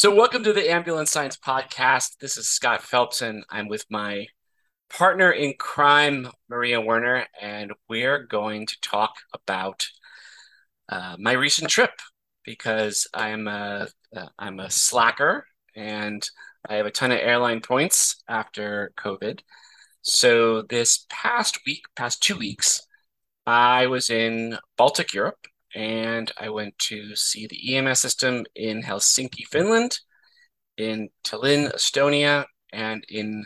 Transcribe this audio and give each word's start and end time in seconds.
So, 0.00 0.14
welcome 0.14 0.42
to 0.44 0.54
the 0.54 0.70
Ambulance 0.70 1.10
Science 1.10 1.36
Podcast. 1.36 2.16
This 2.22 2.38
is 2.38 2.48
Scott 2.48 2.80
Phelpson. 2.80 3.42
I'm 3.50 3.68
with 3.68 3.84
my 3.90 4.28
partner 4.88 5.30
in 5.30 5.52
crime, 5.58 6.30
Maria 6.48 6.80
Werner, 6.80 7.26
and 7.38 7.74
we're 7.86 8.22
going 8.22 8.64
to 8.64 8.80
talk 8.80 9.16
about 9.34 9.86
uh, 10.88 11.16
my 11.18 11.32
recent 11.32 11.68
trip 11.68 11.90
because 12.46 13.08
I'm 13.12 13.46
a 13.46 13.88
am 14.38 14.58
a 14.58 14.70
slacker 14.70 15.44
and 15.76 16.26
I 16.66 16.76
have 16.76 16.86
a 16.86 16.90
ton 16.90 17.12
of 17.12 17.18
airline 17.18 17.60
points 17.60 18.22
after 18.26 18.92
COVID. 18.96 19.40
So 20.00 20.62
this 20.62 21.04
past 21.10 21.58
week, 21.66 21.82
past 21.94 22.22
two 22.22 22.38
weeks, 22.38 22.80
I 23.46 23.86
was 23.86 24.08
in 24.08 24.56
Baltic 24.78 25.12
Europe 25.12 25.46
and 25.74 26.30
I 26.38 26.48
went 26.48 26.78
to 26.78 27.14
see 27.14 27.46
the 27.46 27.76
EMS 27.76 28.00
system 28.00 28.44
in 28.54 28.82
Helsinki, 28.82 29.46
Finland, 29.50 29.98
in 30.76 31.08
Tallinn, 31.24 31.72
Estonia, 31.74 32.46
and 32.72 33.04
in 33.08 33.44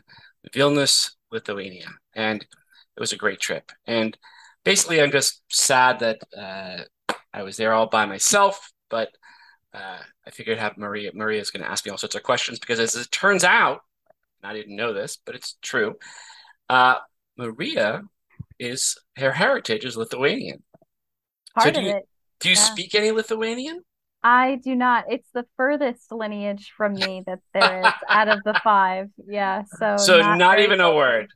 Vilnius, 0.53 1.13
Lithuania. 1.31 1.89
And 2.15 2.43
it 2.43 3.01
was 3.01 3.13
a 3.13 3.17
great 3.17 3.41
trip. 3.41 3.71
And 3.87 4.17
basically, 4.65 5.03
I'm 5.03 5.11
just 5.11 5.43
sad 5.49 6.01
that 6.01 6.19
uh, 6.37 7.15
I 7.33 7.43
was 7.43 7.57
there 7.57 7.73
all 7.73 7.89
by 7.89 8.07
myself, 8.07 8.73
but 8.89 9.11
uh, 9.75 9.99
I 10.27 10.31
figured 10.31 10.59
have 10.59 10.79
Maria. 10.79 11.11
Maria 11.15 11.41
is 11.41 11.51
going 11.51 11.65
to 11.65 11.71
ask 11.71 11.85
me 11.85 11.91
all 11.91 11.99
sorts 11.99 12.15
of 12.15 12.23
questions 12.23 12.59
because, 12.59 12.79
as 12.79 12.95
it 12.95 13.11
turns 13.11 13.45
out, 13.45 13.81
I 14.43 14.53
didn't 14.53 14.77
know 14.77 14.93
this, 14.93 15.19
but 15.25 15.35
it's 15.35 15.57
true. 15.63 15.97
Uh, 16.69 16.97
Maria 17.37 18.03
is 18.59 18.97
her 19.17 19.33
heritage 19.33 19.85
is 19.85 19.97
Lithuanian. 19.97 20.63
Part 21.55 21.75
so 21.75 21.81
of 21.81 21.87
you, 21.87 21.97
it. 21.97 22.09
Do 22.45 22.51
you 22.51 22.57
Yeah. 22.57 22.67
speak 22.67 22.95
any 22.95 23.11
Lithuanian? 23.11 23.83
I 24.23 24.57
do 24.57 24.75
not. 24.75 25.05
It's 25.11 25.29
the 25.33 25.47
furthest 25.57 26.11
lineage 26.11 26.73
from 26.77 26.99
me 26.99 27.23
that 27.27 27.41
there 27.53 27.87
is 27.87 27.93
out 28.09 28.29
of 28.29 28.43
the 28.43 28.55
five. 28.65 29.11
Yeah, 29.27 29.65
so 29.65 29.79
So 29.99 30.19
not 30.19 30.39
not 30.39 30.61
even 30.61 30.81
a 30.81 30.95
word. 30.95 31.29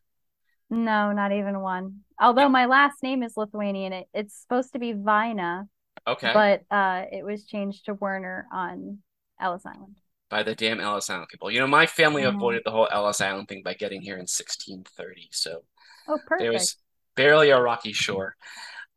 No, 0.71 1.13
not 1.13 1.33
even 1.33 1.61
one. 1.61 2.01
Although 2.21 2.49
my 2.49 2.67
last 2.67 3.03
name 3.03 3.23
is 3.23 3.37
Lithuanian, 3.37 3.93
it, 3.93 4.09
it's 4.13 4.35
supposed 4.35 4.73
to 4.75 4.79
be 4.79 4.93
Vina, 4.93 5.69
Okay. 6.07 6.33
but 6.33 6.63
uh, 6.71 7.05
it 7.11 7.25
was 7.25 7.47
changed 7.47 7.87
to 7.87 7.95
Werner 7.95 8.47
on 8.53 8.99
Ellis 9.41 9.65
Island. 9.65 9.97
by 10.31 10.43
the 10.43 10.55
damn 10.55 10.81
Ellis 10.81 11.09
Island 11.09 11.29
people. 11.31 11.51
You 11.51 11.61
know, 11.61 11.67
my 11.67 11.87
family 11.87 12.25
Mhm. 12.25 12.35
avoided 12.37 12.63
the 12.65 12.71
whole 12.71 12.89
Ellis 12.91 13.21
Island 13.21 13.49
thing 13.49 13.63
by 13.63 13.75
getting 13.75 14.03
here 14.03 14.19
in 14.19 14.27
1630. 14.27 15.29
So 15.33 15.63
Oh, 16.09 16.19
perfect. 16.19 16.41
there 16.41 16.53
was 16.53 16.77
barely 17.17 17.51
a 17.51 17.61
rocky 17.61 17.93
shore. 17.93 18.37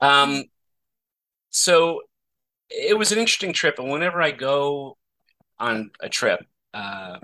Um, 0.02 0.46
so 1.52 2.02
it 2.70 2.98
was 2.98 3.12
an 3.12 3.20
interesting 3.20 3.54
trip. 3.54 3.78
And 3.78 3.90
whenever 3.90 4.22
I 4.22 4.32
go 4.32 4.98
on 5.60 5.92
a 6.00 6.10
trip, 6.10 6.40
uh, 6.74 7.18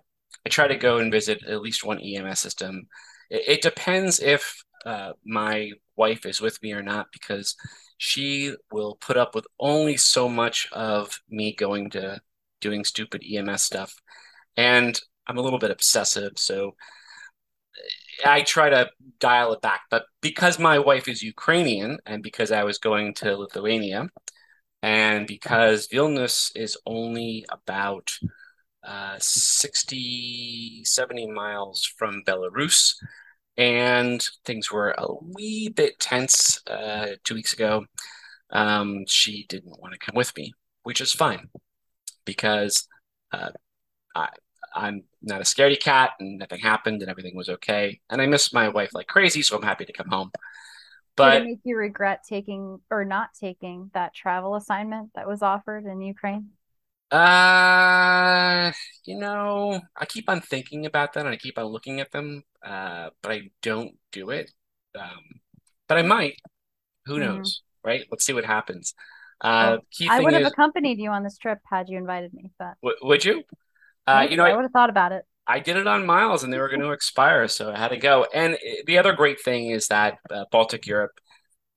I 0.45 0.49
try 0.49 0.67
to 0.67 0.75
go 0.75 0.97
and 0.97 1.11
visit 1.11 1.43
at 1.43 1.61
least 1.61 1.85
one 1.85 1.99
EMS 1.99 2.39
system. 2.39 2.87
It, 3.29 3.43
it 3.47 3.61
depends 3.61 4.19
if 4.19 4.63
uh, 4.85 5.13
my 5.25 5.71
wife 5.95 6.25
is 6.25 6.39
with 6.39 6.61
me 6.61 6.73
or 6.73 6.83
not, 6.83 7.07
because 7.11 7.55
she 7.97 8.53
will 8.71 8.95
put 8.95 9.17
up 9.17 9.33
with 9.33 9.47
only 9.59 9.97
so 9.97 10.29
much 10.29 10.67
of 10.71 11.19
me 11.29 11.53
going 11.53 11.89
to 11.91 12.21
doing 12.61 12.83
stupid 12.83 13.23
EMS 13.29 13.63
stuff. 13.63 13.95
And 14.55 14.99
I'm 15.25 15.37
a 15.37 15.41
little 15.41 15.59
bit 15.59 15.71
obsessive, 15.71 16.33
so 16.35 16.75
I 18.25 18.41
try 18.41 18.69
to 18.69 18.89
dial 19.19 19.53
it 19.53 19.61
back. 19.61 19.81
But 19.89 20.05
because 20.21 20.59
my 20.59 20.79
wife 20.79 21.07
is 21.07 21.21
Ukrainian 21.21 21.99
and 22.05 22.23
because 22.23 22.51
I 22.51 22.63
was 22.63 22.77
going 22.77 23.13
to 23.15 23.37
Lithuania 23.37 24.09
and 24.81 25.27
because 25.27 25.87
Vilnius 25.87 26.51
is 26.55 26.77
only 26.85 27.45
about 27.51 28.11
uh, 28.83 29.15
60, 29.19 30.83
70 30.85 31.27
miles 31.27 31.83
from 31.97 32.23
Belarus, 32.25 32.93
and 33.57 34.23
things 34.45 34.71
were 34.71 34.93
a 34.97 35.07
wee 35.21 35.69
bit 35.69 35.99
tense 35.99 36.61
uh, 36.67 37.07
two 37.23 37.33
weeks 37.33 37.53
ago, 37.53 37.85
um, 38.51 39.03
she 39.07 39.45
didn't 39.49 39.79
want 39.79 39.93
to 39.93 39.99
come 39.99 40.15
with 40.15 40.35
me, 40.37 40.53
which 40.83 41.01
is 41.01 41.11
fine 41.11 41.49
because 42.23 42.87
uh, 43.31 43.49
I, 44.15 44.29
I'm 44.77 45.03
not 45.21 45.41
a 45.41 45.43
scaredy 45.45 45.79
cat 45.79 46.11
and 46.19 46.39
nothing 46.39 46.59
happened 46.59 47.01
and 47.01 47.09
everything 47.11 47.35
was 47.35 47.49
okay. 47.49 47.99
And 48.09 48.21
I 48.21 48.27
miss 48.27 48.53
my 48.53 48.69
wife 48.69 48.91
like 48.93 49.07
crazy, 49.07 49.41
so 49.41 49.57
I'm 49.57 49.63
happy 49.63 49.85
to 49.85 49.93
come 49.93 50.09
home. 50.09 50.31
Did 51.21 51.33
But 51.33 51.35
it 51.35 51.43
make 51.43 51.59
you 51.63 51.77
regret 51.77 52.23
taking 52.27 52.81
or 52.89 53.05
not 53.05 53.33
taking 53.39 53.91
that 53.93 54.13
travel 54.15 54.55
assignment 54.55 55.11
that 55.13 55.27
was 55.27 55.41
offered 55.43 55.85
in 55.85 56.01
Ukraine? 56.01 56.51
uh, 57.11 58.71
you 59.05 59.17
know, 59.17 59.79
I 59.95 60.05
keep 60.05 60.29
on 60.29 60.41
thinking 60.41 60.85
about 60.85 61.13
that 61.13 61.21
and 61.25 61.29
I 61.29 61.37
keep 61.37 61.57
on 61.57 61.65
looking 61.65 61.99
at 62.01 62.11
them, 62.11 62.43
uh, 62.63 63.09
but 63.21 63.31
I 63.31 63.49
don't 63.61 63.95
do 64.11 64.29
it. 64.31 64.51
Um, 64.97 65.23
but 65.87 65.97
I 65.97 66.01
might. 66.01 66.35
Who 67.07 67.17
Mhm. 67.17 67.17
knows, 67.19 67.63
right? 67.83 68.05
Let's 68.11 68.25
see 68.25 68.33
what 68.33 68.45
happens. 68.45 68.93
Uh, 69.41 69.77
key 69.91 70.07
I 70.07 70.19
would 70.19 70.33
have 70.33 70.43
is, 70.43 70.53
accompanied 70.53 70.99
you 70.99 71.11
on 71.11 71.23
this 71.23 71.37
trip 71.37 71.59
had 71.69 71.89
you 71.89 71.97
invited 71.97 72.33
me, 72.33 72.51
but 72.57 72.75
w 72.81 72.95
would 73.03 73.23
you? 73.25 73.43
Uh, 74.07 74.25
you 74.29 74.37
know, 74.37 74.45
I 74.45 74.55
would 74.55 74.63
have 74.63 74.71
thought 74.71 74.89
about 74.89 75.11
it. 75.11 75.25
I 75.45 75.59
did 75.59 75.77
it 75.77 75.87
on 75.87 76.05
miles 76.05 76.43
and 76.43 76.51
they 76.51 76.59
were 76.59 76.69
going 76.69 76.81
to 76.81 76.91
expire, 76.91 77.47
so 77.47 77.71
I 77.71 77.77
had 77.77 77.89
to 77.89 77.97
go. 77.97 78.25
And 78.33 78.55
uh, 78.55 78.57
the 78.85 78.97
other 78.97 79.13
great 79.13 79.41
thing 79.41 79.69
is 79.69 79.87
that 79.87 80.17
uh, 80.29 80.45
Baltic 80.51 80.85
Europe 80.85 81.19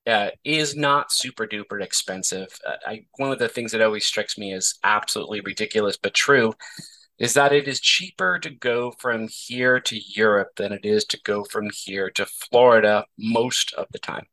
uh, 0.06 0.30
is 0.44 0.74
not 0.74 1.12
super 1.12 1.46
duper 1.46 1.82
expensive. 1.82 2.48
Uh, 2.66 2.76
I, 2.86 3.04
one 3.16 3.30
of 3.30 3.38
the 3.38 3.48
things 3.48 3.72
that 3.72 3.82
always 3.82 4.06
strikes 4.06 4.38
me 4.38 4.52
as 4.52 4.74
absolutely 4.82 5.40
ridiculous 5.40 5.96
but 5.96 6.14
true 6.14 6.54
is 7.18 7.34
that 7.34 7.52
it 7.52 7.68
is 7.68 7.80
cheaper 7.80 8.38
to 8.38 8.50
go 8.50 8.92
from 8.98 9.28
here 9.28 9.78
to 9.78 10.00
Europe 10.16 10.48
than 10.56 10.72
it 10.72 10.84
is 10.84 11.04
to 11.04 11.20
go 11.22 11.44
from 11.44 11.68
here 11.72 12.10
to 12.10 12.26
Florida 12.26 13.04
most 13.18 13.74
of 13.74 13.86
the 13.92 13.98
time. 13.98 14.24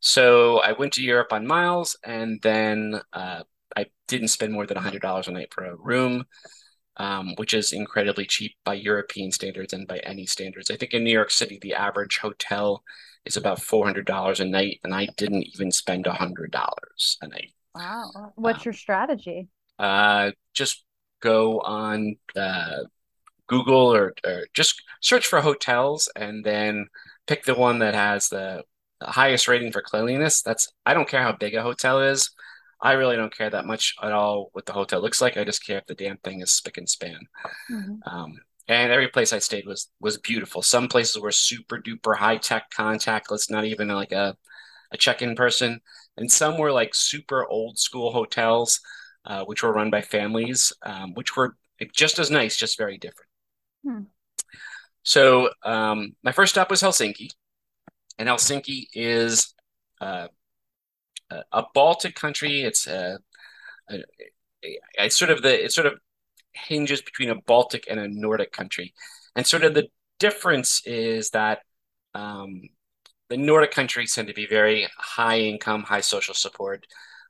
So 0.00 0.58
I 0.58 0.72
went 0.72 0.92
to 0.94 1.02
Europe 1.02 1.32
on 1.32 1.46
miles 1.46 1.96
and 2.04 2.40
then 2.42 3.00
uh, 3.12 3.44
I 3.76 3.86
didn't 4.08 4.28
spend 4.28 4.52
more 4.52 4.66
than 4.66 4.76
$100 4.76 5.28
a 5.28 5.30
night 5.30 5.54
for 5.54 5.64
a 5.64 5.76
room 5.76 6.24
um, 7.00 7.34
which 7.36 7.54
is 7.54 7.72
incredibly 7.72 8.26
cheap 8.26 8.52
by 8.62 8.74
European 8.74 9.32
standards 9.32 9.72
and 9.72 9.88
by 9.88 10.00
any 10.00 10.26
standards. 10.26 10.70
I 10.70 10.76
think 10.76 10.92
in 10.92 11.02
New 11.02 11.10
York 11.10 11.30
City, 11.30 11.58
the 11.62 11.72
average 11.72 12.18
hotel 12.18 12.84
is 13.24 13.38
about 13.38 13.58
$400 13.58 14.38
a 14.38 14.44
night, 14.44 14.80
and 14.84 14.94
I 14.94 15.08
didn't 15.16 15.44
even 15.54 15.72
spend 15.72 16.04
$100 16.04 17.16
a 17.22 17.26
night. 17.26 17.52
Wow. 17.74 18.32
What's 18.34 18.66
your 18.66 18.74
strategy? 18.74 19.48
Uh, 19.78 20.32
just 20.52 20.84
go 21.22 21.60
on 21.60 22.16
uh, 22.36 22.80
Google 23.46 23.94
or, 23.94 24.12
or 24.26 24.42
just 24.52 24.82
search 25.00 25.26
for 25.26 25.40
hotels 25.40 26.06
and 26.14 26.44
then 26.44 26.86
pick 27.26 27.44
the 27.44 27.54
one 27.54 27.78
that 27.78 27.94
has 27.94 28.28
the, 28.28 28.62
the 29.00 29.06
highest 29.06 29.48
rating 29.48 29.72
for 29.72 29.80
cleanliness. 29.80 30.42
That's, 30.42 30.70
I 30.84 30.92
don't 30.92 31.08
care 31.08 31.22
how 31.22 31.32
big 31.32 31.54
a 31.54 31.62
hotel 31.62 32.02
is. 32.02 32.30
I 32.82 32.92
really 32.92 33.16
don't 33.16 33.36
care 33.36 33.50
that 33.50 33.66
much 33.66 33.94
at 34.02 34.12
all 34.12 34.50
what 34.52 34.66
the 34.66 34.72
hotel 34.72 35.00
looks 35.00 35.20
like. 35.20 35.36
I 35.36 35.44
just 35.44 35.64
care 35.64 35.78
if 35.78 35.86
the 35.86 35.94
damn 35.94 36.16
thing 36.18 36.40
is 36.40 36.52
spick 36.52 36.78
and 36.78 36.88
span. 36.88 37.20
Mhm. 37.70 37.98
Um, 38.06 38.40
and 38.68 38.92
every 38.92 39.08
place 39.08 39.32
I 39.32 39.38
stayed 39.40 39.66
was 39.66 39.90
was 40.00 40.18
beautiful. 40.18 40.62
Some 40.62 40.88
places 40.88 41.18
were 41.20 41.32
super 41.32 41.78
duper 41.78 42.16
high 42.16 42.36
tech 42.36 42.70
contactless, 42.70 43.50
not 43.50 43.64
even 43.64 43.88
like 43.88 44.12
a 44.12 44.36
a 44.92 44.96
check 44.96 45.22
in 45.22 45.34
person, 45.34 45.80
and 46.16 46.30
some 46.30 46.58
were 46.58 46.72
like 46.72 46.94
super 46.94 47.46
old 47.46 47.78
school 47.78 48.12
hotels, 48.12 48.80
uh, 49.24 49.44
which 49.44 49.62
were 49.62 49.72
run 49.72 49.90
by 49.90 50.02
families, 50.02 50.72
um, 50.82 51.14
which 51.14 51.36
were 51.36 51.56
just 51.92 52.18
as 52.18 52.30
nice, 52.30 52.56
just 52.56 52.78
very 52.78 52.98
different. 52.98 53.28
Hmm. 53.84 54.02
So 55.02 55.50
um, 55.64 56.14
my 56.22 56.32
first 56.32 56.52
stop 56.54 56.70
was 56.70 56.82
Helsinki, 56.82 57.30
and 58.18 58.28
Helsinki 58.28 58.86
is 58.94 59.54
uh, 60.00 60.28
a 61.52 61.64
Baltic 61.74 62.14
country. 62.14 62.62
It's 62.62 62.86
a, 62.86 63.18
a, 63.88 63.94
a, 64.64 64.78
it's 64.94 65.18
sort 65.18 65.30
of 65.30 65.42
the 65.42 65.64
it 65.64 65.72
sort 65.72 65.86
of 65.86 65.94
hinges 66.52 67.02
between 67.02 67.30
a 67.30 67.40
Baltic 67.46 67.86
and 67.88 68.00
a 68.00 68.08
Nordic 68.08 68.52
country. 68.52 68.92
And 69.36 69.46
sort 69.46 69.64
of 69.64 69.74
the 69.74 69.88
difference 70.18 70.82
is 70.86 71.30
that 71.30 71.60
um, 72.14 72.62
the 73.28 73.36
Nordic 73.36 73.70
countries 73.70 74.14
tend 74.14 74.28
to 74.28 74.34
be 74.34 74.46
very 74.46 74.88
high 74.96 75.38
income, 75.40 75.84
high 75.84 76.00
social 76.00 76.34
support. 76.34 76.86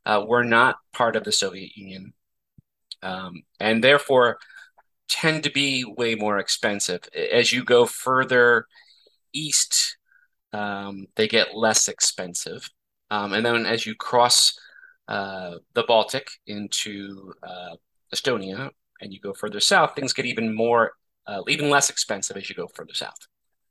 Uh, 0.06 0.24
we're 0.26 0.44
not 0.44 0.76
part 0.92 1.16
of 1.16 1.24
the 1.24 1.32
Soviet 1.32 1.76
Union. 1.76 2.14
Um, 3.02 3.42
and 3.58 3.82
therefore 3.82 4.38
tend 5.08 5.44
to 5.44 5.50
be 5.50 5.84
way 5.84 6.14
more 6.14 6.38
expensive. 6.38 7.02
As 7.14 7.52
you 7.52 7.64
go 7.64 7.84
further 7.84 8.66
east, 9.32 9.96
um, 10.52 11.06
they 11.16 11.28
get 11.28 11.54
less 11.54 11.88
expensive. 11.88 12.68
Um, 13.10 13.32
and 13.32 13.44
then 13.44 13.66
as 13.66 13.86
you 13.86 13.94
cross 13.94 14.58
uh, 15.08 15.56
the 15.74 15.82
Baltic 15.82 16.30
into 16.46 17.32
uh, 17.42 17.76
Estonia 18.14 18.70
and 19.00 19.12
you 19.12 19.20
go 19.20 19.32
further 19.32 19.60
south, 19.60 19.94
things 19.94 20.12
get 20.12 20.26
even 20.26 20.54
more, 20.54 20.92
uh, 21.26 21.42
even 21.48 21.70
less 21.70 21.90
expensive 21.90 22.36
as 22.36 22.48
you 22.48 22.54
go 22.54 22.68
further 22.74 22.94
south. 22.94 23.18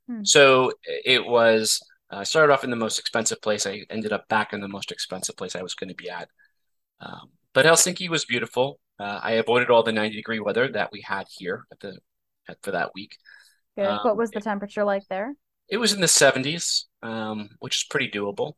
Hmm. 0.08 0.24
So 0.24 0.72
it 0.84 1.24
was 1.24 1.80
uh, 2.10 2.24
started 2.24 2.52
off 2.52 2.64
in 2.64 2.70
the 2.70 2.76
most 2.76 2.98
expensive 2.98 3.40
place. 3.40 3.66
I 3.66 3.84
ended 3.88 4.12
up 4.12 4.28
back 4.28 4.52
in 4.52 4.60
the 4.60 4.68
most 4.68 4.90
expensive 4.90 5.36
place 5.36 5.56
I 5.56 5.62
was 5.62 5.74
going 5.74 5.88
to 5.88 5.94
be 5.94 6.10
at. 6.10 6.28
Um, 7.00 7.30
but 7.54 7.64
Helsinki 7.64 8.08
was 8.08 8.24
beautiful. 8.24 8.80
Uh, 8.98 9.20
I 9.22 9.32
avoided 9.32 9.70
all 9.70 9.82
the 9.82 9.92
90 9.92 10.16
degree 10.16 10.40
weather 10.40 10.68
that 10.72 10.92
we 10.92 11.00
had 11.00 11.26
here 11.30 11.64
at 11.72 11.80
the 11.80 11.98
at, 12.48 12.58
for 12.62 12.72
that 12.72 12.90
week. 12.94 13.16
Good. 13.76 13.86
Um, 13.86 14.00
what 14.02 14.16
was 14.16 14.30
the 14.30 14.40
temperature 14.40 14.84
like 14.84 15.06
there? 15.08 15.34
It 15.68 15.78
was 15.78 15.92
in 15.92 16.00
the 16.00 16.06
70s, 16.06 16.84
um, 17.02 17.50
which 17.60 17.76
is 17.76 17.84
pretty 17.84 18.10
doable. 18.10 18.54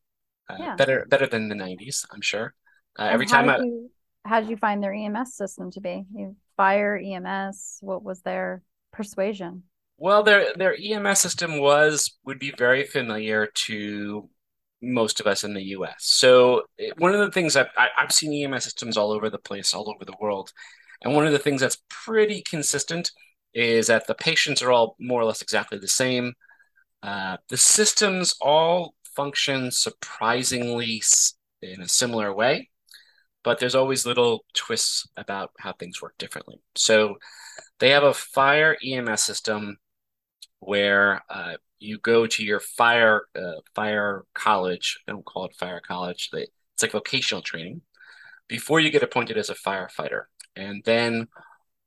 Uh, 0.53 0.57
yeah. 0.59 0.77
Better 0.77 1.07
better 1.09 1.27
than 1.27 1.49
the 1.49 1.55
90s, 1.55 2.05
I'm 2.13 2.21
sure. 2.21 2.55
Uh, 2.99 3.05
every 3.05 3.27
time 3.27 3.49
I, 3.49 3.59
you, 3.59 3.91
how 4.25 4.41
did 4.41 4.51
you 4.51 4.57
find 4.57 4.83
their 4.83 4.93
EMS 4.93 5.35
system 5.35 5.71
to 5.73 5.81
be? 5.81 6.05
You 6.15 6.37
fire 6.57 6.97
EMS. 6.97 7.79
What 7.81 8.03
was 8.03 8.21
their 8.23 8.63
persuasion? 8.93 9.65
Well, 9.99 10.23
their 10.23 10.53
their 10.55 10.77
EMS 10.79 11.21
system 11.21 11.59
was 11.59 12.19
would 12.25 12.39
be 12.39 12.53
very 12.57 12.85
familiar 12.85 13.49
to 13.67 14.29
most 14.83 15.21
of 15.21 15.27
us 15.27 15.45
in 15.45 15.55
the 15.55 15.63
U.S. 15.77 15.95
So 15.99 16.63
one 16.99 17.15
of 17.15 17.21
the 17.21 17.31
things 17.31 17.57
I've 17.57 17.69
I've 17.77 18.13
seen 18.13 18.33
EMS 18.45 18.65
systems 18.65 18.97
all 18.97 19.13
over 19.13 19.31
the 19.31 19.39
place, 19.39 19.73
all 19.73 19.89
over 19.89 20.05
the 20.05 20.17
world, 20.21 20.53
and 21.03 21.15
one 21.15 21.27
of 21.27 21.33
the 21.33 21.39
things 21.39 21.61
that's 21.61 21.79
pretty 21.89 22.43
consistent 22.43 23.11
is 23.55 23.87
that 23.89 24.07
the 24.07 24.15
patients 24.15 24.63
are 24.63 24.73
all 24.73 24.97
more 24.99 25.21
or 25.21 25.25
less 25.25 25.43
exactly 25.43 25.79
the 25.79 25.89
same. 25.89 26.33
Uh, 27.03 27.37
the 27.49 27.57
systems 27.57 28.35
all 28.41 28.95
function 29.15 29.71
surprisingly 29.71 31.03
in 31.63 31.81
a 31.81 31.89
similar 31.89 32.35
way 32.35 32.69
but 33.43 33.59
there's 33.59 33.75
always 33.75 34.07
little 34.07 34.45
twists 34.55 35.09
about 35.17 35.51
how 35.59 35.73
things 35.73 36.01
work 36.01 36.17
differently. 36.19 36.61
So 36.77 37.17
they 37.79 37.91
have 37.91 38.05
a 38.05 38.15
fire 38.15 38.77
EMS 38.85 39.23
system 39.23 39.79
where 40.61 41.23
uh, 41.29 41.55
you 41.79 41.99
go 41.99 42.27
to 42.27 42.45
your 42.45 42.61
fire 42.61 43.23
uh, 43.35 43.61
fire 43.75 44.25
college. 44.35 45.01
I 45.09 45.13
don't 45.13 45.25
call 45.25 45.47
it 45.47 45.57
fire 45.57 45.81
college. 45.87 46.31
They, 46.33 46.47
it's 46.75 46.83
like 46.83 46.93
vocational 46.93 47.43
training 47.43 47.83
before 48.49 48.81
you 48.81 48.91
get 48.91 49.03
appointed 49.03 49.39
as 49.39 49.51
a 49.51 49.55
firefighter, 49.55 50.25
and 50.55 50.83
then 50.85 51.29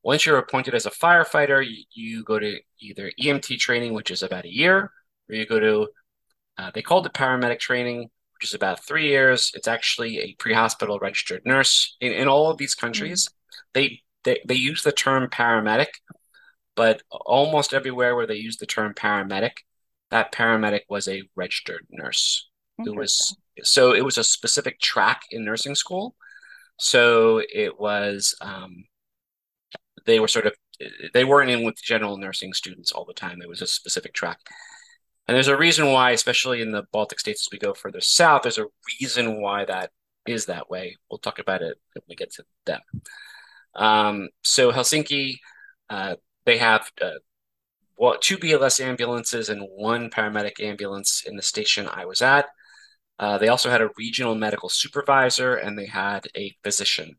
once 0.03 0.25
you're 0.25 0.37
appointed 0.37 0.75
as 0.75 0.85
a 0.85 0.91
firefighter, 0.91 1.65
you, 1.65 1.83
you 1.91 2.23
go 2.23 2.37
to 2.37 2.59
either 2.79 3.11
EMT 3.19 3.57
training, 3.57 3.93
which 3.93 4.11
is 4.11 4.21
about 4.21 4.45
a 4.45 4.53
year, 4.53 4.91
or 5.29 5.35
you 5.35 5.45
go 5.45 5.59
to 5.59 5.87
uh, 6.57 6.71
they 6.73 6.81
called 6.81 7.05
it 7.05 7.13
paramedic 7.13 7.59
training, 7.59 8.09
which 8.35 8.49
is 8.49 8.53
about 8.53 8.85
three 8.85 9.07
years. 9.07 9.51
It's 9.53 9.67
actually 9.67 10.19
a 10.19 10.35
pre-hospital 10.39 10.99
registered 10.99 11.41
nurse. 11.45 11.95
In, 11.99 12.11
in 12.11 12.27
all 12.27 12.49
of 12.49 12.57
these 12.57 12.75
countries, 12.75 13.27
mm-hmm. 13.27 13.61
they, 13.73 14.01
they 14.23 14.41
they 14.45 14.55
use 14.55 14.83
the 14.83 14.91
term 14.91 15.29
paramedic, 15.29 15.87
but 16.75 17.01
almost 17.11 17.73
everywhere 17.73 18.15
where 18.15 18.27
they 18.27 18.35
use 18.35 18.57
the 18.57 18.65
term 18.65 18.93
paramedic, 18.93 19.51
that 20.11 20.31
paramedic 20.31 20.81
was 20.89 21.07
a 21.07 21.23
registered 21.35 21.85
nurse. 21.89 22.49
It 22.79 22.95
was 22.95 23.37
so 23.63 23.93
it 23.93 24.03
was 24.03 24.17
a 24.17 24.23
specific 24.23 24.79
track 24.79 25.21
in 25.31 25.45
nursing 25.45 25.75
school. 25.75 26.15
So 26.77 27.41
it 27.53 27.79
was 27.79 28.35
um, 28.41 28.85
they 30.05 30.19
were 30.19 30.27
sort 30.27 30.45
of 30.45 30.53
they 31.13 31.23
weren't 31.23 31.49
in 31.49 31.63
with 31.63 31.81
general 31.81 32.17
nursing 32.17 32.53
students 32.53 32.91
all 32.91 33.05
the 33.05 33.13
time. 33.13 33.39
There 33.39 33.47
was 33.47 33.61
a 33.61 33.67
specific 33.67 34.13
track. 34.13 34.39
And 35.27 35.35
there's 35.35 35.47
a 35.47 35.57
reason 35.57 35.91
why, 35.91 36.11
especially 36.11 36.61
in 36.61 36.71
the 36.71 36.83
Baltic 36.91 37.19
states 37.19 37.47
as 37.47 37.51
we 37.51 37.57
go 37.57 37.73
further 37.73 38.01
south, 38.01 38.43
there's 38.43 38.59
a 38.59 38.67
reason 38.99 39.41
why 39.41 39.65
that 39.65 39.91
is 40.27 40.45
that 40.45 40.69
way. 40.69 40.97
We'll 41.09 41.17
talk 41.17 41.39
about 41.39 41.61
it 41.61 41.77
when 41.93 42.03
we 42.07 42.15
get 42.15 42.31
to 42.33 42.45
them. 42.65 42.81
Um, 43.75 44.29
so 44.43 44.71
Helsinki, 44.71 45.37
uh, 45.89 46.15
they 46.45 46.57
have 46.57 46.91
uh, 47.01 48.17
two 48.21 48.37
BLS 48.37 48.79
ambulances 48.79 49.49
and 49.49 49.67
one 49.67 50.09
paramedic 50.09 50.63
ambulance 50.63 51.23
in 51.25 51.35
the 51.35 51.41
station 51.41 51.87
I 51.91 52.05
was 52.05 52.21
at. 52.21 52.47
Uh, 53.17 53.37
they 53.37 53.47
also 53.47 53.69
had 53.69 53.81
a 53.81 53.89
regional 53.97 54.35
medical 54.35 54.69
supervisor 54.69 55.55
and 55.55 55.77
they 55.77 55.85
had 55.85 56.27
a 56.35 56.55
physician. 56.63 57.15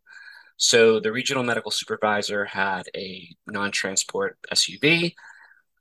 So 0.59 1.01
the 1.01 1.13
regional 1.13 1.43
medical 1.43 1.71
supervisor 1.71 2.45
had 2.45 2.89
a 2.95 3.29
non-transport 3.47 4.39
SUV 4.53 5.15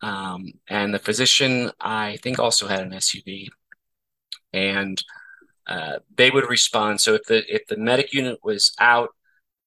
um, 0.05 0.53
and 0.67 0.93
the 0.93 0.99
physician, 0.99 1.71
I 1.81 2.17
think, 2.17 2.37
also 2.37 2.67
had 2.67 2.81
an 2.81 2.91
SUV, 2.91 3.47
and 4.53 5.03
uh, 5.65 5.97
they 6.15 6.29
would 6.29 6.47
respond. 6.47 7.01
So 7.01 7.15
if 7.15 7.25
the 7.25 7.43
if 7.53 7.65
the 7.65 7.77
medic 7.77 8.13
unit 8.13 8.37
was 8.43 8.75
out 8.79 9.09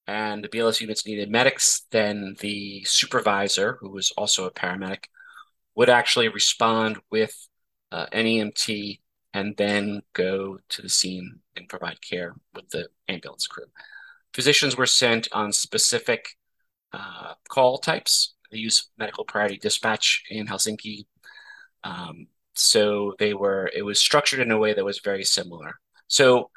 and 0.07 0.41
the 0.41 0.47
BLS 0.47 0.79
units 0.79 1.05
needed 1.05 1.29
medics, 1.29 1.81
then 1.91 2.37
the 2.39 2.85
supervisor, 2.85 3.77
who 3.81 3.89
was 3.89 4.11
also 4.11 4.45
a 4.45 4.51
paramedic, 4.51 5.05
would 5.75 5.89
actually 5.89 6.29
respond 6.29 6.99
with 7.11 7.35
uh, 7.91 8.05
an 8.13 8.23
EMT 8.23 9.01
and 9.33 9.57
then 9.57 10.03
go 10.13 10.59
to 10.69 10.81
the 10.81 10.87
scene 10.87 11.39
and 11.57 11.67
provide 11.67 12.01
care 12.01 12.33
with 12.55 12.69
the 12.69 12.87
ambulance 13.09 13.45
crew. 13.45 13.65
Physicians 14.33 14.77
were 14.77 14.85
sent 14.85 15.27
on 15.33 15.51
specific 15.51 16.37
uh, 16.93 17.33
call 17.49 17.77
types 17.77 18.35
they 18.51 18.57
use 18.57 18.89
medical 18.97 19.23
priority 19.23 19.57
dispatch 19.57 20.23
in 20.29 20.47
Helsinki. 20.47 21.05
Um, 21.83 22.27
so 22.53 23.13
they 23.19 23.33
were, 23.33 23.71
it 23.73 23.83
was 23.83 23.99
structured 23.99 24.39
in 24.39 24.51
a 24.51 24.57
way 24.57 24.73
that 24.73 24.83
was 24.85 24.99
very 24.99 25.23
similar. 25.23 25.79
So 26.07 26.49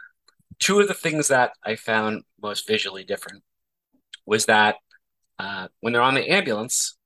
two 0.58 0.80
of 0.80 0.88
the 0.88 0.94
things 0.94 1.28
that 1.28 1.52
I 1.64 1.76
found 1.76 2.24
most 2.42 2.66
visually 2.66 3.04
different 3.04 3.42
was 4.26 4.46
that 4.46 4.76
uh, 5.38 5.68
when 5.80 5.92
they're 5.92 6.02
on 6.02 6.14
the 6.14 6.30
ambulance, 6.30 6.96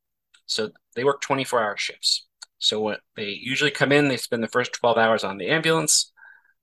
so 0.47 0.71
they 0.95 1.05
work 1.05 1.21
24 1.21 1.63
hour 1.63 1.77
shifts. 1.77 2.27
So 2.59 2.81
when 2.81 2.97
they 3.17 3.29
usually 3.29 3.71
come 3.71 3.93
in, 3.93 4.09
they 4.09 4.17
spend 4.17 4.43
the 4.43 4.49
first 4.49 4.73
12 4.73 4.97
hours 4.97 5.25
on 5.25 5.39
the 5.39 5.49
ambulance 5.49 6.13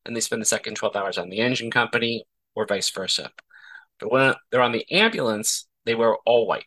and 0.05 0.15
they 0.15 0.21
spend 0.21 0.41
the 0.41 0.45
second 0.45 0.75
12 0.75 0.95
hours 0.95 1.17
on 1.17 1.29
the 1.29 1.39
engine 1.39 1.71
company 1.71 2.25
or 2.55 2.65
vice 2.65 2.89
versa. 2.89 3.31
But 3.99 4.11
when 4.11 4.33
they're 4.51 4.61
on 4.61 4.71
the 4.71 4.85
ambulance, 4.91 5.67
they 5.85 5.95
wear 5.95 6.15
all 6.25 6.47
white. 6.47 6.65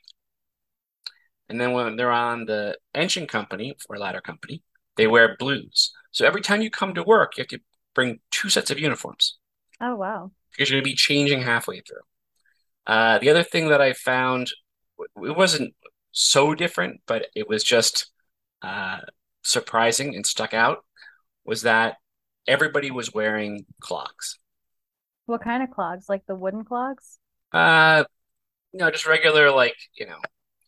And 1.49 1.61
then 1.61 1.73
when 1.73 1.97
they're 1.97 2.11
on 2.11 2.47
the 2.47 2.77
engine 2.95 3.27
company 3.27 3.77
or 3.89 3.99
ladder 3.99 4.21
company, 4.21 4.63
they 4.97 5.07
wear 5.07 5.37
blues. 5.39 5.93
So 6.11 6.27
every 6.27 6.41
time 6.41 6.63
you 6.63 6.71
come 6.71 6.95
to 6.95 7.03
work, 7.03 7.37
you 7.37 7.43
have 7.43 7.49
to 7.49 7.61
bring 7.95 8.21
two 8.31 8.49
sets 8.49 8.71
of 8.71 8.81
uniforms. 8.81 9.39
Oh, 9.81 9.95
wow. 9.95 10.33
Because 10.51 10.71
you're 10.71 10.81
going 10.81 10.85
to 10.85 10.91
be 10.91 10.97
changing 10.97 11.43
halfway 11.43 11.81
through. 11.81 12.01
Uh, 12.87 13.19
the 13.19 13.31
other 13.31 13.43
thing 13.43 13.69
that 13.69 13.81
I 13.81 13.93
found, 13.93 14.51
it 14.99 15.37
wasn't 15.37 15.75
so 16.13 16.55
different, 16.55 17.01
but 17.07 17.27
it 17.35 17.49
was 17.49 17.63
just 17.63 18.11
uh, 18.63 19.01
surprising 19.43 20.15
and 20.15 20.27
stuck 20.27 20.55
out, 20.55 20.79
was 21.45 21.63
that 21.63 21.97
everybody 22.49 22.91
was 22.91 23.13
wearing 23.13 23.67
clogs. 23.81 24.39
What 25.27 25.43
kind 25.43 25.63
of 25.63 25.71
clogs? 25.71 26.07
Like 26.09 26.25
the 26.27 26.35
wooden 26.35 26.65
clogs? 26.65 27.19
Uh, 27.53 28.05
no, 28.73 28.91
just 28.91 29.07
regular, 29.07 29.51
like, 29.51 29.77
you 29.95 30.07
know, 30.07 30.19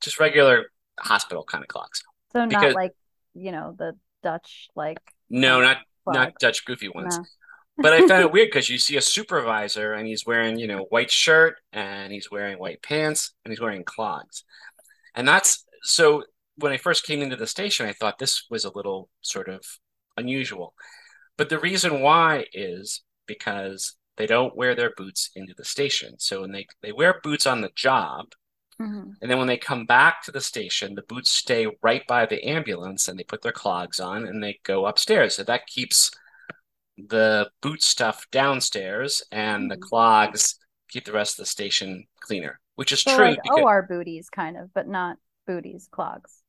just 0.00 0.20
regular 0.20 0.66
hospital 0.98 1.44
kind 1.44 1.62
of 1.62 1.68
clocks. 1.68 2.02
So 2.32 2.40
not 2.40 2.48
because, 2.48 2.74
like 2.74 2.92
you 3.34 3.52
know 3.52 3.74
the 3.78 3.94
Dutch 4.22 4.68
like. 4.74 4.98
No, 5.30 5.60
not 5.60 5.78
clock. 6.04 6.14
not 6.14 6.32
Dutch 6.40 6.64
goofy 6.64 6.88
ones. 6.88 7.18
No. 7.18 7.24
but 7.78 7.92
I 7.92 8.06
found 8.06 8.22
it 8.22 8.32
weird 8.32 8.48
because 8.48 8.68
you 8.68 8.78
see 8.78 8.96
a 8.96 9.02
supervisor 9.02 9.92
and 9.92 10.06
he's 10.06 10.26
wearing 10.26 10.58
you 10.58 10.66
know 10.66 10.86
white 10.90 11.10
shirt 11.10 11.56
and 11.72 12.12
he's 12.12 12.30
wearing 12.30 12.58
white 12.58 12.82
pants 12.82 13.32
and 13.44 13.52
he's 13.52 13.60
wearing 13.60 13.84
clogs, 13.84 14.44
and 15.14 15.26
that's 15.26 15.64
so. 15.82 16.24
When 16.56 16.72
I 16.72 16.76
first 16.76 17.06
came 17.06 17.22
into 17.22 17.36
the 17.36 17.46
station, 17.46 17.86
I 17.86 17.92
thought 17.92 18.18
this 18.18 18.46
was 18.50 18.64
a 18.64 18.72
little 18.74 19.08
sort 19.20 19.48
of 19.48 19.64
unusual. 20.16 20.74
But 21.36 21.50
the 21.50 21.60
reason 21.60 22.00
why 22.00 22.46
is 22.52 23.04
because 23.28 23.94
they 24.18 24.26
don't 24.26 24.56
wear 24.56 24.74
their 24.74 24.92
boots 24.96 25.30
into 25.36 25.54
the 25.56 25.64
station. 25.64 26.16
So 26.18 26.40
when 26.42 26.50
they, 26.50 26.66
they 26.82 26.92
wear 26.92 27.20
boots 27.22 27.46
on 27.46 27.60
the 27.60 27.70
job, 27.74 28.32
Mm-hmm. 28.80 29.10
And 29.20 29.30
then 29.30 29.38
when 29.38 29.48
they 29.48 29.56
come 29.56 29.86
back 29.86 30.22
to 30.22 30.32
the 30.32 30.40
station, 30.40 30.94
the 30.94 31.02
boots 31.02 31.32
stay 31.32 31.66
right 31.82 32.06
by 32.06 32.26
the 32.26 32.42
ambulance 32.44 33.08
and 33.08 33.18
they 33.18 33.24
put 33.24 33.42
their 33.42 33.52
clogs 33.52 33.98
on 33.98 34.26
and 34.26 34.42
they 34.42 34.60
go 34.62 34.86
upstairs. 34.86 35.34
So 35.34 35.42
that 35.44 35.66
keeps 35.66 36.10
the 36.96 37.48
boot 37.60 37.82
stuff 37.82 38.26
downstairs 38.30 39.22
and 39.32 39.62
mm-hmm. 39.62 39.80
the 39.80 39.86
clogs 39.86 40.58
keep 40.88 41.04
the 41.04 41.12
rest 41.12 41.38
of 41.38 41.44
the 41.44 41.50
station 41.50 42.06
cleaner, 42.20 42.60
which 42.76 42.92
is 42.92 43.02
so 43.02 43.16
true. 43.16 43.26
Like 43.26 43.42
because... 43.42 43.60
OR 43.60 43.86
booties, 43.88 44.30
kind 44.30 44.56
of, 44.56 44.72
but 44.72 44.88
not 44.88 45.16
booties, 45.46 45.88
clogs. 45.90 46.42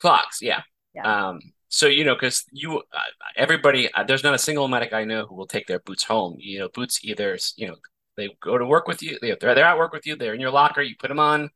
Clogs, 0.00 0.38
yeah. 0.40 0.62
yeah. 0.94 1.28
Um, 1.28 1.40
so 1.68 1.86
you 1.86 2.04
know, 2.04 2.14
because 2.14 2.44
you, 2.50 2.78
uh, 2.78 2.98
everybody, 3.36 3.92
uh, 3.92 4.04
there's 4.04 4.24
not 4.24 4.34
a 4.34 4.38
single 4.38 4.66
medic 4.66 4.92
I 4.92 5.04
know 5.04 5.26
who 5.26 5.34
will 5.34 5.46
take 5.46 5.66
their 5.66 5.78
boots 5.78 6.04
home. 6.04 6.36
You 6.38 6.60
know, 6.60 6.68
boots 6.68 7.00
either, 7.04 7.38
you 7.56 7.68
know, 7.68 7.76
they 8.20 8.36
go 8.40 8.58
to 8.58 8.66
work 8.66 8.86
with 8.86 9.02
you. 9.02 9.18
They, 9.20 9.36
they're, 9.40 9.54
they're 9.54 9.64
at 9.64 9.78
work 9.78 9.92
with 9.92 10.06
you. 10.06 10.16
They're 10.16 10.34
in 10.34 10.40
your 10.40 10.50
locker. 10.50 10.82
You 10.82 10.94
put 10.98 11.08
them 11.08 11.18
on. 11.18 11.50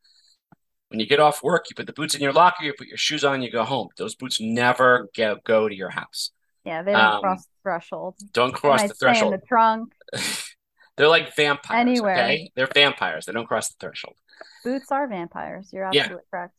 When 0.89 1.01
you 1.01 1.07
get 1.07 1.21
off 1.21 1.43
work, 1.43 1.67
you 1.71 1.75
put 1.75 1.87
the 1.87 1.93
boots 1.93 2.15
in 2.15 2.23
your 2.23 2.33
locker. 2.33 2.65
You 2.65 2.73
put 2.77 2.87
your 2.87 2.99
shoes 2.99 3.25
on. 3.25 3.43
You 3.43 3.51
go 3.51 3.65
home. 3.65 3.89
Those 3.97 4.15
boots 4.15 4.41
never 4.41 5.09
get, 5.15 5.43
go 5.45 5.69
to 5.69 5.75
your 5.75 5.91
house. 5.91 6.31
Yeah, 6.65 6.83
they 6.83 6.93
don't 6.93 7.01
um, 7.01 7.21
cross 7.21 7.45
the 7.45 7.51
threshold. 7.63 8.15
Don't 8.33 8.53
cross 8.53 8.83
the 8.83 8.95
threshold. 8.95 9.35
in 9.35 9.41
the 9.41 9.47
trunk. 9.47 9.93
they're 10.97 11.09
like 11.09 11.35
vampires. 11.37 11.81
Anywhere. 11.81 12.15
Okay, 12.15 12.51
they're 12.55 12.69
vampires. 12.73 13.27
They 13.27 13.33
don't 13.33 13.47
cross 13.47 13.69
the 13.69 13.77
threshold. 13.81 14.17
Boots 14.63 14.91
are 14.91 15.07
vampires. 15.07 15.71
You're 15.73 15.85
absolutely 15.85 16.17
yeah. 16.17 16.31
correct. 16.31 16.55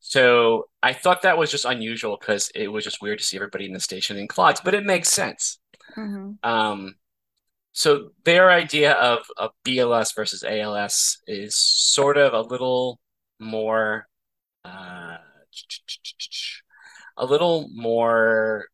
So 0.00 0.68
I 0.82 0.92
thought 0.92 1.22
that 1.22 1.38
was 1.38 1.50
just 1.50 1.64
unusual 1.64 2.16
because 2.18 2.50
it 2.54 2.68
was 2.68 2.84
just 2.84 3.02
weird 3.02 3.18
to 3.18 3.24
see 3.24 3.36
everybody 3.36 3.66
in 3.66 3.72
the 3.72 3.80
station 3.80 4.16
in 4.16 4.28
clogs, 4.28 4.60
but 4.64 4.74
it 4.74 4.84
makes 4.84 5.08
sense. 5.08 5.58
Mm-hmm. 5.96 6.48
Um, 6.48 6.94
So 7.72 8.10
their 8.24 8.50
idea 8.50 8.92
of, 8.92 9.20
of 9.36 9.50
BLS 9.64 10.14
versus 10.14 10.42
ALS 10.42 11.18
is 11.26 11.56
sort 11.56 12.16
of 12.16 12.32
a 12.32 12.40
little 12.40 12.98
more 13.38 14.08
uh, 14.64 15.16
a 17.16 17.26
little 17.26 17.68
more 17.72 18.66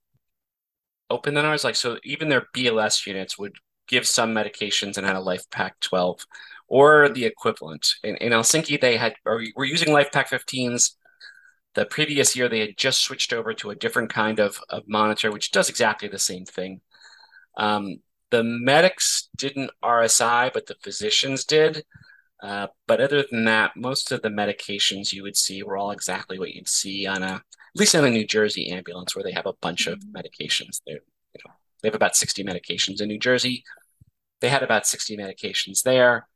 open 1.10 1.34
than 1.34 1.44
ours. 1.44 1.64
Like 1.64 1.76
so 1.76 1.98
even 2.04 2.28
their 2.28 2.46
BLS 2.54 3.06
units 3.06 3.38
would 3.38 3.54
give 3.88 4.06
some 4.06 4.34
medications 4.34 4.96
and 4.96 5.06
had 5.06 5.16
a 5.16 5.20
LifePak 5.20 5.72
12 5.80 6.26
or 6.68 7.08
the 7.08 7.24
equivalent. 7.24 7.94
In, 8.02 8.16
in 8.16 8.32
Helsinki, 8.32 8.80
they 8.80 8.96
had 8.96 9.14
or 9.24 9.42
were 9.56 9.64
using 9.64 9.88
LifePak 9.88 10.28
15s. 10.28 10.92
The 11.74 11.84
previous 11.86 12.36
year, 12.36 12.48
they 12.48 12.60
had 12.60 12.76
just 12.76 13.00
switched 13.00 13.32
over 13.32 13.52
to 13.54 13.70
a 13.70 13.74
different 13.74 14.12
kind 14.12 14.38
of, 14.38 14.60
of 14.70 14.84
monitor, 14.86 15.32
which 15.32 15.50
does 15.50 15.68
exactly 15.68 16.08
the 16.08 16.20
same 16.20 16.44
thing. 16.44 16.80
Um, 17.56 17.98
the 18.34 18.42
medics 18.42 19.28
didn't 19.36 19.70
RSI, 19.80 20.52
but 20.52 20.66
the 20.66 20.74
physicians 20.82 21.44
did. 21.44 21.84
Uh, 22.42 22.66
but 22.88 23.00
other 23.00 23.24
than 23.30 23.44
that, 23.44 23.76
most 23.76 24.10
of 24.10 24.22
the 24.22 24.28
medications 24.28 25.12
you 25.12 25.22
would 25.22 25.36
see 25.36 25.62
were 25.62 25.76
all 25.76 25.92
exactly 25.92 26.36
what 26.36 26.52
you'd 26.52 26.68
see 26.68 27.06
on 27.06 27.22
a, 27.22 27.34
at 27.34 27.42
least 27.76 27.94
in 27.94 28.04
a 28.04 28.10
New 28.10 28.26
Jersey 28.26 28.72
ambulance, 28.72 29.14
where 29.14 29.22
they 29.22 29.30
have 29.30 29.46
a 29.46 29.52
bunch 29.60 29.86
of 29.86 30.00
mm-hmm. 30.00 30.16
medications. 30.16 30.80
They, 30.84 30.94
you 30.94 31.42
know, 31.46 31.52
they 31.80 31.88
have 31.88 31.94
about 31.94 32.16
60 32.16 32.42
medications 32.42 33.00
in 33.00 33.06
New 33.06 33.20
Jersey. 33.20 33.62
They 34.40 34.48
had 34.48 34.64
about 34.64 34.84
60 34.84 35.16
medications 35.16 35.82
there. 35.84 36.26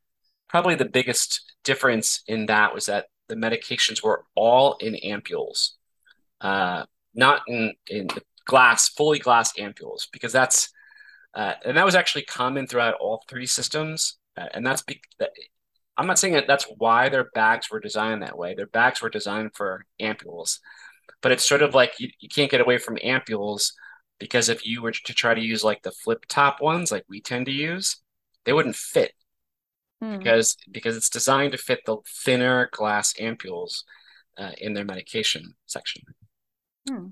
Probably 0.47 0.75
the 0.75 0.85
biggest 0.85 1.53
difference 1.65 2.23
in 2.27 2.45
that 2.45 2.73
was 2.73 2.85
that 2.85 3.07
the 3.27 3.35
medications 3.35 4.01
were 4.01 4.23
all 4.35 4.77
in 4.77 4.93
ampules, 5.03 5.71
uh, 6.39 6.85
not 7.13 7.41
in 7.45 7.73
in 7.87 8.07
glass, 8.45 8.87
fully 8.87 9.19
glass 9.19 9.51
ampules, 9.59 10.07
because 10.13 10.31
that's 10.31 10.69
uh, 11.33 11.53
and 11.65 11.77
that 11.77 11.85
was 11.85 11.95
actually 11.95 12.23
common 12.23 12.67
throughout 12.67 12.95
all 12.95 13.23
three 13.27 13.45
systems. 13.45 14.17
Uh, 14.37 14.47
and 14.53 14.65
that's 14.65 14.81
be- 14.81 15.01
that, 15.19 15.31
I'm 15.97 16.07
not 16.07 16.19
saying 16.19 16.33
that 16.33 16.47
that's 16.47 16.65
why 16.77 17.09
their 17.09 17.29
bags 17.33 17.69
were 17.69 17.79
designed 17.79 18.23
that 18.23 18.37
way. 18.37 18.55
Their 18.55 18.67
bags 18.67 19.01
were 19.01 19.09
designed 19.09 19.51
for 19.53 19.85
ampules, 20.01 20.59
but 21.21 21.31
it's 21.31 21.47
sort 21.47 21.61
of 21.61 21.75
like 21.75 21.99
you, 21.99 22.09
you 22.19 22.29
can't 22.29 22.51
get 22.51 22.61
away 22.61 22.77
from 22.77 22.97
ampules 22.97 23.73
because 24.17 24.49
if 24.49 24.65
you 24.65 24.81
were 24.81 24.91
to 24.91 25.13
try 25.13 25.33
to 25.33 25.41
use 25.41 25.63
like 25.63 25.81
the 25.81 25.91
flip 25.91 26.25
top 26.27 26.61
ones, 26.61 26.91
like 26.91 27.03
we 27.09 27.21
tend 27.21 27.45
to 27.47 27.51
use, 27.51 27.97
they 28.45 28.53
wouldn't 28.53 28.75
fit 28.75 29.13
hmm. 30.01 30.17
because 30.17 30.57
because 30.71 30.95
it's 30.95 31.09
designed 31.09 31.51
to 31.51 31.57
fit 31.57 31.81
the 31.85 31.97
thinner 32.23 32.69
glass 32.71 33.13
ampules 33.13 33.83
uh, 34.37 34.51
in 34.57 34.73
their 34.73 34.85
medication 34.85 35.53
section. 35.65 36.01
Hmm. 36.87 37.07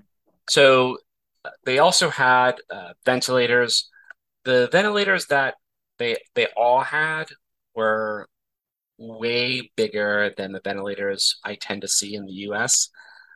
So 0.48 0.98
uh, 1.44 1.50
they 1.64 1.78
also 1.78 2.08
had 2.08 2.56
uh, 2.70 2.94
ventilators 3.04 3.90
the 4.44 4.68
ventilators 4.72 5.26
that 5.26 5.54
they 5.98 6.16
they 6.34 6.46
all 6.56 6.80
had 6.80 7.26
were 7.74 8.28
way 8.98 9.70
bigger 9.76 10.34
than 10.36 10.52
the 10.52 10.60
ventilators 10.62 11.38
I 11.44 11.54
tend 11.56 11.82
to 11.82 11.88
see 11.88 12.14
in 12.14 12.26
the 12.26 12.32
US. 12.48 12.90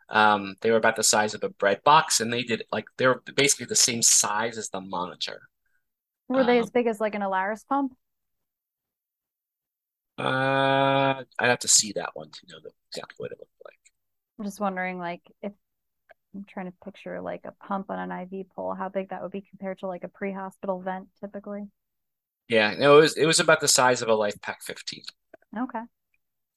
Um, 0.09 0.57
they 0.61 0.71
were 0.71 0.77
about 0.77 0.97
the 0.97 1.03
size 1.03 1.35
of 1.35 1.43
a 1.45 1.49
bread 1.49 1.83
box, 1.85 2.21
and 2.21 2.33
they 2.33 2.43
did 2.43 2.65
like 2.73 2.87
they 2.99 3.07
were 3.07 3.23
basically 3.37 3.67
the 3.67 3.77
same 3.77 4.03
size 4.03 4.59
as 4.59 4.69
the 4.71 4.81
monitor. 4.81 5.43
Were 6.29 6.45
they 6.45 6.59
um, 6.59 6.65
as 6.65 6.71
big 6.71 6.87
as 6.87 7.01
like 7.01 7.15
an 7.15 7.23
Alaris 7.23 7.67
pump? 7.67 7.95
Uh, 10.19 11.25
I'd 11.39 11.49
have 11.49 11.59
to 11.61 11.69
see 11.69 11.93
that 11.95 12.11
one 12.15 12.31
to 12.31 12.41
know 12.49 12.59
the, 12.63 12.71
exactly 12.91 13.15
what 13.19 13.33
it 13.33 13.39
looked 13.39 13.51
like. 13.65 13.79
I'm 14.39 14.45
just 14.45 14.61
wondering, 14.61 14.99
like, 14.99 15.23
if 15.43 15.53
I'm 16.35 16.45
trying 16.49 16.67
to 16.67 16.75
picture 16.85 17.21
like 17.21 17.43
a 17.45 17.53
pump 17.67 17.91
on 17.91 17.99
an 17.99 18.11
IV 18.11 18.47
pole, 18.55 18.75
how 18.75 18.89
big 18.89 19.11
that 19.11 19.23
would 19.23 19.33
be 19.33 19.43
compared 19.43 19.79
to 19.81 19.87
like 19.87 20.05
a 20.05 20.09
pre-hospital 20.09 20.81
vent 20.81 21.09
typically. 21.21 21.69
Yeah, 22.49 22.75
no, 22.79 22.99
it 22.99 23.01
was 23.01 23.17
it 23.17 23.27
was 23.27 23.41
about 23.41 23.61
the 23.61 23.69
size 23.69 24.03
of 24.03 24.09
a 24.09 24.13
LifePak 24.13 24.63
15. 24.63 25.03
Okay. 25.59 25.81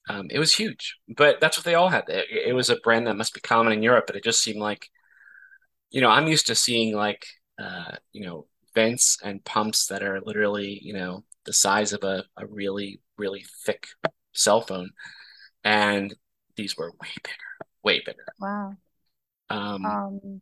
Um, 0.08 0.28
it 0.30 0.38
was 0.38 0.54
huge, 0.54 0.96
but 1.08 1.40
that's 1.40 1.58
what 1.58 1.64
they 1.64 1.74
all 1.74 1.88
had. 1.88 2.04
It, 2.08 2.26
it, 2.48 2.52
was 2.52 2.70
a 2.70 2.76
brand 2.76 3.06
that 3.06 3.16
must 3.16 3.34
be 3.34 3.40
common 3.40 3.72
in 3.72 3.82
Europe, 3.82 4.04
but 4.06 4.14
it 4.14 4.22
just 4.22 4.40
seemed 4.40 4.60
like, 4.60 4.88
you 5.90 6.00
know, 6.00 6.10
I'm 6.10 6.28
used 6.28 6.46
to 6.46 6.54
seeing 6.54 6.94
like, 6.94 7.26
uh, 7.58 7.96
you 8.12 8.24
know, 8.24 8.46
vents 8.72 9.18
and 9.24 9.44
pumps 9.44 9.86
that 9.86 10.04
are 10.04 10.20
literally, 10.20 10.78
you 10.80 10.92
know, 10.92 11.24
the 11.44 11.52
size 11.52 11.92
of 11.92 12.04
a, 12.04 12.24
a 12.36 12.46
really, 12.46 13.00
really 13.18 13.44
thick 13.64 13.88
cell 14.32 14.60
phone. 14.60 14.90
And 15.64 16.14
these 16.54 16.76
were 16.76 16.92
way 17.00 17.08
bigger, 17.24 17.68
way 17.82 18.02
bigger. 18.04 18.26
Wow. 18.38 18.74
Um, 19.50 19.84
um, 19.84 20.40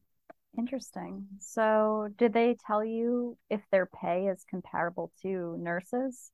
interesting. 0.57 1.27
So, 1.41 2.09
did 2.17 2.33
they 2.33 2.57
tell 2.67 2.85
you 2.85 3.37
if 3.51 3.61
their 3.71 3.87
pay 3.87 4.29
is 4.29 4.45
comparable 4.49 5.13
to 5.23 5.57
nurses? 5.59 6.31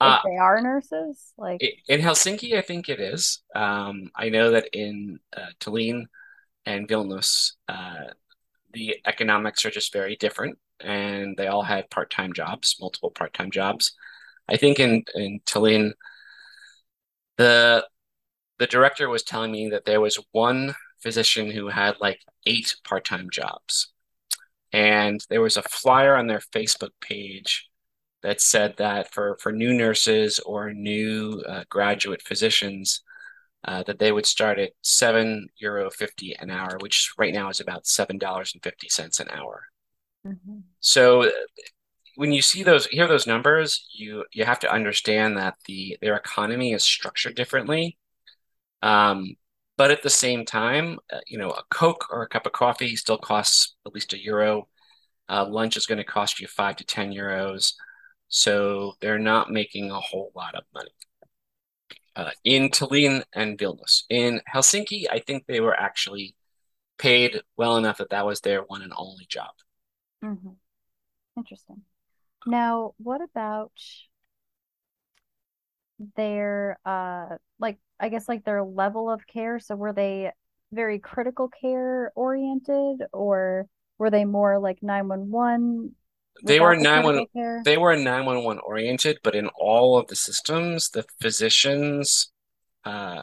If 0.00 0.08
uh, 0.08 0.18
they 0.24 0.36
are 0.36 0.60
nurses, 0.60 1.32
like 1.38 1.62
in 1.86 2.00
Helsinki, 2.00 2.56
I 2.56 2.62
think 2.62 2.88
it 2.88 2.98
is. 2.98 3.42
Um, 3.54 4.10
I 4.16 4.30
know 4.30 4.50
that 4.50 4.68
in 4.72 5.20
uh, 5.36 5.50
Tallinn 5.60 6.06
and 6.66 6.88
Vilnius, 6.88 7.52
uh, 7.68 8.10
the 8.72 8.96
economics 9.06 9.64
are 9.64 9.70
just 9.70 9.92
very 9.92 10.16
different, 10.16 10.58
and 10.80 11.36
they 11.36 11.46
all 11.46 11.62
had 11.62 11.88
part-time 11.90 12.32
jobs, 12.32 12.76
multiple 12.80 13.10
part-time 13.10 13.52
jobs. 13.52 13.92
I 14.48 14.56
think 14.56 14.80
in 14.80 15.04
in 15.14 15.40
Tallinn, 15.46 15.92
the 17.36 17.86
the 18.58 18.66
director 18.66 19.08
was 19.08 19.22
telling 19.22 19.52
me 19.52 19.68
that 19.70 19.84
there 19.84 20.00
was 20.00 20.18
one 20.32 20.74
physician 21.02 21.50
who 21.50 21.68
had 21.68 21.96
like 22.00 22.20
eight 22.46 22.76
part-time 22.84 23.28
jobs. 23.30 23.92
And 24.72 25.24
there 25.28 25.42
was 25.42 25.56
a 25.56 25.62
flyer 25.62 26.16
on 26.16 26.26
their 26.26 26.40
Facebook 26.40 26.92
page 27.00 27.68
that 28.22 28.40
said 28.40 28.76
that 28.78 29.12
for, 29.12 29.36
for 29.40 29.52
new 29.52 29.74
nurses 29.74 30.38
or 30.38 30.72
new 30.72 31.42
uh, 31.46 31.64
graduate 31.68 32.22
physicians, 32.22 33.02
uh, 33.64 33.82
that 33.84 33.98
they 33.98 34.10
would 34.10 34.26
start 34.26 34.58
at 34.58 34.72
seven 34.82 35.48
euro 35.56 35.90
fifty 35.90 36.34
an 36.40 36.50
hour, 36.50 36.78
which 36.80 37.12
right 37.16 37.34
now 37.34 37.48
is 37.48 37.60
about 37.60 37.86
seven 37.86 38.18
dollars 38.18 38.52
and 38.54 38.62
fifty 38.62 38.88
cents 38.88 39.20
an 39.20 39.28
hour. 39.28 39.62
Mm-hmm. 40.26 40.58
So 40.80 41.30
when 42.16 42.32
you 42.32 42.42
see 42.42 42.62
those, 42.62 42.86
hear 42.86 43.06
those 43.06 43.26
numbers, 43.26 43.86
you 43.94 44.24
you 44.32 44.44
have 44.44 44.58
to 44.60 44.72
understand 44.72 45.36
that 45.36 45.54
the 45.66 45.96
their 46.00 46.16
economy 46.16 46.72
is 46.72 46.82
structured 46.82 47.36
differently. 47.36 47.98
Um, 48.82 49.36
but 49.76 49.90
at 49.90 50.02
the 50.02 50.10
same 50.10 50.44
time, 50.44 50.98
uh, 51.12 51.20
you 51.26 51.38
know, 51.38 51.50
a 51.50 51.62
Coke 51.70 52.06
or 52.10 52.22
a 52.22 52.28
cup 52.28 52.46
of 52.46 52.52
coffee 52.52 52.96
still 52.96 53.18
costs 53.18 53.76
at 53.86 53.94
least 53.94 54.12
a 54.12 54.22
euro. 54.22 54.68
Uh, 55.28 55.46
lunch 55.48 55.76
is 55.76 55.86
going 55.86 55.98
to 55.98 56.04
cost 56.04 56.40
you 56.40 56.46
five 56.46 56.76
to 56.76 56.84
10 56.84 57.12
euros. 57.12 57.72
So 58.28 58.94
they're 59.00 59.18
not 59.18 59.50
making 59.50 59.90
a 59.90 60.00
whole 60.00 60.32
lot 60.34 60.54
of 60.54 60.64
money. 60.74 60.90
Uh, 62.14 62.30
in 62.44 62.68
Tallinn 62.68 63.22
and 63.34 63.58
Vilnius. 63.58 64.02
In 64.10 64.42
Helsinki, 64.52 65.06
I 65.10 65.20
think 65.20 65.46
they 65.46 65.60
were 65.60 65.78
actually 65.78 66.36
paid 66.98 67.40
well 67.56 67.78
enough 67.78 67.98
that 67.98 68.10
that 68.10 68.26
was 68.26 68.40
their 68.40 68.60
one 68.62 68.82
and 68.82 68.92
only 68.96 69.24
job. 69.26 69.50
Mm-hmm. 70.22 70.50
Interesting. 71.36 71.82
Now, 72.46 72.94
what 72.98 73.22
about 73.22 73.72
their 76.16 76.78
uh 76.84 77.36
like 77.58 77.78
I 78.02 78.08
guess 78.08 78.28
like 78.28 78.44
their 78.44 78.64
level 78.64 79.08
of 79.08 79.26
care. 79.28 79.60
So 79.60 79.76
were 79.76 79.92
they 79.92 80.32
very 80.72 80.98
critical 80.98 81.48
care 81.48 82.10
oriented 82.16 83.04
or 83.12 83.66
were 83.96 84.10
they 84.10 84.24
more 84.24 84.58
like 84.58 84.82
911? 84.82 85.94
They 86.44 86.58
were 86.58 86.74
911 86.74 87.62
they 87.64 87.78
were 87.78 87.94
911 87.94 88.60
oriented, 88.66 89.18
but 89.22 89.36
in 89.36 89.48
all 89.54 89.96
of 89.96 90.08
the 90.08 90.16
systems, 90.16 90.90
the 90.90 91.04
physicians 91.20 92.32
uh, 92.84 93.22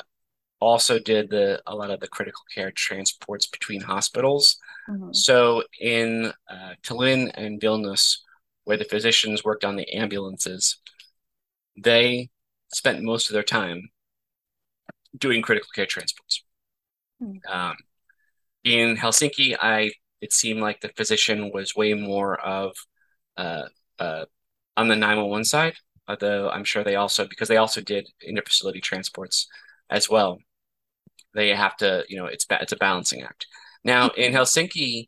also 0.62 0.98
did 0.98 1.30
the 1.30 1.62
a 1.68 1.76
lot 1.76 1.92
of 1.92 2.00
the 2.00 2.08
critical 2.08 2.44
care 2.54 2.72
transports 2.72 3.48
between 3.48 3.82
hospitals. 3.82 4.58
Mm-hmm. 4.90 5.12
So 5.12 5.64
in 5.82 6.32
uh, 6.50 6.76
Tallinn 6.84 7.32
and 7.34 7.60
Vilnius, 7.60 8.20
where 8.64 8.78
the 8.78 8.86
physicians 8.86 9.44
worked 9.44 9.66
on 9.66 9.76
the 9.76 9.92
ambulances, 9.94 10.78
they 11.76 12.30
spent 12.74 13.04
most 13.04 13.30
of 13.30 13.34
their 13.34 13.44
time 13.44 13.90
doing 15.18 15.42
critical 15.42 15.70
care 15.74 15.86
transports. 15.86 16.44
Mm. 17.22 17.40
Um, 17.50 17.76
in 18.64 18.98
Helsinki, 18.98 19.56
I 19.60 19.92
it 20.22 20.34
seemed 20.34 20.60
like 20.60 20.82
the 20.82 20.92
physician 20.98 21.52
was 21.54 21.76
way 21.76 21.94
more 21.94 22.40
of 22.40 22.76
uh, 23.38 23.64
uh, 24.00 24.26
on 24.76 24.88
the 24.88 24.96
911 24.96 25.46
side, 25.46 25.76
although 26.08 26.50
I'm 26.50 26.64
sure 26.64 26.84
they 26.84 26.96
also 26.96 27.28
because 27.28 27.48
they 27.48 27.58
also 27.58 27.82
did 27.82 28.10
interfacility 28.28 28.82
transports 28.82 29.48
as 29.90 30.10
well. 30.10 30.40
They 31.34 31.50
have 31.50 31.78
to, 31.78 32.04
you 32.10 32.18
know, 32.18 32.26
it's 32.26 32.46
it's 32.50 32.74
a 32.74 32.78
balancing 32.78 33.24
act. 33.24 33.48
Now 33.84 34.10
in 34.10 34.34
Helsinki, 34.34 35.08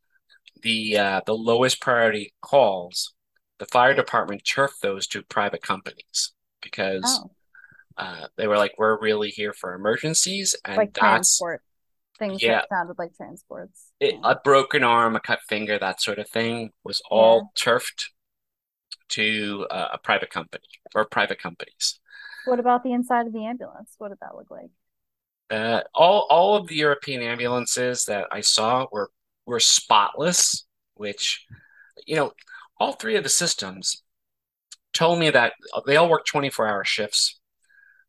the 0.62 0.98
uh, 0.98 1.22
the 1.26 1.36
lowest 1.36 1.82
priority 1.82 2.34
calls, 2.42 3.14
the 3.60 3.66
fire 3.66 3.94
department 3.94 4.44
turfed 4.46 4.82
those 4.82 5.08
to 5.08 5.24
private 5.24 5.62
companies 5.62 6.34
because 6.62 7.04
oh. 7.06 7.32
Uh, 7.98 8.28
they 8.38 8.48
were 8.48 8.58
like, 8.58 8.74
"We're 8.78 9.00
really 9.00 9.30
here 9.30 9.54
for 9.54 9.74
emergencies," 9.74 10.56
and 10.66 10.78
like 10.78 10.94
that's 10.94 11.00
transport 11.00 11.62
things 12.22 12.44
yeah, 12.44 12.60
that 12.60 12.70
sounded 12.70 13.00
like 13.00 13.16
transports. 13.16 13.92
It, 14.00 14.14
yeah. 14.14 14.32
A 14.32 14.36
broken 14.36 14.84
arm, 14.84 15.16
a 15.16 15.20
cut 15.20 15.40
finger, 15.50 15.80
that 15.80 16.02
sort 16.02 16.20
of 16.20 16.30
thing 16.30 16.72
was 16.84 17.02
all 17.10 17.38
yeah. 17.38 17.62
turfed 17.64 18.12
to 19.10 19.66
uh, 19.72 19.90
a 19.94 19.98
private 19.98 20.30
company 20.30 20.64
or 20.96 21.06
private 21.06 21.42
companies. 21.42 22.00
What 22.46 22.60
about 22.60 22.84
the 22.84 22.94
inside 22.94 23.28
of 23.28 23.34
the 23.34 23.46
ambulance? 23.46 23.96
What 23.98 24.10
did 24.10 24.20
that 24.22 24.36
look 24.36 24.52
like? 24.52 24.70
Uh, 25.50 25.82
all 25.94 26.28
all 26.30 26.56
of 26.56 26.68
the 26.68 26.76
European 26.76 27.22
ambulances 27.22 28.06
that 28.06 28.28
I 28.32 28.40
saw 28.42 28.86
were 28.92 29.10
were 29.46 29.60
spotless, 29.60 30.66
which 30.94 31.46
you 32.06 32.16
know, 32.16 32.32
all 32.80 32.94
three 32.94 33.16
of 33.16 33.24
the 33.24 33.30
systems 33.30 34.04
told 34.94 35.20
me 35.20 35.30
that 35.30 35.54
they 35.86 35.98
all 35.98 36.10
work 36.10 36.26
24 36.26 36.68
hour 36.68 36.86
shifts. 36.86 37.40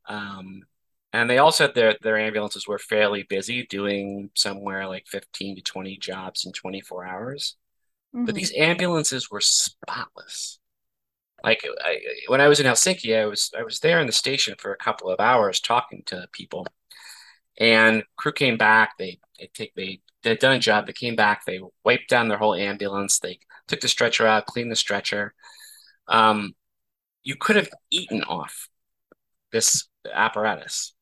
Um, 0.09 0.63
and 1.13 1.29
they 1.29 1.39
all 1.39 1.53
said 1.53 1.75
their 1.75 1.97
their 2.01 2.19
ambulances 2.19 2.67
were 2.67 2.79
fairly 2.79 3.23
busy, 3.23 3.67
doing 3.67 4.31
somewhere 4.35 4.87
like 4.89 5.07
15 5.07 5.57
to 5.57 5.63
20 5.63 5.97
jobs 5.99 6.45
in 6.47 6.53
24 6.53 7.07
hours. 7.07 7.57
Mm-hmm. 8.15 8.25
But 8.25 8.35
these 8.35 8.53
ambulances 8.57 9.31
were 9.31 9.41
spotless. 9.41 10.59
Like 11.45 11.65
I, 11.85 11.99
when 12.29 12.41
I 12.41 12.49
was 12.49 12.61
in 12.61 12.67
Helsinki, 12.67 13.19
I 13.21 13.27
was 13.27 13.51
I 13.57 13.63
was 13.63 13.81
there 13.81 14.01
in 14.01 14.07
the 14.07 14.13
station 14.13 14.55
for 14.59 14.73
a 14.73 14.79
couple 14.79 15.11
of 15.11 15.21
hours 15.21 15.61
talking 15.61 16.03
to 16.07 16.29
people, 16.33 16.67
and 17.59 18.05
crew 18.17 18.33
came 18.33 18.57
back. 18.57 18.97
They 18.99 19.19
they 19.39 19.51
take 19.53 19.75
they 19.75 20.01
they'd 20.23 20.39
done 20.39 20.57
a 20.57 20.61
job. 20.61 20.87
They 20.87 20.93
came 20.93 21.17
back. 21.17 21.45
They 21.45 21.61
wiped 21.85 22.09
down 22.09 22.29
their 22.29 22.39
whole 22.39 22.55
ambulance. 22.55 23.19
They 23.19 23.41
took 23.67 23.81
the 23.81 23.89
stretcher 23.89 24.27
out, 24.27 24.47
cleaned 24.47 24.71
the 24.71 24.77
stretcher. 24.77 25.35
Um, 26.09 26.55
you 27.23 27.37
could 27.37 27.57
have 27.57 27.71
eaten 27.91 28.23
off 28.25 28.69
this 29.53 29.89
apparatus 30.13 30.95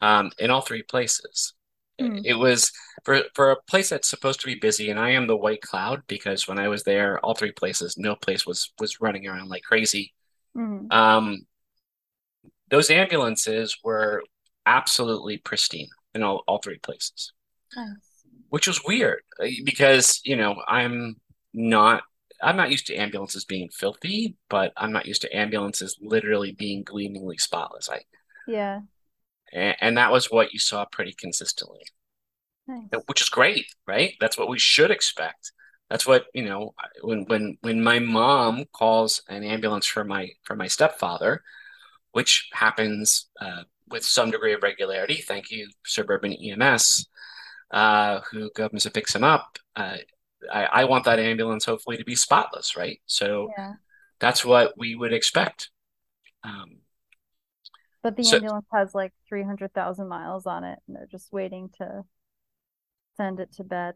um, 0.00 0.30
in 0.38 0.50
all 0.50 0.60
three 0.60 0.82
places. 0.82 1.54
Mm. 2.00 2.22
It 2.24 2.34
was 2.34 2.72
for 3.04 3.22
for 3.34 3.50
a 3.50 3.62
place 3.68 3.90
that's 3.90 4.08
supposed 4.08 4.40
to 4.40 4.46
be 4.46 4.54
busy, 4.54 4.90
and 4.90 4.98
I 4.98 5.10
am 5.10 5.26
the 5.26 5.36
white 5.36 5.60
cloud 5.60 6.02
because 6.06 6.48
when 6.48 6.58
I 6.58 6.68
was 6.68 6.84
there, 6.84 7.20
all 7.20 7.34
three 7.34 7.52
places, 7.52 7.96
no 7.96 8.14
place 8.14 8.46
was 8.46 8.72
was 8.80 9.00
running 9.00 9.26
around 9.26 9.48
like 9.48 9.62
crazy. 9.62 10.12
Mm. 10.56 10.92
Um, 10.92 11.46
those 12.70 12.90
ambulances 12.90 13.76
were 13.84 14.22
absolutely 14.64 15.38
pristine 15.38 15.88
in 16.14 16.22
all, 16.22 16.42
all 16.46 16.58
three 16.58 16.78
places, 16.78 17.32
nice. 17.76 17.88
which 18.48 18.66
was 18.66 18.82
weird 18.84 19.20
uh, 19.40 19.48
because 19.64 20.20
you 20.24 20.36
know 20.36 20.56
I'm 20.66 21.16
not 21.52 22.02
I'm 22.42 22.56
not 22.56 22.70
used 22.70 22.86
to 22.88 22.96
ambulances 22.96 23.44
being 23.44 23.68
filthy, 23.68 24.36
but 24.48 24.72
I'm 24.76 24.92
not 24.92 25.06
used 25.06 25.22
to 25.22 25.36
ambulances 25.36 25.98
literally 26.00 26.52
being 26.52 26.82
gleamingly 26.82 27.36
spotless. 27.38 27.88
I 27.90 28.00
yeah 28.46 28.80
and, 29.52 29.76
and 29.80 29.96
that 29.98 30.10
was 30.10 30.30
what 30.30 30.52
you 30.52 30.58
saw 30.58 30.84
pretty 30.84 31.12
consistently, 31.12 31.82
nice. 32.66 32.88
which 33.06 33.20
is 33.20 33.28
great, 33.28 33.66
right? 33.86 34.14
That's 34.20 34.38
what 34.38 34.48
we 34.48 34.58
should 34.58 34.90
expect. 34.90 35.52
That's 35.90 36.06
what 36.06 36.24
you 36.32 36.44
know 36.44 36.74
when 37.02 37.24
when 37.26 37.58
when 37.60 37.82
my 37.82 37.98
mom 37.98 38.64
calls 38.72 39.22
an 39.28 39.44
ambulance 39.44 39.86
for 39.86 40.04
my 40.04 40.30
for 40.44 40.56
my 40.56 40.66
stepfather, 40.66 41.42
which 42.12 42.48
happens 42.52 43.28
uh, 43.40 43.64
with 43.88 44.04
some 44.04 44.30
degree 44.30 44.54
of 44.54 44.62
regularity. 44.62 45.16
Thank 45.16 45.50
you, 45.50 45.68
Suburban 45.84 46.32
EMS, 46.32 47.06
uh, 47.70 48.20
who 48.30 48.48
comes 48.50 48.86
and 48.86 48.94
picks 48.94 49.14
him 49.14 49.24
up. 49.24 49.58
Uh, 49.76 49.98
I, 50.50 50.64
I, 50.64 50.84
want 50.84 51.04
that 51.04 51.20
ambulance 51.20 51.64
hopefully 51.64 51.96
to 51.98 52.04
be 52.04 52.16
spotless, 52.16 52.76
right? 52.76 53.00
So 53.06 53.50
yeah. 53.56 53.74
that's 54.18 54.44
what 54.44 54.74
we 54.76 54.96
would 54.96 55.12
expect. 55.12 55.70
Um, 56.42 56.78
but 58.02 58.16
the 58.16 58.24
so, 58.24 58.36
ambulance 58.36 58.66
has 58.72 58.94
like 58.94 59.12
300,000 59.28 60.08
miles 60.08 60.46
on 60.46 60.64
it, 60.64 60.78
and 60.86 60.96
they're 60.96 61.06
just 61.06 61.32
waiting 61.32 61.70
to 61.78 62.02
send 63.16 63.40
it 63.40 63.52
to 63.54 63.64
bed. 63.64 63.94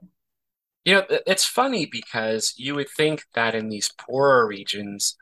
You 0.85 0.95
know, 0.95 1.07
it's 1.27 1.45
funny 1.45 1.87
because 1.87 2.55
you 2.57 2.75
would 2.77 2.88
think 2.88 3.25
that 3.35 3.55
in 3.55 3.69
these 3.69 3.90
poorer 3.99 4.47
regions, 4.47 5.16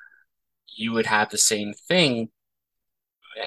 you 0.76 0.92
would 0.92 1.06
have 1.06 1.30
the 1.30 1.38
same 1.38 1.72
thing. 1.72 2.28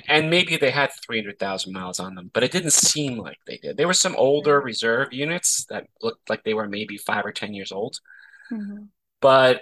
And 0.07 0.29
maybe 0.29 0.57
they 0.57 0.71
had 0.71 0.89
300,000 1.05 1.71
miles 1.71 1.99
on 1.99 2.15
them, 2.15 2.31
but 2.33 2.43
it 2.43 2.51
didn't 2.51 2.73
seem 2.73 3.17
like 3.17 3.37
they 3.45 3.57
did. 3.57 3.77
There 3.77 3.87
were 3.87 3.93
some 3.93 4.15
older 4.15 4.59
reserve 4.59 5.13
units 5.13 5.65
that 5.69 5.87
looked 6.01 6.29
like 6.29 6.43
they 6.43 6.53
were 6.53 6.67
maybe 6.67 6.97
five 6.97 7.25
or 7.25 7.31
10 7.31 7.53
years 7.53 7.71
old. 7.71 7.99
Mm-hmm. 8.51 8.85
But 9.21 9.61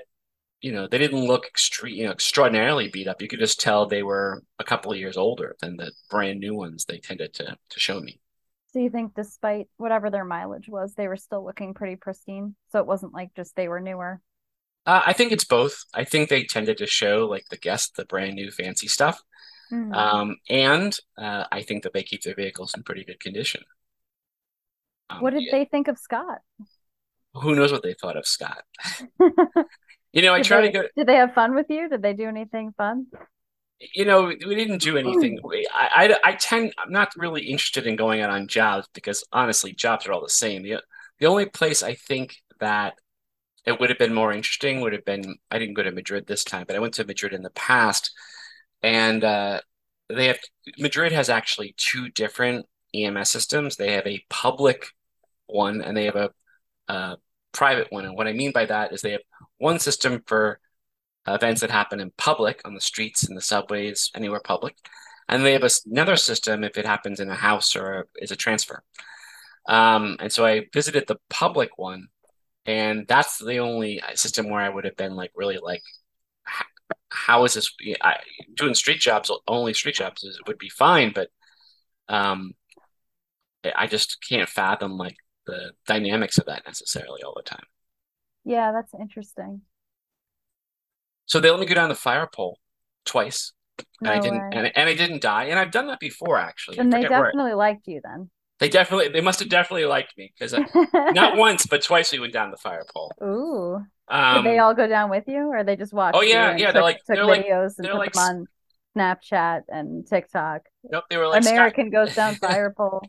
you 0.65 0.71
know, 0.71 0.87
they 0.87 0.97
didn't 0.97 1.27
look 1.27 1.45
extreme, 1.45 1.93
you 1.93 2.05
know, 2.05 2.11
extraordinarily 2.11 2.87
beat 2.87 3.07
up. 3.07 3.21
You 3.21 3.27
could 3.27 3.37
just 3.37 3.59
tell 3.59 3.85
they 3.85 4.01
were 4.01 4.41
a 4.57 4.63
couple 4.63 4.91
of 4.91 4.97
years 4.97 5.15
older 5.15 5.55
than 5.61 5.77
the 5.77 5.91
brand 6.09 6.39
new 6.39 6.55
ones 6.55 6.85
they 6.85 6.97
tended 6.97 7.35
to 7.35 7.55
to 7.69 7.79
show 7.79 7.99
me. 7.99 8.19
So 8.73 8.79
you 8.79 8.89
think 8.89 9.13
despite 9.13 9.67
whatever 9.77 10.09
their 10.09 10.25
mileage 10.25 10.67
was, 10.67 10.95
they 10.95 11.07
were 11.07 11.17
still 11.17 11.45
looking 11.45 11.75
pretty 11.75 11.97
pristine? 11.97 12.55
So 12.71 12.79
it 12.79 12.87
wasn't 12.87 13.13
like 13.13 13.29
just 13.35 13.55
they 13.55 13.67
were 13.67 13.79
newer. 13.79 14.21
Uh, 14.87 15.03
I 15.05 15.13
think 15.13 15.31
it's 15.31 15.45
both. 15.45 15.83
I 15.93 16.03
think 16.03 16.29
they 16.29 16.43
tended 16.45 16.77
to 16.79 16.87
show 16.87 17.27
like 17.29 17.45
the 17.49 17.57
guest 17.57 17.95
the 17.95 18.05
brand 18.05 18.33
new 18.33 18.49
fancy 18.49 18.87
stuff. 18.87 19.21
Mm-hmm. 19.71 19.93
Um, 19.93 20.37
and 20.49 20.97
uh, 21.15 21.43
I 21.51 21.61
think 21.61 21.83
that 21.83 21.93
they 21.93 22.01
keep 22.01 22.23
their 22.23 22.33
vehicles 22.33 22.73
in 22.75 22.81
pretty 22.81 23.03
good 23.03 23.19
condition. 23.19 23.61
Um, 25.11 25.21
what 25.21 25.33
did 25.33 25.43
yeah. 25.43 25.59
they 25.59 25.65
think 25.65 25.87
of 25.87 25.99
Scott? 25.99 26.39
Who 27.35 27.53
knows 27.53 27.71
what 27.71 27.83
they 27.83 27.93
thought 27.93 28.17
of 28.17 28.25
Scott? 28.25 28.63
You 30.15 30.21
know, 30.21 30.33
I 30.33 30.41
try 30.41 30.61
they, 30.61 30.71
to 30.71 30.73
go. 30.73 30.87
Did 30.95 31.07
they 31.07 31.15
have 31.17 31.33
fun 31.33 31.55
with 31.55 31.65
you? 31.69 31.89
Did 31.89 32.01
they 32.01 32.13
do 32.13 32.29
anything 32.29 32.73
fun? 32.77 33.07
You 33.93 34.05
know, 34.05 34.27
we 34.27 34.55
didn't 34.55 34.81
do 34.81 34.97
anything. 34.97 35.39
I, 35.75 36.15
I, 36.23 36.29
I 36.29 36.33
tend, 36.35 36.73
I'm 36.77 36.91
not 36.91 37.11
really 37.17 37.41
interested 37.41 37.85
in 37.85 37.97
going 37.97 38.21
out 38.21 38.29
on 38.29 38.47
jobs 38.47 38.87
because 38.93 39.25
honestly, 39.33 39.73
jobs 39.73 40.07
are 40.07 40.13
all 40.13 40.21
the 40.21 40.29
same. 40.29 40.63
The, 40.63 40.81
the 41.19 41.25
only 41.25 41.45
place 41.47 41.83
I 41.83 41.95
think 41.95 42.37
that 42.61 42.93
it 43.65 43.77
would 43.77 43.89
have 43.89 43.99
been 43.99 44.13
more 44.13 44.31
interesting 44.31 44.79
would 44.79 44.93
have 44.93 45.03
been, 45.03 45.35
I 45.51 45.59
didn't 45.59 45.73
go 45.73 45.83
to 45.83 45.91
Madrid 45.91 46.25
this 46.25 46.45
time, 46.45 46.63
but 46.65 46.77
I 46.77 46.79
went 46.79 46.93
to 46.93 47.03
Madrid 47.03 47.33
in 47.33 47.43
the 47.43 47.49
past. 47.49 48.11
And 48.81 49.21
uh, 49.21 49.59
they 50.07 50.27
have, 50.27 50.39
Madrid 50.79 51.11
has 51.11 51.29
actually 51.29 51.75
two 51.75 52.09
different 52.11 52.67
EMS 52.93 53.29
systems. 53.29 53.75
They 53.75 53.91
have 53.91 54.07
a 54.07 54.23
public 54.29 54.87
one 55.47 55.81
and 55.81 55.97
they 55.97 56.05
have 56.05 56.15
a, 56.15 56.29
a 56.87 57.17
private 57.51 57.91
one. 57.91 58.05
And 58.05 58.15
what 58.15 58.27
I 58.27 58.33
mean 58.33 58.53
by 58.53 58.65
that 58.67 58.93
is 58.93 59.01
they 59.01 59.11
have 59.11 59.21
one 59.57 59.79
system 59.79 60.23
for 60.25 60.59
events 61.27 61.61
that 61.61 61.71
happen 61.71 61.99
in 61.99 62.11
public 62.17 62.61
on 62.65 62.73
the 62.73 62.81
streets, 62.81 63.27
in 63.27 63.35
the 63.35 63.41
subways, 63.41 64.11
anywhere 64.15 64.41
public. 64.43 64.75
And 65.27 65.43
they 65.43 65.53
have 65.53 65.63
a, 65.63 65.69
another 65.89 66.15
system 66.15 66.63
if 66.63 66.77
it 66.77 66.85
happens 66.85 67.19
in 67.19 67.29
a 67.29 67.35
house 67.35 67.75
or 67.75 68.07
is 68.17 68.31
a 68.31 68.35
transfer. 68.35 68.83
Um, 69.67 70.17
and 70.19 70.31
so 70.31 70.45
I 70.45 70.67
visited 70.71 71.05
the 71.07 71.17
public 71.29 71.77
one, 71.77 72.09
and 72.65 73.07
that's 73.07 73.39
the 73.39 73.57
only 73.57 74.01
system 74.13 74.49
where 74.49 74.61
I 74.61 74.69
would 74.69 74.85
have 74.85 74.95
been 74.95 75.15
like 75.15 75.31
really 75.35 75.57
like, 75.57 75.81
how 77.09 77.43
is 77.45 77.55
this? 77.55 77.73
I, 78.01 78.17
doing 78.55 78.75
street 78.75 78.99
jobs, 78.99 79.31
only 79.47 79.73
street 79.73 79.95
jobs 79.95 80.23
is, 80.23 80.39
would 80.45 80.59
be 80.59 80.69
fine, 80.69 81.11
but 81.15 81.29
um, 82.07 82.53
I 83.75 83.87
just 83.87 84.17
can't 84.27 84.47
fathom 84.47 84.97
like 84.97 85.15
the 85.47 85.71
dynamics 85.87 86.37
of 86.37 86.45
that 86.45 86.65
necessarily 86.65 87.23
all 87.23 87.33
the 87.35 87.41
time. 87.41 87.65
Yeah, 88.45 88.71
that's 88.71 88.93
interesting. 88.93 89.61
So 91.25 91.39
they 91.39 91.49
let 91.49 91.59
me 91.59 91.65
go 91.65 91.73
down 91.73 91.89
the 91.89 91.95
fire 91.95 92.27
pole 92.31 92.59
twice. 93.03 93.51
No 93.99 94.11
and 94.11 94.19
I 94.19 94.21
didn't 94.21 94.53
and, 94.53 94.71
and, 94.75 94.89
I 94.89 94.93
didn't 94.93 95.21
die. 95.21 95.45
And 95.45 95.59
I've 95.59 95.71
done 95.71 95.87
that 95.87 95.99
before 95.99 96.37
actually. 96.37 96.77
And 96.77 96.93
they 96.93 97.01
definitely 97.01 97.53
liked 97.53 97.87
you 97.87 97.99
then. 98.03 98.29
They 98.59 98.69
definitely 98.69 99.09
they 99.09 99.21
must 99.21 99.39
have 99.39 99.49
definitely 99.49 99.85
liked 99.85 100.17
me 100.17 100.31
because 100.37 100.53
not 100.93 101.35
once 101.37 101.65
but 101.65 101.81
twice 101.81 102.11
we 102.11 102.19
went 102.19 102.31
down 102.31 102.51
the 102.51 102.57
fire 102.57 102.85
pole. 102.93 103.11
Ooh. 103.21 103.85
Um, 104.07 104.43
Did 104.43 104.51
they 104.51 104.59
all 104.59 104.73
go 104.73 104.87
down 104.87 105.09
with 105.09 105.25
you 105.27 105.51
or 105.51 105.63
they 105.63 105.75
just 105.75 105.91
watched? 105.91 106.15
Oh 106.15 106.21
yeah, 106.21 106.55
yeah. 106.55 106.67
Took, 106.67 106.73
they're 106.73 106.83
like 106.83 106.97
took 106.97 107.15
they're 107.15 107.25
videos 107.25 107.77
like, 107.77 107.77
and 107.79 107.87
put 107.87 107.97
like, 107.97 108.13
them 108.13 108.23
on 108.23 108.47
Snapchat 108.95 109.63
and 109.67 110.07
TikTok. 110.07 110.61
Nope, 110.89 111.05
they 111.09 111.17
were 111.17 111.27
like 111.27 111.41
American 111.41 111.89
goes 111.89 112.15
down 112.15 112.35
fire 112.35 112.73
pole. 112.75 113.01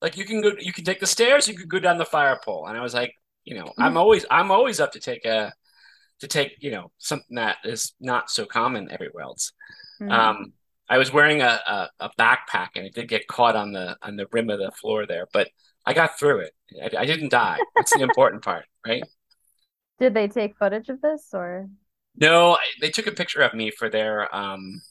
Like 0.00 0.16
you 0.16 0.24
can 0.24 0.40
go 0.40 0.52
you 0.58 0.72
can 0.72 0.84
take 0.84 1.00
the 1.00 1.06
stairs, 1.06 1.48
you 1.48 1.56
could 1.56 1.68
go 1.68 1.78
down 1.78 1.98
the 1.98 2.04
fire 2.04 2.38
pole. 2.42 2.66
And 2.66 2.78
I 2.78 2.80
was 2.80 2.94
like, 2.94 3.14
you 3.44 3.54
know, 3.54 3.72
I'm 3.78 3.96
always 3.96 4.24
I'm 4.30 4.50
always 4.50 4.80
up 4.80 4.92
to 4.92 5.00
take 5.00 5.24
a 5.24 5.52
to 6.20 6.28
take 6.28 6.56
you 6.60 6.70
know 6.70 6.90
something 6.98 7.36
that 7.36 7.58
is 7.64 7.92
not 8.00 8.30
so 8.30 8.46
common 8.46 8.90
everywhere 8.90 9.24
else. 9.24 9.52
Mm-hmm. 10.00 10.10
Um, 10.10 10.52
I 10.88 10.98
was 10.98 11.12
wearing 11.12 11.40
a, 11.40 11.60
a, 11.66 11.88
a, 12.00 12.10
backpack 12.18 12.70
and 12.76 12.84
it 12.84 12.94
did 12.94 13.08
get 13.08 13.26
caught 13.26 13.56
on 13.56 13.72
the 13.72 13.96
on 14.02 14.16
the 14.16 14.26
rim 14.32 14.50
of 14.50 14.58
the 14.58 14.70
floor 14.72 15.06
there, 15.06 15.26
but 15.32 15.48
I 15.86 15.94
got 15.94 16.18
through 16.18 16.40
it. 16.40 16.52
I, 16.82 17.02
I 17.02 17.06
didn't 17.06 17.30
die. 17.30 17.58
That's 17.76 17.94
the 17.94 18.02
important 18.02 18.42
part, 18.42 18.66
right? 18.86 19.02
Did 20.00 20.12
they 20.12 20.26
take 20.26 20.56
footage 20.58 20.88
of 20.88 21.00
this 21.00 21.28
or? 21.32 21.68
No, 22.16 22.58
they 22.80 22.90
took 22.90 23.06
a 23.06 23.12
picture 23.12 23.42
of 23.42 23.54
me 23.54 23.70
for 23.70 23.88
their 23.88 24.34
um 24.34 24.82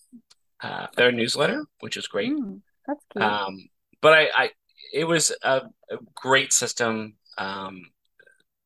uh, 0.62 0.88
their 0.96 1.12
newsletter, 1.12 1.66
which 1.82 1.98
is 1.98 2.08
great. 2.08 2.32
Mm, 2.32 2.62
that's 2.88 3.04
cute. 3.12 3.24
Um, 3.24 3.70
but 4.02 4.14
I, 4.14 4.30
I 4.34 4.50
it 4.94 5.06
was 5.06 5.32
a, 5.42 5.64
a 5.90 5.98
great 6.16 6.54
system. 6.54 7.16
Um, 7.38 7.84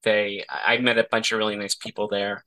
they 0.08 0.44
I 0.50 0.78
met 0.78 0.98
a 0.98 1.08
bunch 1.12 1.32
of 1.32 1.38
really 1.38 1.56
nice 1.56 1.76
people 1.76 2.08
there. 2.08 2.44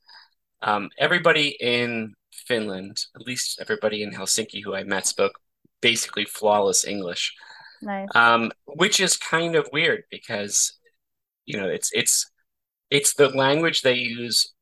Um, 0.61 0.89
everybody 0.97 1.49
in 1.59 2.13
Finland, 2.33 3.05
at 3.15 3.21
least 3.21 3.59
everybody 3.61 4.03
in 4.03 4.11
Helsinki 4.11 4.63
who 4.63 4.75
I 4.75 4.83
met, 4.83 5.07
spoke 5.07 5.33
basically 5.81 6.25
flawless 6.25 6.85
English. 6.85 7.33
Nice. 7.81 8.09
Um, 8.13 8.51
which 8.65 8.99
is 8.99 9.17
kind 9.17 9.55
of 9.55 9.67
weird 9.73 10.03
because 10.11 10.77
you 11.45 11.57
know 11.57 11.67
it's 11.67 11.89
it's 11.93 12.29
it's 12.89 13.13
the 13.13 13.29
language 13.29 13.81
they 13.81 13.95
use 13.95 14.53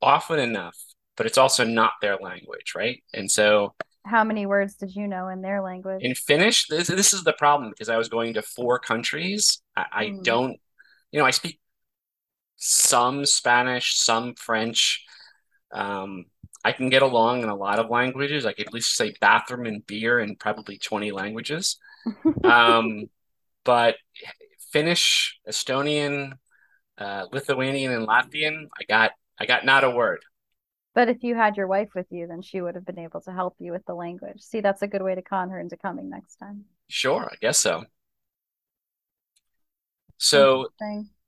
often 0.00 0.38
enough 0.38 0.76
but 1.16 1.26
it's 1.26 1.38
also 1.38 1.64
not 1.64 1.92
their 2.00 2.16
language, 2.16 2.74
right? 2.74 3.02
And 3.12 3.30
so 3.30 3.74
how 4.06 4.24
many 4.24 4.46
words 4.46 4.74
did 4.74 4.94
you 4.94 5.06
know 5.06 5.28
in 5.28 5.40
their 5.40 5.62
language? 5.62 6.02
In 6.02 6.14
Finnish, 6.14 6.66
this, 6.66 6.88
this 6.88 7.14
is 7.14 7.24
the 7.24 7.32
problem 7.32 7.70
because 7.70 7.88
I 7.88 7.96
was 7.96 8.08
going 8.08 8.34
to 8.34 8.42
four 8.42 8.78
countries. 8.78 9.62
I, 9.76 9.84
I 9.92 10.04
mm. 10.06 10.22
don't, 10.22 10.56
you 11.10 11.20
know, 11.20 11.24
I 11.24 11.30
speak 11.30 11.58
some 12.56 13.26
Spanish, 13.26 13.96
some 13.96 14.34
French. 14.34 15.04
Um, 15.72 16.26
I 16.64 16.72
can 16.72 16.88
get 16.88 17.02
along 17.02 17.42
in 17.42 17.48
a 17.48 17.54
lot 17.54 17.78
of 17.78 17.90
languages. 17.90 18.46
I 18.46 18.52
could 18.52 18.66
at 18.66 18.72
least 18.72 18.96
say 18.96 19.14
bathroom 19.20 19.66
and 19.66 19.86
beer 19.86 20.18
in 20.18 20.36
probably 20.36 20.78
20 20.78 21.12
languages. 21.12 21.78
um, 22.44 23.04
but 23.64 23.96
Finnish, 24.72 25.38
Estonian, 25.48 26.32
uh, 26.98 27.26
Lithuanian, 27.32 27.92
and 27.92 28.06
Latvian, 28.06 28.68
I 28.80 28.84
got 28.88 29.12
I 29.38 29.46
got 29.46 29.64
not 29.64 29.84
a 29.84 29.90
word. 29.90 30.20
But 30.94 31.08
if 31.08 31.22
you 31.22 31.34
had 31.34 31.56
your 31.56 31.66
wife 31.66 31.90
with 31.94 32.06
you, 32.10 32.28
then 32.28 32.40
she 32.40 32.60
would 32.60 32.76
have 32.76 32.86
been 32.86 33.00
able 33.00 33.20
to 33.22 33.32
help 33.32 33.56
you 33.58 33.72
with 33.72 33.84
the 33.84 33.94
language. 33.94 34.40
See, 34.40 34.60
that's 34.60 34.82
a 34.82 34.86
good 34.86 35.02
way 35.02 35.14
to 35.14 35.22
con 35.22 35.50
her 35.50 35.58
into 35.58 35.76
coming 35.76 36.08
next 36.08 36.36
time. 36.36 36.64
Sure, 36.88 37.28
I 37.30 37.34
guess 37.40 37.58
so. 37.58 37.84
So, 40.18 40.68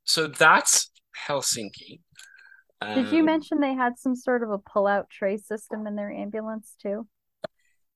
so 0.05 0.29
that's 0.29 0.91
Helsinki. 1.27 2.01
Did 2.83 3.11
you 3.11 3.21
um, 3.21 3.25
mention 3.25 3.61
they 3.61 3.75
had 3.75 3.99
some 3.99 4.15
sort 4.15 4.43
of 4.43 4.51
a 4.51 4.59
pull-out 4.59 5.09
tray 5.11 5.39
system 5.39 5.87
in 5.87 5.97
their 5.97 6.11
ambulance 6.11 6.75
too? 6.81 7.07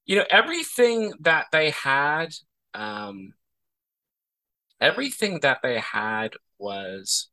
You 0.07 0.17
know, 0.17 0.25
everything 0.31 1.13
that 1.21 1.47
they 1.53 1.71
had, 1.71 2.35
um, 2.73 3.35
everything 4.81 5.41
that 5.41 5.59
they 5.63 5.79
had 5.79 6.33
was 6.59 7.29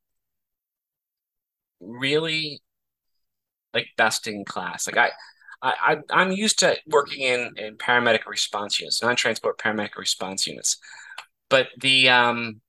really 1.80 2.62
like 3.73 3.88
best 3.97 4.28
in 4.28 4.43
class. 4.43 4.88
Like 4.88 4.97
I, 4.97 5.12
I, 5.62 5.97
I'm 6.12 6.32
used 6.32 6.60
to 6.60 6.78
working 6.88 7.21
in 7.21 7.54
in 7.58 7.78
paramedic 7.78 8.26
response 8.28 8.80
units, 8.80 9.02
non-transport 9.02 9.58
paramedic 9.58 9.95
response 9.97 10.45
units, 10.45 10.78
but 11.50 11.67
the 11.80 12.10
um, 12.10 12.62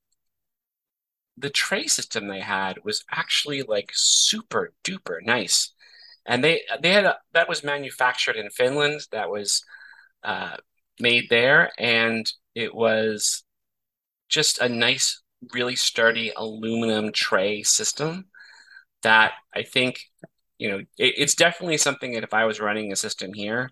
the 1.39 1.49
tray 1.49 1.87
system 1.87 2.27
they 2.27 2.41
had 2.41 2.83
was 2.83 3.03
actually 3.11 3.63
like 3.63 3.91
super 3.93 4.73
duper 4.83 5.19
nice, 5.23 5.73
and 6.25 6.43
they 6.43 6.61
they 6.81 6.93
had 6.93 7.05
a, 7.05 7.17
that 7.33 7.49
was 7.49 7.63
manufactured 7.63 8.35
in 8.35 8.49
Finland. 8.49 9.01
That 9.11 9.29
was 9.29 9.63
uh, 10.23 10.57
made 10.99 11.27
there, 11.29 11.71
and 11.77 12.31
it 12.55 12.73
was 12.75 13.43
just 14.29 14.59
a 14.59 14.69
nice, 14.69 15.21
really 15.53 15.75
sturdy 15.75 16.31
aluminum 16.35 17.11
tray 17.11 17.63
system 17.63 18.25
that 19.03 19.33
I 19.55 19.63
think 19.63 20.01
you 20.57 20.69
know, 20.69 20.79
it, 20.79 20.87
it's 21.17 21.35
definitely 21.35 21.77
something 21.77 22.13
that 22.13 22.23
if 22.23 22.33
I 22.33 22.45
was 22.45 22.59
running 22.59 22.91
a 22.91 22.95
system 22.95 23.33
here 23.33 23.71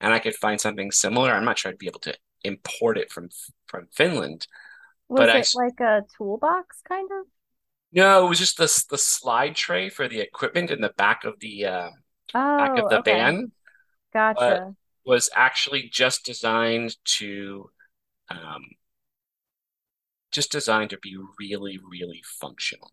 and 0.00 0.12
I 0.12 0.18
could 0.20 0.34
find 0.34 0.60
something 0.60 0.90
similar, 0.92 1.32
I'm 1.32 1.44
not 1.44 1.58
sure 1.58 1.70
I'd 1.72 1.78
be 1.78 1.88
able 1.88 2.00
to 2.00 2.14
import 2.44 2.98
it 2.98 3.10
from 3.12 3.30
from 3.66 3.88
Finland. 3.92 4.46
Was 5.08 5.20
but 5.20 5.28
it 5.28 5.54
I, 5.56 5.64
like 5.64 5.80
a 5.80 6.04
toolbox 6.16 6.82
kind 6.86 7.08
of? 7.12 7.26
No, 7.92 8.26
it 8.26 8.28
was 8.28 8.38
just 8.38 8.58
the 8.58 8.84
the 8.90 8.98
slide 8.98 9.54
tray 9.54 9.88
for 9.88 10.08
the 10.08 10.20
equipment 10.20 10.70
in 10.70 10.80
the 10.80 10.92
back 10.96 11.24
of 11.24 11.38
the 11.40 11.66
uh, 11.66 11.90
oh, 12.34 12.58
back 12.58 12.78
of 12.78 12.90
the 12.90 12.98
okay. 12.98 13.12
van. 13.12 13.52
Gotcha. 14.12 14.74
Was 15.04 15.30
actually 15.34 15.88
just 15.92 16.24
designed 16.24 16.96
to, 17.04 17.70
um, 18.28 18.64
just 20.32 20.50
designed 20.50 20.90
to 20.90 20.98
be 20.98 21.16
really, 21.38 21.78
really 21.88 22.22
functional. 22.40 22.90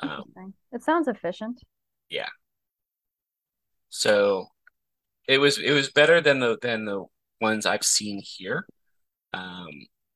Um, 0.00 0.54
it 0.72 0.82
sounds 0.82 1.06
efficient. 1.06 1.62
Yeah. 2.08 2.30
So 3.88 4.46
it 5.28 5.38
was 5.38 5.58
it 5.58 5.72
was 5.72 5.90
better 5.90 6.20
than 6.20 6.40
the 6.40 6.58
than 6.60 6.86
the 6.86 7.04
ones 7.40 7.66
I've 7.66 7.84
seen 7.84 8.20
here, 8.24 8.66
um, 9.32 9.68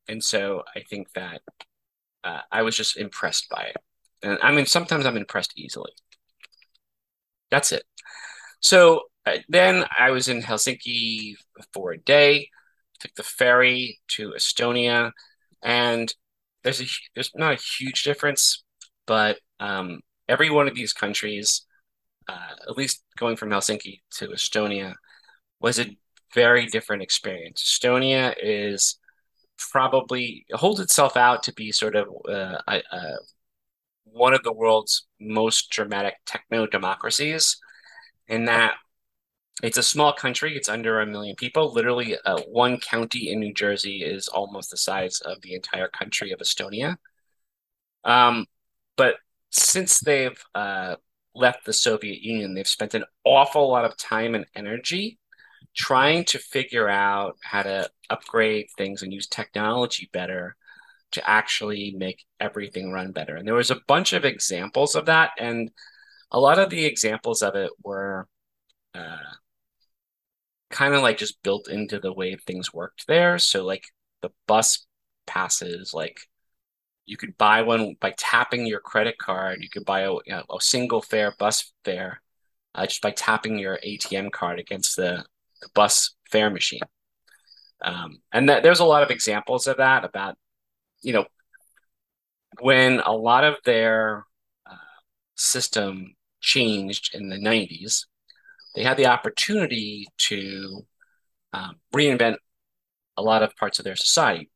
and 0.09 0.23
so 0.23 0.63
I 0.75 0.81
think 0.81 1.13
that 1.15 1.43
uh, 2.25 2.41
I 2.51 2.63
was 2.63 2.77
just 2.77 2.97
impressed 2.97 3.49
by 3.49 3.65
it. 3.65 3.77
And 4.23 4.39
I 4.43 4.53
mean, 4.53 4.67
sometimes 4.67 5.07
I'm 5.07 5.17
impressed 5.17 5.53
easily. 5.57 5.93
That's 7.51 7.73
it. 7.73 7.85
So 8.61 9.03
uh, 9.25 9.39
then 9.49 9.85
I 9.99 10.11
was 10.11 10.29
in 10.29 10.43
Helsinki 10.43 11.35
for 11.73 11.93
a 11.93 11.99
day. 11.99 12.51
Took 13.01 13.15
the 13.15 13.23
ferry 13.23 14.01
to 14.09 14.31
Estonia, 14.31 15.13
and 15.63 16.13
there's 16.65 16.81
a 16.81 16.87
there's 17.15 17.31
not 17.35 17.53
a 17.53 17.63
huge 17.79 18.05
difference, 18.05 18.65
but 19.07 19.39
um, 19.61 20.01
every 20.29 20.49
one 20.49 20.67
of 20.67 20.75
these 20.75 20.95
countries 20.95 21.67
uh, 22.29 22.55
at 22.69 22.77
least 22.77 23.03
going 23.17 23.37
from 23.37 23.51
Helsinki 23.51 24.01
to 24.13 24.29
Estonia, 24.29 24.95
was 25.61 25.79
a 25.79 25.97
very 26.35 26.67
different 26.67 27.03
experience. 27.03 27.63
Estonia 27.63 28.35
is 28.43 28.99
probably 29.59 30.47
holds 30.53 30.81
itself 30.81 31.17
out 31.17 31.43
to 31.45 31.53
be 31.53 31.73
sort 31.73 31.97
of 31.97 32.09
uh, 32.29 32.59
uh, 32.67 33.17
one 34.05 34.35
of 34.35 34.43
the 34.43 34.53
world's 34.53 35.07
most 35.21 35.71
dramatic 35.71 36.15
techno 36.27 36.67
democracies, 36.67 37.59
in 38.29 38.47
that 38.47 38.75
it's 39.63 39.79
a 39.79 39.83
small 39.83 40.13
country. 40.13 40.57
It's 40.57 40.69
under 40.69 41.01
a 41.01 41.07
million 41.07 41.37
people. 41.37 41.73
Literally, 41.73 42.17
uh, 42.25 42.41
one 42.49 42.79
county 42.79 43.31
in 43.31 43.41
New 43.41 43.55
Jersey 43.55 44.03
is 44.05 44.29
almost 44.29 44.71
the 44.71 44.77
size 44.77 45.21
of 45.21 45.41
the 45.41 45.55
entire 45.55 45.89
country 45.89 46.33
of 46.33 46.41
Estonia. 46.41 46.97
Um, 48.05 48.47
but 48.97 49.17
since 49.51 50.01
they've 50.01 50.43
uh, 50.55 50.97
left 51.35 51.65
the 51.65 51.73
Soviet 51.73 52.21
Union, 52.21 52.55
they've 52.55 52.69
spent 52.69 52.95
an 52.95 53.05
awful 53.25 53.71
lot 53.71 53.85
of 53.85 53.97
time 53.97 54.35
and 54.35 54.47
energy 54.55 55.19
trying 55.77 56.25
to 56.25 56.39
figure 56.39 56.89
out 56.89 57.37
how 57.43 57.63
to 57.63 57.89
upgrade 58.11 58.69
things 58.77 59.03
and 59.03 59.13
use 59.13 59.27
technology 59.27 60.09
better 60.13 60.57
to 61.13 61.31
actually 61.31 61.95
make 61.97 62.25
everything 62.41 62.93
run 62.93 63.13
better. 63.13 63.37
And 63.37 63.47
there 63.47 63.55
was 63.55 63.71
a 63.71 63.81
bunch 63.87 64.13
of 64.13 64.25
examples 64.25 64.95
of 64.97 65.07
that. 65.07 65.33
And 65.39 65.71
a 66.31 66.41
lot 66.41 66.59
of 66.59 66.71
the 66.71 66.85
examples 66.85 67.43
of 67.43 67.55
it 67.55 67.71
were 67.85 68.27
uh, 68.95 69.19
kind 70.71 70.95
of 70.95 71.03
like 71.03 71.19
just 71.19 71.43
built 71.43 71.69
into 71.69 72.01
the 72.01 72.13
way 72.13 72.37
things 72.37 72.73
worked 72.73 73.07
there. 73.07 73.39
So, 73.39 73.65
like 73.65 73.85
the 74.23 74.31
bus 74.47 74.87
passes, 75.27 75.93
like 75.95 76.21
you 77.07 77.17
could 77.17 77.39
buy 77.39 77.63
one 77.63 77.97
by 78.01 78.13
tapping 78.17 78.67
your 78.67 78.81
credit 78.81 79.19
card. 79.19 79.59
You 79.63 79.69
could 79.71 79.85
buy 79.85 80.01
a, 80.01 80.13
you 80.13 80.21
know, 80.29 80.45
a 80.51 80.61
single 80.61 81.03
fare 81.03 81.35
bus 81.39 81.73
fare 81.85 82.21
uh, 82.75 82.87
just 82.87 83.03
by 83.03 83.13
tapping 83.13 83.59
your 83.59 83.79
ATM 83.85 84.31
card 84.33 84.59
against 84.59 84.97
the, 84.97 85.25
the 85.67 85.73
bus 85.75 86.15
fare 86.31 86.51
machine. 86.51 86.81
Um, 87.83 88.19
and 88.33 88.49
that, 88.49 88.63
there's 88.63 88.81
a 88.81 88.85
lot 88.85 89.03
of 89.03 89.11
examples 89.11 89.67
of 89.67 89.77
that 89.79 90.05
about, 90.05 90.37
you 91.03 91.13
know, 91.13 91.27
when 92.61 93.01
a 93.01 93.13
lot 93.13 93.45
of 93.45 93.57
their 93.65 94.25
uh, 94.69 94.77
system 95.35 96.15
changed 96.41 97.15
in 97.15 97.29
the 97.29 97.37
90s, 97.37 98.07
they 98.75 98.83
had 98.83 98.97
the 98.97 99.07
opportunity 99.07 100.07
to 100.19 100.87
um, 101.53 101.77
reinvent 101.95 102.37
a 103.17 103.23
lot 103.23 103.43
of 103.43 103.57
parts 103.57 103.79
of 103.79 103.85
their 103.85 103.97
society, 103.97 104.51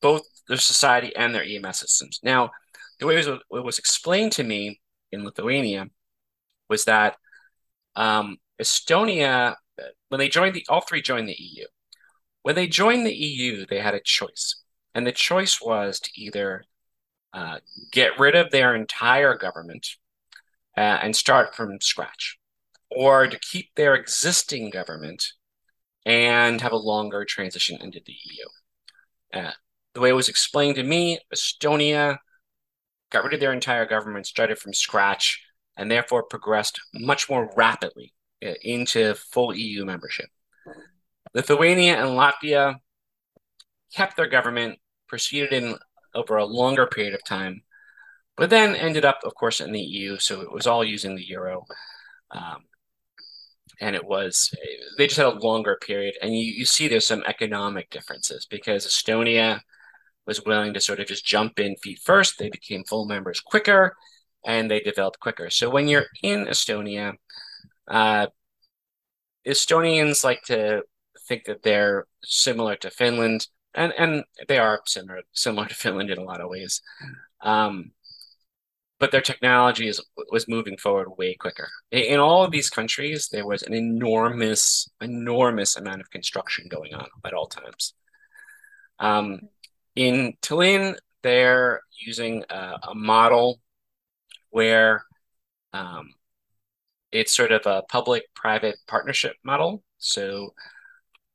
both 0.00 0.22
their 0.48 0.58
society 0.58 1.14
and 1.16 1.34
their 1.34 1.44
EMS 1.44 1.80
systems. 1.80 2.20
Now, 2.22 2.50
the 2.98 3.06
way 3.06 3.14
it 3.14 3.26
was, 3.26 3.40
it 3.50 3.64
was 3.64 3.78
explained 3.78 4.32
to 4.32 4.44
me 4.44 4.80
in 5.12 5.24
Lithuania 5.24 5.86
was 6.68 6.84
that 6.84 7.16
um, 7.96 8.38
Estonia, 8.60 9.56
when 10.14 10.20
they 10.20 10.28
joined 10.28 10.54
the, 10.54 10.64
all 10.68 10.80
three 10.80 11.02
joined 11.02 11.28
the 11.28 11.34
EU. 11.36 11.64
When 12.42 12.54
they 12.54 12.68
joined 12.68 13.04
the 13.04 13.12
EU, 13.12 13.66
they 13.66 13.80
had 13.80 13.94
a 13.94 14.00
choice, 14.00 14.62
and 14.94 15.04
the 15.04 15.10
choice 15.10 15.60
was 15.60 15.98
to 15.98 16.10
either 16.14 16.62
uh, 17.32 17.58
get 17.90 18.16
rid 18.16 18.36
of 18.36 18.52
their 18.52 18.76
entire 18.76 19.36
government 19.36 19.88
uh, 20.76 21.00
and 21.02 21.16
start 21.16 21.56
from 21.56 21.80
scratch, 21.80 22.38
or 22.92 23.26
to 23.26 23.36
keep 23.40 23.74
their 23.74 23.96
existing 23.96 24.70
government 24.70 25.32
and 26.06 26.60
have 26.60 26.70
a 26.70 26.76
longer 26.76 27.24
transition 27.24 27.76
into 27.80 27.98
the 28.06 28.14
EU. 28.24 29.42
Uh, 29.42 29.52
the 29.94 30.00
way 30.00 30.10
it 30.10 30.12
was 30.12 30.28
explained 30.28 30.76
to 30.76 30.84
me, 30.84 31.18
Estonia 31.34 32.18
got 33.10 33.24
rid 33.24 33.34
of 33.34 33.40
their 33.40 33.52
entire 33.52 33.84
government, 33.84 34.28
started 34.28 34.58
from 34.60 34.74
scratch, 34.74 35.44
and 35.76 35.90
therefore 35.90 36.22
progressed 36.22 36.80
much 36.94 37.28
more 37.28 37.50
rapidly 37.56 38.14
into 38.62 39.14
full 39.14 39.54
EU 39.54 39.84
membership. 39.84 40.26
Lithuania 41.34 41.96
and 41.96 42.10
Latvia 42.10 42.76
kept 43.94 44.16
their 44.16 44.28
government, 44.28 44.78
proceeded 45.08 45.52
in 45.52 45.76
over 46.14 46.36
a 46.36 46.44
longer 46.44 46.86
period 46.86 47.14
of 47.14 47.24
time, 47.24 47.62
but 48.36 48.50
then 48.50 48.74
ended 48.74 49.04
up, 49.04 49.20
of 49.24 49.34
course, 49.34 49.60
in 49.60 49.72
the 49.72 49.80
EU. 49.80 50.18
So 50.18 50.40
it 50.40 50.52
was 50.52 50.66
all 50.66 50.84
using 50.84 51.14
the 51.14 51.26
euro. 51.26 51.64
Um, 52.30 52.64
and 53.80 53.96
it 53.96 54.04
was, 54.04 54.54
they 54.96 55.06
just 55.06 55.16
had 55.16 55.26
a 55.26 55.30
longer 55.30 55.78
period. 55.80 56.14
And 56.22 56.36
you, 56.36 56.44
you 56.44 56.64
see 56.64 56.86
there's 56.86 57.06
some 57.06 57.24
economic 57.26 57.90
differences 57.90 58.46
because 58.46 58.86
Estonia 58.86 59.60
was 60.26 60.44
willing 60.44 60.74
to 60.74 60.80
sort 60.80 61.00
of 61.00 61.06
just 61.06 61.26
jump 61.26 61.58
in 61.58 61.76
feet 61.76 62.00
first. 62.02 62.38
They 62.38 62.50
became 62.50 62.84
full 62.84 63.06
members 63.06 63.40
quicker 63.40 63.96
and 64.44 64.70
they 64.70 64.80
developed 64.80 65.20
quicker. 65.20 65.50
So 65.50 65.70
when 65.70 65.88
you're 65.88 66.06
in 66.22 66.46
Estonia, 66.46 67.14
Uh, 67.88 68.26
Estonians 69.46 70.24
like 70.24 70.42
to 70.44 70.82
think 71.28 71.44
that 71.44 71.62
they're 71.62 72.06
similar 72.24 72.76
to 72.76 72.90
Finland, 72.90 73.48
and 73.74 73.92
and 73.98 74.24
they 74.48 74.58
are 74.58 74.80
similar 74.86 75.22
similar 75.32 75.66
to 75.66 75.74
Finland 75.74 76.10
in 76.10 76.18
a 76.18 76.24
lot 76.24 76.40
of 76.40 76.48
ways. 76.48 76.80
Um, 77.40 77.92
but 78.98 79.10
their 79.10 79.20
technology 79.20 79.88
is 79.88 80.02
was 80.30 80.48
moving 80.48 80.76
forward 80.78 81.08
way 81.18 81.34
quicker. 81.34 81.68
In 81.90 82.20
all 82.20 82.44
of 82.44 82.50
these 82.50 82.70
countries, 82.70 83.28
there 83.28 83.46
was 83.46 83.62
an 83.62 83.74
enormous, 83.74 84.88
enormous 85.00 85.76
amount 85.76 86.00
of 86.00 86.10
construction 86.10 86.68
going 86.68 86.94
on 86.94 87.06
at 87.24 87.34
all 87.34 87.46
times. 87.46 87.94
Um, 88.98 89.40
in 89.94 90.34
Tallinn, 90.40 90.96
they're 91.22 91.80
using 91.98 92.44
a, 92.48 92.78
a 92.90 92.94
model 92.94 93.60
where 94.50 95.04
um, 95.72 96.14
it's 97.14 97.34
sort 97.34 97.52
of 97.52 97.64
a 97.64 97.82
public-private 97.88 98.76
partnership 98.88 99.36
model. 99.44 99.82
So 99.98 100.52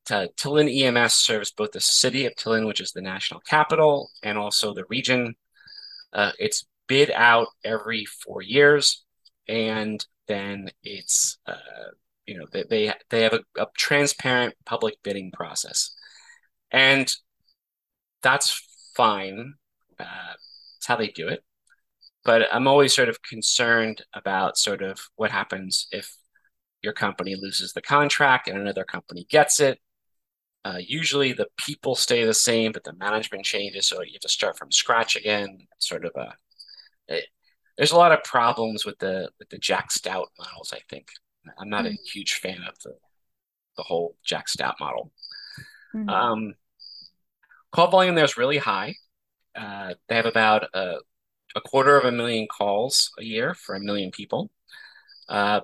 Tallinn 0.06 0.70
EMS 0.70 1.14
serves 1.14 1.52
both 1.52 1.72
the 1.72 1.80
city 1.80 2.26
of 2.26 2.36
Tallinn, 2.36 2.68
which 2.68 2.82
is 2.82 2.92
the 2.92 3.02
national 3.02 3.40
capital, 3.42 4.12
and 4.22 4.38
also 4.38 4.74
the 4.74 4.86
region. 4.90 5.36
Uh, 6.12 6.32
it's 6.38 6.66
bid 6.88 7.12
out 7.12 7.48
every 7.64 8.06
four 8.06 8.42
years, 8.42 9.06
and 9.48 10.06
then 10.28 10.70
it's 10.84 11.38
uh, 11.46 11.92
you 12.26 12.38
know 12.38 12.46
they 12.52 12.64
they, 12.70 12.94
they 13.10 13.22
have 13.22 13.34
a, 13.34 13.42
a 13.58 13.68
transparent 13.78 14.56
public 14.66 14.96
bidding 15.04 15.32
process, 15.32 15.96
and 16.72 17.10
that's 18.22 18.62
fine. 18.96 19.54
Uh, 19.98 20.34
it's 20.78 20.88
how 20.88 20.96
they 20.96 21.08
do 21.08 21.28
it. 21.30 21.44
But 22.26 22.54
I'm 22.54 22.68
always 22.68 22.94
sort 22.94 23.10
of 23.10 23.22
concerned 23.22 24.04
about 24.14 24.58
sort 24.58 24.82
of 24.82 25.00
what 25.16 25.32
happens 25.32 25.88
if 25.92 26.14
your 26.82 26.94
company 26.94 27.36
loses 27.36 27.74
the 27.74 27.82
contract 27.82 28.48
and 28.48 28.58
another 28.58 28.84
company 28.84 29.26
gets 29.30 29.60
it. 29.60 29.80
Uh, 30.66 30.78
usually 30.80 31.32
the 31.32 31.48
people 31.58 31.96
stay 31.96 32.26
the 32.26 32.34
same, 32.34 32.72
but 32.72 32.84
the 32.84 32.94
management 32.94 33.46
changes, 33.46 33.88
so 33.88 34.02
you 34.02 34.14
have 34.14 34.22
to 34.22 34.30
start 34.30 34.58
from 34.58 34.72
scratch 34.72 35.16
again. 35.16 35.68
Sort 35.78 36.04
of 36.04 36.12
a 36.16 36.36
it, 37.08 37.26
there's 37.78 37.94
a 37.94 37.98
lot 37.98 38.12
of 38.12 38.24
problems 38.24 38.86
with 38.86 39.00
the 39.00 39.30
with 39.40 39.50
the 39.50 39.58
Jack 39.58 39.90
Stout 39.92 40.28
models. 40.38 40.74
I 40.74 40.82
think 40.90 41.08
I'm 41.58 41.70
not 41.70 41.86
mm-hmm. 41.86 41.94
a 41.94 42.10
huge 42.12 42.36
fan 42.36 42.60
of 42.68 42.78
the 42.84 42.96
the 43.78 43.84
whole 43.84 44.18
Jack 44.26 44.50
Stout 44.50 44.76
model. 44.82 45.12
Mm-hmm. 45.96 46.10
Um, 46.10 46.54
call 47.72 47.90
volume 47.90 48.16
there's 48.16 48.38
really 48.38 48.58
high. 48.58 48.96
Uh, 49.56 49.94
they 50.08 50.16
have 50.16 50.26
about 50.26 50.66
a, 50.74 50.98
a, 51.56 51.62
quarter 51.62 51.98
of 51.98 52.06
a 52.06 52.12
million 52.12 52.48
calls 52.48 53.12
a 53.20 53.24
year 53.24 53.54
for 53.54 53.76
a 53.76 53.80
million 53.80 54.12
people 54.12 54.50
uh, 55.30 55.62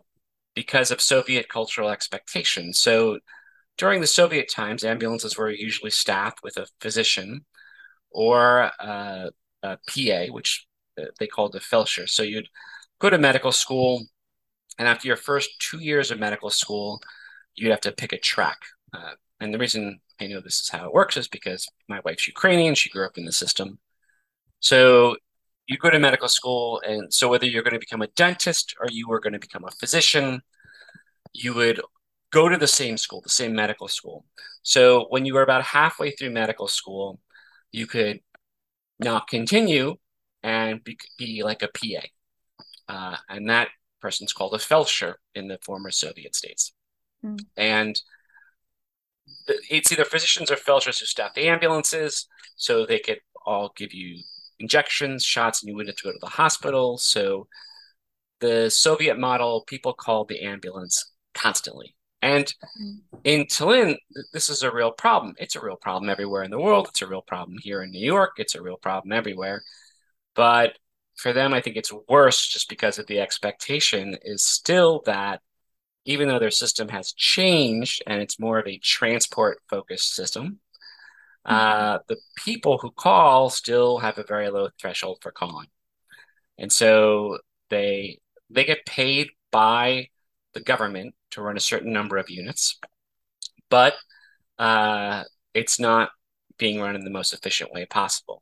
because 0.53 0.91
of 0.91 1.01
Soviet 1.01 1.49
cultural 1.49 1.89
expectations. 1.89 2.79
So 2.79 3.19
during 3.77 4.01
the 4.01 4.07
Soviet 4.07 4.49
times, 4.49 4.83
ambulances 4.83 5.37
were 5.37 5.49
usually 5.49 5.91
staffed 5.91 6.43
with 6.43 6.57
a 6.57 6.67
physician 6.79 7.45
or 8.11 8.71
uh, 8.79 9.29
a 9.63 9.77
PA, 9.87 10.31
which 10.31 10.65
they 11.19 11.27
called 11.27 11.55
a 11.55 11.59
Feldsher. 11.59 12.07
So 12.07 12.23
you'd 12.23 12.49
go 12.99 13.09
to 13.09 13.17
medical 13.17 13.51
school, 13.51 14.05
and 14.79 14.87
after 14.87 15.07
your 15.07 15.17
first 15.17 15.49
two 15.59 15.79
years 15.79 16.11
of 16.11 16.19
medical 16.19 16.49
school, 16.49 17.01
you'd 17.55 17.71
have 17.71 17.81
to 17.81 17.91
pick 17.91 18.13
a 18.13 18.17
track. 18.17 18.57
Uh, 18.93 19.13
and 19.39 19.53
the 19.53 19.57
reason 19.57 19.99
I 20.19 20.27
know 20.27 20.39
this 20.39 20.61
is 20.61 20.69
how 20.69 20.85
it 20.85 20.93
works 20.93 21.17
is 21.17 21.27
because 21.27 21.67
my 21.89 21.99
wife's 22.05 22.27
Ukrainian. 22.27 22.75
She 22.75 22.89
grew 22.89 23.05
up 23.05 23.17
in 23.17 23.25
the 23.25 23.31
system. 23.31 23.79
So 24.59 25.17
you 25.67 25.77
go 25.77 25.89
to 25.89 25.99
medical 25.99 26.27
school, 26.27 26.81
and 26.85 27.13
so 27.13 27.27
whether 27.27 27.45
you're 27.45 27.63
going 27.63 27.73
to 27.73 27.79
become 27.79 28.01
a 28.01 28.07
dentist 28.07 28.75
or 28.79 28.87
you 28.89 29.07
were 29.07 29.19
going 29.19 29.33
to 29.33 29.39
become 29.39 29.65
a 29.65 29.71
physician, 29.71 30.41
you 31.33 31.53
would 31.53 31.81
go 32.31 32.49
to 32.49 32.57
the 32.57 32.67
same 32.67 32.97
school, 32.97 33.21
the 33.21 33.29
same 33.29 33.53
medical 33.53 33.87
school. 33.87 34.25
So 34.61 35.05
when 35.09 35.25
you 35.25 35.33
were 35.33 35.41
about 35.41 35.63
halfway 35.63 36.11
through 36.11 36.31
medical 36.31 36.67
school, 36.67 37.19
you 37.71 37.87
could 37.87 38.19
now 38.99 39.19
continue 39.19 39.95
and 40.43 40.83
be, 40.83 40.97
be 41.17 41.43
like 41.43 41.63
a 41.63 41.67
PA. 41.67 42.05
Uh, 42.87 43.17
and 43.29 43.49
that 43.49 43.69
person's 44.01 44.33
called 44.33 44.53
a 44.53 44.57
Feldsher 44.57 45.15
in 45.33 45.47
the 45.47 45.57
former 45.63 45.91
Soviet 45.91 46.35
states. 46.35 46.73
Mm. 47.23 47.39
And 47.57 48.01
it's 49.69 49.91
either 49.91 50.05
physicians 50.05 50.51
or 50.51 50.55
Feldshers 50.55 50.99
who 50.99 51.05
staff 51.05 51.33
the 51.33 51.47
ambulances, 51.47 52.27
so 52.55 52.85
they 52.85 52.99
could 52.99 53.19
all 53.45 53.73
give 53.75 53.93
you 53.93 54.21
injections, 54.59 55.23
shots, 55.23 55.61
and 55.61 55.69
you 55.69 55.75
wouldn't 55.75 55.89
have 55.89 55.97
to 55.97 56.03
go 56.03 56.11
to 56.11 56.19
the 56.19 56.27
hospital. 56.27 56.97
So 56.97 57.47
the 58.39 58.69
Soviet 58.69 59.17
model, 59.17 59.63
people 59.67 59.93
called 59.93 60.29
the 60.29 60.41
ambulance 60.41 61.11
constantly. 61.33 61.95
And 62.21 62.45
mm. 62.81 62.97
in 63.23 63.45
Tallinn, 63.45 63.97
this 64.33 64.49
is 64.49 64.63
a 64.63 64.71
real 64.71 64.91
problem. 64.91 65.35
It's 65.37 65.55
a 65.55 65.63
real 65.63 65.75
problem 65.75 66.09
everywhere 66.09 66.43
in 66.43 66.51
the 66.51 66.59
world. 66.59 66.87
It's 66.89 67.01
a 67.01 67.07
real 67.07 67.21
problem 67.21 67.57
here 67.61 67.83
in 67.83 67.91
New 67.91 68.03
York. 68.03 68.31
It's 68.37 68.55
a 68.55 68.61
real 68.61 68.77
problem 68.77 69.11
everywhere. 69.11 69.61
But 70.35 70.77
for 71.17 71.33
them, 71.33 71.53
I 71.53 71.61
think 71.61 71.75
it's 71.75 71.93
worse 72.09 72.45
just 72.47 72.67
because 72.67 72.99
of 72.99 73.07
the 73.07 73.19
expectation 73.19 74.17
is 74.23 74.45
still 74.45 75.01
that 75.05 75.41
even 76.05 76.27
though 76.27 76.39
their 76.39 76.51
system 76.51 76.89
has 76.89 77.13
changed 77.13 78.03
and 78.05 78.21
it's 78.21 78.39
more 78.39 78.59
of 78.59 78.67
a 78.67 78.79
transport 78.79 79.59
focused 79.69 80.13
system, 80.13 80.43
mm-hmm. 80.45 80.55
Uh, 81.45 81.99
the 82.07 82.17
people 82.43 82.77
who 82.77 82.91
call 82.91 83.49
still 83.49 83.99
have 83.99 84.17
a 84.17 84.23
very 84.23 84.49
low 84.49 84.69
threshold 84.79 85.19
for 85.21 85.31
calling. 85.31 85.67
And 86.57 86.71
so 86.71 87.37
they 87.69 88.19
they 88.49 88.63
get 88.63 88.85
paid 88.85 89.29
by 89.51 90.09
the 90.53 90.61
government 90.61 91.15
to 91.31 91.41
run 91.41 91.57
a 91.57 91.61
certain 91.61 91.91
number 91.91 92.17
of 92.17 92.29
units, 92.29 92.79
but 93.69 93.95
uh, 94.57 95.23
it's 95.53 95.79
not 95.79 96.09
being 96.57 96.79
run 96.79 96.95
in 96.95 97.03
the 97.03 97.09
most 97.09 97.33
efficient 97.33 97.71
way 97.73 97.85
possible. 97.85 98.41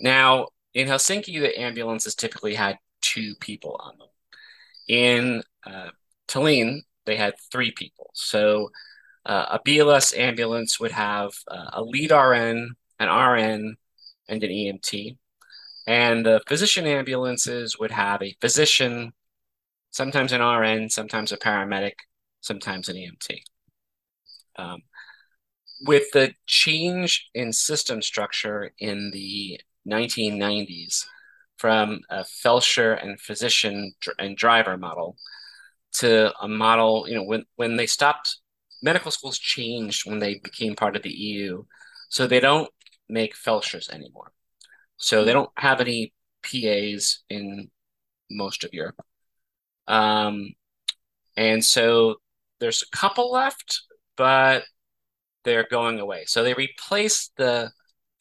Now, 0.00 0.48
in 0.74 0.86
Helsinki, 0.86 1.40
the 1.40 1.58
ambulances 1.60 2.14
typically 2.14 2.54
had 2.54 2.78
two 3.00 3.34
people 3.40 3.80
on 3.80 3.98
them. 3.98 4.08
In 4.88 5.42
uh, 5.66 5.90
Tallinn, 6.28 6.82
they 7.06 7.16
had 7.16 7.34
three 7.50 7.72
people. 7.72 8.10
So 8.14 8.70
uh, 9.26 9.46
a 9.50 9.58
BLS 9.60 10.16
ambulance 10.16 10.80
would 10.80 10.92
have 10.92 11.32
uh, 11.48 11.70
a 11.74 11.82
lead 11.82 12.10
RN, 12.10 12.74
an 12.98 13.08
RN, 13.08 13.76
and 14.28 14.44
an 14.44 14.50
EMT. 14.50 15.16
And 15.86 16.24
the 16.24 16.40
physician 16.46 16.86
ambulances 16.86 17.78
would 17.78 17.90
have 17.90 18.22
a 18.22 18.36
physician, 18.40 19.12
sometimes 19.90 20.32
an 20.32 20.42
RN, 20.42 20.88
sometimes 20.88 21.32
a 21.32 21.36
paramedic, 21.36 21.94
sometimes 22.40 22.88
an 22.88 22.96
EMT. 22.96 23.42
Um, 24.56 24.82
with 25.82 26.10
the 26.12 26.34
change 26.46 27.30
in 27.34 27.52
system 27.52 28.02
structure 28.02 28.72
in 28.78 29.10
the 29.12 29.60
1990s 29.88 31.06
from 31.56 32.00
a 32.10 32.20
Feldsher 32.20 33.02
and 33.02 33.20
physician 33.20 33.94
and 34.18 34.36
driver 34.36 34.76
model 34.76 35.16
to 35.92 36.32
a 36.40 36.48
model, 36.48 37.06
you 37.08 37.14
know, 37.14 37.24
when, 37.24 37.44
when 37.56 37.76
they 37.76 37.86
stopped, 37.86 38.39
medical 38.82 39.10
schools 39.10 39.38
changed 39.38 40.08
when 40.08 40.18
they 40.18 40.38
became 40.38 40.74
part 40.74 40.96
of 40.96 41.02
the 41.02 41.10
EU. 41.10 41.64
So 42.08 42.26
they 42.26 42.40
don't 42.40 42.70
make 43.08 43.36
Feldshers 43.36 43.90
anymore. 43.90 44.32
So 44.96 45.24
they 45.24 45.32
don't 45.32 45.50
have 45.56 45.80
any 45.80 46.12
PAs 46.42 47.22
in 47.28 47.70
most 48.30 48.64
of 48.64 48.72
Europe. 48.72 49.00
Um, 49.86 50.52
and 51.36 51.64
so 51.64 52.16
there's 52.60 52.82
a 52.82 52.96
couple 52.96 53.32
left, 53.32 53.82
but 54.16 54.64
they're 55.44 55.66
going 55.70 55.98
away. 55.98 56.24
So 56.26 56.42
they 56.42 56.54
replaced 56.54 57.32
the 57.36 57.72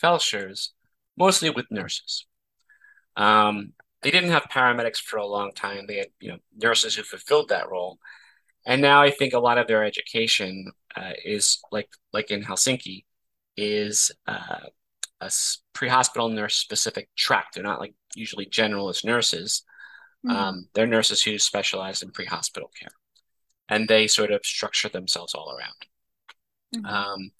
Feldshers 0.01 0.69
mostly 1.17 1.49
with 1.49 1.65
nurses. 1.69 2.25
Um, 3.15 3.73
they 4.01 4.11
didn't 4.11 4.31
have 4.31 4.43
paramedics 4.43 4.97
for 4.97 5.17
a 5.17 5.25
long 5.25 5.51
time. 5.51 5.85
They 5.87 5.97
had 5.97 6.07
you 6.19 6.31
know 6.31 6.37
nurses 6.55 6.95
who 6.95 7.03
fulfilled 7.03 7.49
that 7.49 7.69
role, 7.69 7.99
and 8.69 8.83
now 8.83 9.01
I 9.01 9.09
think 9.09 9.33
a 9.33 9.39
lot 9.39 9.57
of 9.57 9.67
their 9.67 9.83
education 9.83 10.71
uh, 10.95 11.13
is 11.25 11.59
like 11.71 11.89
like 12.13 12.29
in 12.29 12.43
Helsinki 12.43 13.03
is 13.57 14.11
uh, 14.27 14.67
a 15.19 15.31
pre-hospital 15.73 16.29
nurse 16.29 16.55
specific 16.55 17.09
track. 17.17 17.47
They're 17.51 17.63
not 17.63 17.79
like 17.79 17.95
usually 18.15 18.45
generalist 18.45 19.03
nurses. 19.03 19.63
Mm-hmm. 20.23 20.35
Um, 20.35 20.69
they're 20.75 20.85
nurses 20.85 21.23
who 21.23 21.39
specialize 21.39 22.03
in 22.03 22.11
pre-hospital 22.11 22.69
care, 22.79 22.91
and 23.69 23.87
they 23.87 24.05
sort 24.05 24.29
of 24.29 24.45
structure 24.45 24.89
themselves 24.89 25.33
all 25.33 25.51
around. 25.51 25.85
Mm-hmm. 26.75 26.85
Um, 26.85 27.31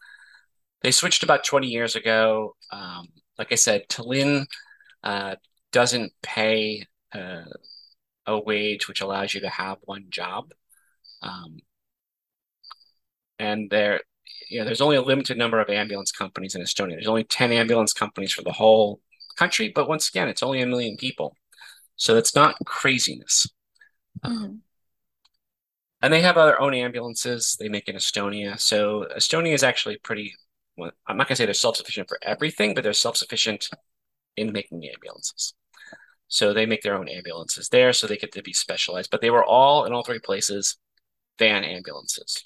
they 0.82 0.89
switched 0.89 1.22
about 1.22 1.44
20 1.44 1.68
years 1.68 1.96
ago. 1.96 2.56
Um, 2.72 3.08
like 3.38 3.52
I 3.52 3.56
said, 3.56 3.88
Tallinn 3.88 4.48
uh, 5.04 5.36
doesn't 5.72 6.12
pay 6.24 6.88
uh, 7.13 7.44
a 8.26 8.39
wage 8.39 8.88
which 8.88 9.02
allows 9.02 9.36
you 9.36 9.42
to 9.42 9.50
have 9.50 9.78
one 9.84 10.06
job. 10.10 10.54
Um, 11.21 11.58
and 13.38 13.69
there, 13.69 14.01
you 14.49 14.60
know, 14.60 14.65
there's 14.65 14.82
only 14.82 14.97
a 14.97 15.01
limited 15.01 15.38
number 15.38 15.60
of 15.60 15.69
ambulance 15.69 16.12
companies 16.12 16.55
in 16.55 16.62
Estonia. 16.62 16.91
There's 16.91 17.08
only 17.08 17.23
10 17.23 17.51
ambulance 17.51 17.93
companies 17.93 18.34
for 18.34 18.43
the 18.43 18.51
whole 18.51 18.99
country, 19.38 19.71
but 19.73 19.88
once 19.88 20.10
again, 20.10 20.27
it's 20.27 20.43
only 20.43 20.62
a 20.62 20.67
million 20.67 20.97
people. 20.97 21.36
So 21.95 22.17
it's 22.17 22.36
not 22.36 22.55
craziness. 22.65 23.47
Um, 24.23 24.34
mm-hmm. 24.34 24.53
and 26.01 26.13
they 26.13 26.21
have 26.21 26.36
their 26.36 26.60
own 26.60 26.73
ambulances 26.73 27.55
they 27.60 27.69
make 27.69 27.88
in 27.88 27.95
Estonia. 27.95 28.60
So 28.60 29.08
Estonia 29.15 29.53
is 29.53 29.63
actually 29.63 29.97
pretty. 29.97 30.34
Well, 30.77 30.91
I'm 31.08 31.17
not 31.17 31.27
gonna 31.27 31.36
say 31.36 31.45
they're 31.45 31.53
self-sufficient 31.53 32.08
for 32.08 32.19
everything, 32.21 32.73
but 32.73 32.84
they're 32.84 32.93
self-sufficient 32.93 33.69
in 34.38 34.51
making 34.51 34.84
ambulances. 34.93 35.53
So 36.27 36.53
they 36.53 36.65
make 36.65 36.84
their 36.84 36.95
own 36.95 37.10
ambulances 37.10 37.69
there, 37.69 37.91
so 37.91 38.08
they 38.08 38.17
get 38.17 38.32
to 38.34 38.43
be 38.43 38.53
specialized. 38.53 39.10
But 39.12 39.21
they 39.21 39.29
were 39.29 39.43
all 39.43 39.86
in 39.86 39.93
all 39.93 40.03
three 40.03 40.19
places 40.19 40.77
van 41.39 41.63
ambulances. 41.63 42.45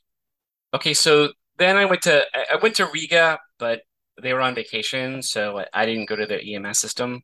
Okay, 0.73 0.93
so 0.93 1.29
then 1.57 1.77
I 1.77 1.85
went 1.85 2.03
to 2.03 2.23
I 2.33 2.55
went 2.61 2.75
to 2.75 2.85
Riga, 2.85 3.39
but 3.59 3.81
they 4.21 4.33
were 4.33 4.41
on 4.41 4.55
vacation, 4.55 5.21
so 5.21 5.63
I 5.73 5.85
didn't 5.85 6.09
go 6.09 6.15
to 6.15 6.25
their 6.25 6.41
EMS 6.41 6.79
system, 6.79 7.21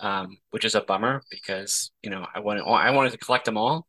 um, 0.00 0.38
which 0.50 0.64
is 0.64 0.74
a 0.74 0.80
bummer 0.80 1.22
because 1.30 1.90
you 2.02 2.10
know 2.10 2.26
I 2.34 2.40
wanted 2.40 2.64
I 2.64 2.90
wanted 2.90 3.12
to 3.12 3.18
collect 3.18 3.44
them 3.44 3.58
all. 3.58 3.86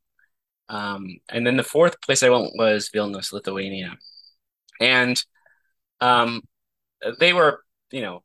Um, 0.69 1.07
and 1.29 1.45
then 1.45 1.57
the 1.57 1.63
fourth 1.63 2.01
place 2.01 2.23
I 2.23 2.29
went 2.29 2.51
was 2.57 2.89
Vilnius, 2.93 3.33
Lithuania, 3.33 3.97
and 4.79 5.21
um, 6.01 6.41
they 7.19 7.33
were 7.33 7.63
you 7.91 8.01
know 8.01 8.23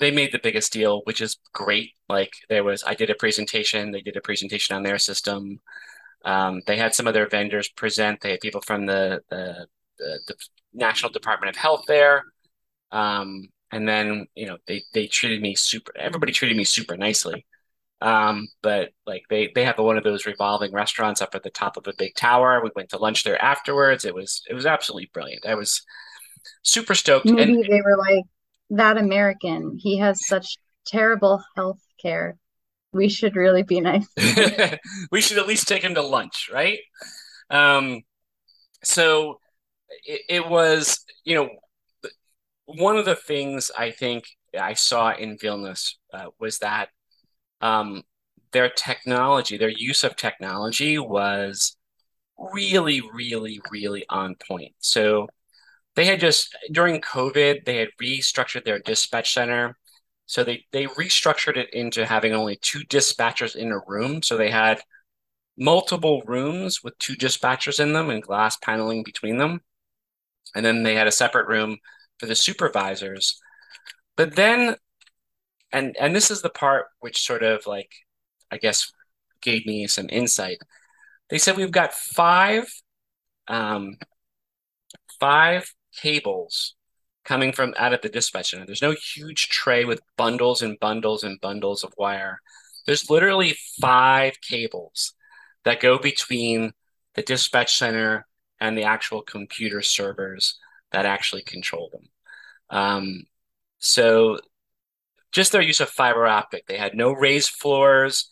they 0.00 0.10
made 0.10 0.32
the 0.32 0.40
biggest 0.42 0.72
deal, 0.72 1.02
which 1.04 1.20
is 1.20 1.38
great. 1.52 1.92
Like 2.08 2.32
there 2.48 2.64
was 2.64 2.84
I 2.84 2.94
did 2.94 3.10
a 3.10 3.14
presentation, 3.14 3.92
they 3.92 4.00
did 4.00 4.16
a 4.16 4.20
presentation 4.20 4.76
on 4.76 4.82
their 4.82 4.98
system. 4.98 5.60
Um, 6.24 6.62
they 6.66 6.76
had 6.76 6.94
some 6.94 7.06
of 7.06 7.14
their 7.14 7.28
vendors 7.28 7.68
present. 7.68 8.20
They 8.20 8.30
had 8.32 8.40
people 8.40 8.62
from 8.62 8.86
the 8.86 9.22
the, 9.30 9.66
the, 9.98 10.20
the 10.26 10.34
National 10.72 11.12
Department 11.12 11.54
of 11.54 11.60
Health 11.60 11.84
there. 11.86 12.24
Um, 12.90 13.48
and 13.70 13.88
then, 13.88 14.26
you 14.34 14.46
know, 14.46 14.58
they, 14.66 14.82
they 14.92 15.06
treated 15.06 15.42
me 15.42 15.54
super, 15.54 15.92
everybody 15.98 16.32
treated 16.32 16.56
me 16.56 16.64
super 16.64 16.96
nicely. 16.96 17.44
Um, 18.00 18.48
but 18.62 18.90
like 19.06 19.24
they, 19.30 19.50
they 19.54 19.64
have 19.64 19.78
one 19.78 19.96
of 19.96 20.04
those 20.04 20.26
revolving 20.26 20.72
restaurants 20.72 21.22
up 21.22 21.34
at 21.34 21.42
the 21.42 21.50
top 21.50 21.76
of 21.76 21.86
a 21.86 21.94
big 21.96 22.14
tower. 22.14 22.60
We 22.62 22.70
went 22.76 22.90
to 22.90 22.98
lunch 22.98 23.24
there 23.24 23.40
afterwards. 23.42 24.04
It 24.04 24.14
was, 24.14 24.42
it 24.48 24.54
was 24.54 24.66
absolutely 24.66 25.10
brilliant. 25.12 25.46
I 25.46 25.54
was 25.54 25.82
super 26.62 26.94
stoked. 26.94 27.26
Maybe 27.26 27.54
and, 27.54 27.64
they 27.64 27.80
were 27.80 27.96
like, 27.96 28.24
that 28.70 28.96
American, 28.96 29.76
he 29.78 29.98
has 29.98 30.26
such 30.26 30.58
terrible 30.86 31.42
health 31.56 31.80
care. 32.00 32.36
We 32.94 33.08
should 33.08 33.36
really 33.36 33.64
be 33.64 33.80
nice. 33.80 34.06
we 35.10 35.20
should 35.20 35.38
at 35.38 35.46
least 35.46 35.68
take 35.68 35.82
him 35.82 35.96
to 35.96 36.02
lunch, 36.02 36.48
right? 36.52 36.78
Um, 37.50 38.02
so 38.82 39.40
it, 40.06 40.20
it 40.28 40.48
was, 40.48 41.04
you 41.24 41.34
know, 41.34 41.50
one 42.66 42.96
of 42.96 43.04
the 43.04 43.16
things 43.16 43.70
I 43.76 43.90
think 43.90 44.24
I 44.58 44.74
saw 44.74 45.12
in 45.12 45.36
Vilnius 45.36 45.94
uh, 46.12 46.26
was 46.38 46.58
that 46.60 46.88
um, 47.60 48.02
their 48.52 48.70
technology, 48.70 49.58
their 49.58 49.68
use 49.68 50.04
of 50.04 50.16
technology 50.16 50.98
was 50.98 51.76
really, 52.38 53.00
really, 53.12 53.60
really 53.70 54.04
on 54.08 54.36
point. 54.48 54.72
So 54.78 55.28
they 55.96 56.04
had 56.04 56.20
just 56.20 56.56
during 56.70 57.00
COVID, 57.00 57.64
they 57.64 57.76
had 57.76 57.88
restructured 58.00 58.64
their 58.64 58.78
dispatch 58.78 59.32
center. 59.32 59.76
So 60.26 60.44
they 60.44 60.66
they 60.72 60.86
restructured 60.86 61.56
it 61.56 61.72
into 61.72 62.06
having 62.06 62.32
only 62.32 62.56
two 62.56 62.80
dispatchers 62.80 63.56
in 63.56 63.72
a 63.72 63.80
room. 63.86 64.22
So 64.22 64.36
they 64.36 64.50
had 64.50 64.80
multiple 65.56 66.22
rooms 66.26 66.82
with 66.82 66.98
two 66.98 67.14
dispatchers 67.14 67.78
in 67.80 67.92
them 67.92 68.10
and 68.10 68.22
glass 68.22 68.56
paneling 68.56 69.02
between 69.04 69.38
them. 69.38 69.60
And 70.54 70.64
then 70.64 70.82
they 70.82 70.94
had 70.94 71.06
a 71.06 71.12
separate 71.12 71.48
room 71.48 71.78
for 72.18 72.26
the 72.26 72.34
supervisors. 72.34 73.40
But 74.16 74.36
then, 74.36 74.76
and 75.72 75.96
and 76.00 76.14
this 76.14 76.30
is 76.30 76.42
the 76.42 76.50
part 76.50 76.86
which 77.00 77.24
sort 77.24 77.42
of 77.42 77.66
like, 77.66 77.90
I 78.50 78.58
guess, 78.58 78.92
gave 79.42 79.66
me 79.66 79.86
some 79.86 80.08
insight. 80.10 80.58
They 81.30 81.38
said 81.38 81.56
we've 81.56 81.70
got 81.70 81.94
five, 81.94 82.66
um, 83.48 83.96
five 85.20 85.72
cables 86.00 86.74
coming 87.24 87.52
from 87.52 87.74
out 87.78 87.92
of 87.92 88.02
the 88.02 88.08
dispatch 88.08 88.50
center. 88.50 88.66
There's 88.66 88.82
no 88.82 88.92
huge 89.14 89.48
tray 89.48 89.84
with 89.84 90.02
bundles 90.16 90.62
and 90.62 90.78
bundles 90.78 91.24
and 91.24 91.40
bundles 91.40 91.82
of 91.82 91.94
wire. 91.96 92.40
There's 92.86 93.08
literally 93.10 93.56
five 93.80 94.40
cables 94.40 95.14
that 95.64 95.80
go 95.80 95.98
between 95.98 96.72
the 97.14 97.22
dispatch 97.22 97.76
center 97.78 98.26
and 98.60 98.76
the 98.76 98.84
actual 98.84 99.22
computer 99.22 99.82
servers 99.82 100.58
that 100.92 101.06
actually 101.06 101.42
control 101.42 101.90
them. 101.92 102.08
Um, 102.70 103.24
so 103.78 104.38
just 105.32 105.52
their 105.52 105.62
use 105.62 105.80
of 105.80 105.88
fiber 105.88 106.26
optic, 106.26 106.66
they 106.66 106.76
had 106.76 106.94
no 106.94 107.12
raised 107.12 107.50
floors. 107.50 108.28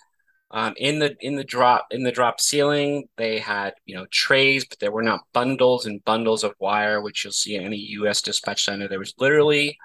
Um, 0.55 0.75
in 0.77 0.99
the 0.99 1.17
in 1.21 1.37
the 1.37 1.45
drop 1.45 1.87
in 1.91 2.03
the 2.03 2.13
drop 2.13 2.39
ceiling, 2.41 3.09
they 3.17 3.39
had 3.39 3.73
you 3.87 3.97
know 3.97 4.07
trays, 4.11 4.67
but 4.67 4.79
there 4.81 4.93
were 4.93 5.03
not 5.03 5.23
bundles 5.33 5.87
and 5.87 6.05
bundles 6.05 6.45
of 6.45 6.55
wire, 6.59 7.01
which 7.01 7.25
you'll 7.25 7.33
see 7.33 7.57
in 7.57 7.65
any 7.65 7.79
U.S. 7.79 8.21
dispatch 8.21 8.65
center. 8.65 8.87
There 8.87 8.99
was 8.99 9.15
literally 9.19 9.79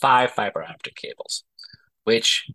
five 0.00 0.30
fiber 0.30 0.62
optic 0.62 0.94
cables, 0.94 1.44
which 2.04 2.48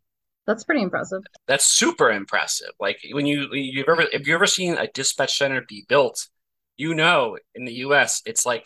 that's 0.48 0.64
pretty 0.64 0.82
impressive. 0.82 1.24
That's 1.46 1.66
super 1.66 2.10
impressive. 2.10 2.72
Like 2.80 3.00
when 3.12 3.26
you 3.26 3.50
you've 3.52 3.90
ever 3.90 4.04
if 4.14 4.26
you've 4.26 4.36
ever 4.36 4.48
seen 4.48 4.78
a 4.78 4.88
dispatch 4.88 5.38
center 5.38 5.62
be 5.68 5.86
built, 5.90 6.30
you 6.78 6.96
know 6.96 7.38
in 7.54 7.66
the 7.66 7.74
U.S. 7.74 8.22
it's 8.26 8.46
like 8.46 8.66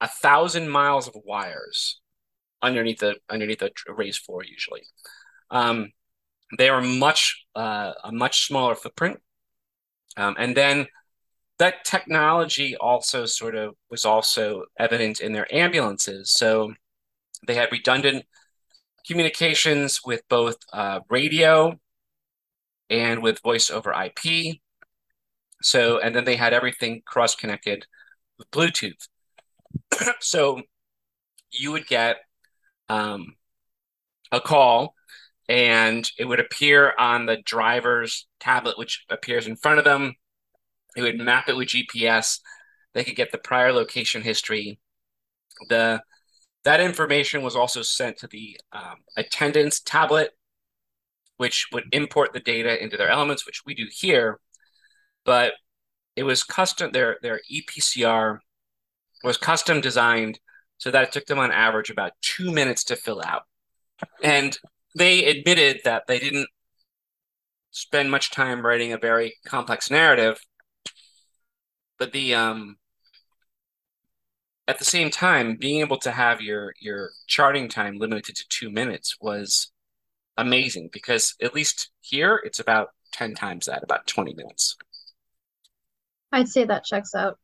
a 0.00 0.08
thousand 0.08 0.70
miles 0.70 1.06
of 1.06 1.16
wires 1.24 2.00
underneath 2.62 3.00
the 3.00 3.16
underneath 3.28 3.62
a 3.62 3.70
raised 3.94 4.22
floor 4.22 4.42
usually. 4.42 4.82
Um, 5.50 5.90
they 6.58 6.68
are 6.68 6.80
much 6.80 7.44
uh, 7.54 7.92
a 8.04 8.12
much 8.12 8.46
smaller 8.46 8.74
footprint, 8.74 9.18
um, 10.16 10.36
and 10.38 10.56
then 10.56 10.86
that 11.58 11.84
technology 11.84 12.74
also 12.76 13.26
sort 13.26 13.54
of 13.54 13.74
was 13.90 14.04
also 14.04 14.64
evident 14.78 15.20
in 15.20 15.32
their 15.32 15.52
ambulances. 15.54 16.32
So 16.32 16.72
they 17.46 17.54
had 17.54 17.70
redundant 17.70 18.24
communications 19.06 20.00
with 20.04 20.22
both 20.28 20.56
uh, 20.72 21.00
radio 21.10 21.78
and 22.88 23.22
with 23.22 23.42
voice 23.42 23.70
over 23.70 23.92
IP. 23.92 24.58
So, 25.62 25.98
and 25.98 26.14
then 26.14 26.24
they 26.24 26.36
had 26.36 26.52
everything 26.52 27.02
cross 27.04 27.34
connected 27.34 27.86
with 28.38 28.50
Bluetooth. 28.50 29.08
so 30.20 30.62
you 31.52 31.72
would 31.72 31.86
get 31.86 32.16
um, 32.88 33.36
a 34.32 34.40
call 34.40 34.94
and 35.50 36.08
it 36.16 36.26
would 36.26 36.38
appear 36.38 36.94
on 36.96 37.26
the 37.26 37.38
driver's 37.44 38.28
tablet, 38.38 38.78
which 38.78 39.04
appears 39.10 39.48
in 39.48 39.56
front 39.56 39.80
of 39.80 39.84
them. 39.84 40.14
It 40.94 41.02
would 41.02 41.18
map 41.18 41.48
it 41.48 41.56
with 41.56 41.70
GPS. 41.70 42.38
They 42.94 43.02
could 43.02 43.16
get 43.16 43.32
the 43.32 43.38
prior 43.38 43.72
location 43.72 44.22
history. 44.22 44.78
The 45.68 46.02
that 46.62 46.78
information 46.78 47.42
was 47.42 47.56
also 47.56 47.82
sent 47.82 48.18
to 48.18 48.28
the 48.28 48.60
um, 48.72 48.98
attendance 49.16 49.80
tablet, 49.80 50.30
which 51.38 51.66
would 51.72 51.84
import 51.90 52.32
the 52.32 52.40
data 52.40 52.80
into 52.80 52.96
their 52.96 53.08
elements, 53.08 53.44
which 53.44 53.62
we 53.66 53.74
do 53.74 53.86
here. 53.90 54.38
But 55.24 55.54
it 56.14 56.22
was 56.22 56.44
custom. 56.44 56.92
Their 56.92 57.16
their 57.22 57.40
EPCR 57.52 58.38
was 59.24 59.36
custom 59.36 59.80
designed 59.80 60.38
so 60.78 60.92
that 60.92 61.02
it 61.02 61.12
took 61.12 61.26
them 61.26 61.40
on 61.40 61.50
average 61.50 61.90
about 61.90 62.12
two 62.22 62.52
minutes 62.52 62.84
to 62.84 62.94
fill 62.94 63.20
out. 63.20 63.42
And 64.22 64.56
they 64.96 65.24
admitted 65.24 65.80
that 65.84 66.06
they 66.06 66.18
didn't 66.18 66.48
spend 67.70 68.10
much 68.10 68.30
time 68.30 68.64
writing 68.64 68.92
a 68.92 68.98
very 68.98 69.34
complex 69.44 69.90
narrative, 69.90 70.40
but 71.98 72.12
the 72.12 72.34
um, 72.34 72.76
at 74.70 74.78
the 74.78 74.84
same 74.84 75.10
time, 75.10 75.56
being 75.56 75.80
able 75.80 75.98
to 75.98 76.12
have 76.12 76.40
your 76.40 76.74
your 76.80 77.10
charting 77.26 77.68
time 77.68 77.98
limited 77.98 78.36
to 78.36 78.48
two 78.48 78.70
minutes 78.70 79.16
was 79.20 79.72
amazing 80.36 80.90
because 80.92 81.34
at 81.42 81.54
least 81.54 81.90
here 82.00 82.40
it's 82.44 82.60
about 82.60 82.90
10 83.12 83.34
times 83.34 83.66
that, 83.66 83.82
about 83.82 84.06
20 84.06 84.32
minutes. 84.34 84.76
I'd 86.30 86.48
say 86.48 86.64
that 86.64 86.84
checks 86.84 87.16
out. 87.16 87.39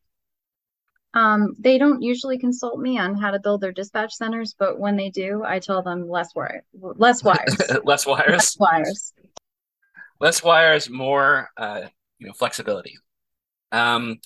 Um, 1.17 1.57
they 1.59 1.79
don't 1.79 2.03
usually 2.03 2.37
consult 2.39 2.79
me 2.79 2.99
on 2.99 3.17
how 3.17 3.31
to 3.31 3.41
build 3.41 3.63
their 3.63 3.73
dispatch 3.73 4.13
centers, 4.13 4.55
but 4.59 4.79
when 4.79 4.97
they 4.97 5.09
do, 5.09 5.43
I 5.43 5.61
tell 5.61 5.83
them 5.83 6.11
less 6.11 6.35
wire, 6.35 6.63
less 6.75 7.25
wires, 7.25 7.57
less 7.85 8.07
wires, 8.07 8.29
less 8.29 8.57
wires, 8.59 9.13
less 10.21 10.45
wires, 10.45 10.91
more 10.91 11.49
uh, 11.57 11.85
you 12.19 12.27
know 12.27 12.35
flexibility. 12.35 12.99
Um, 13.73 14.19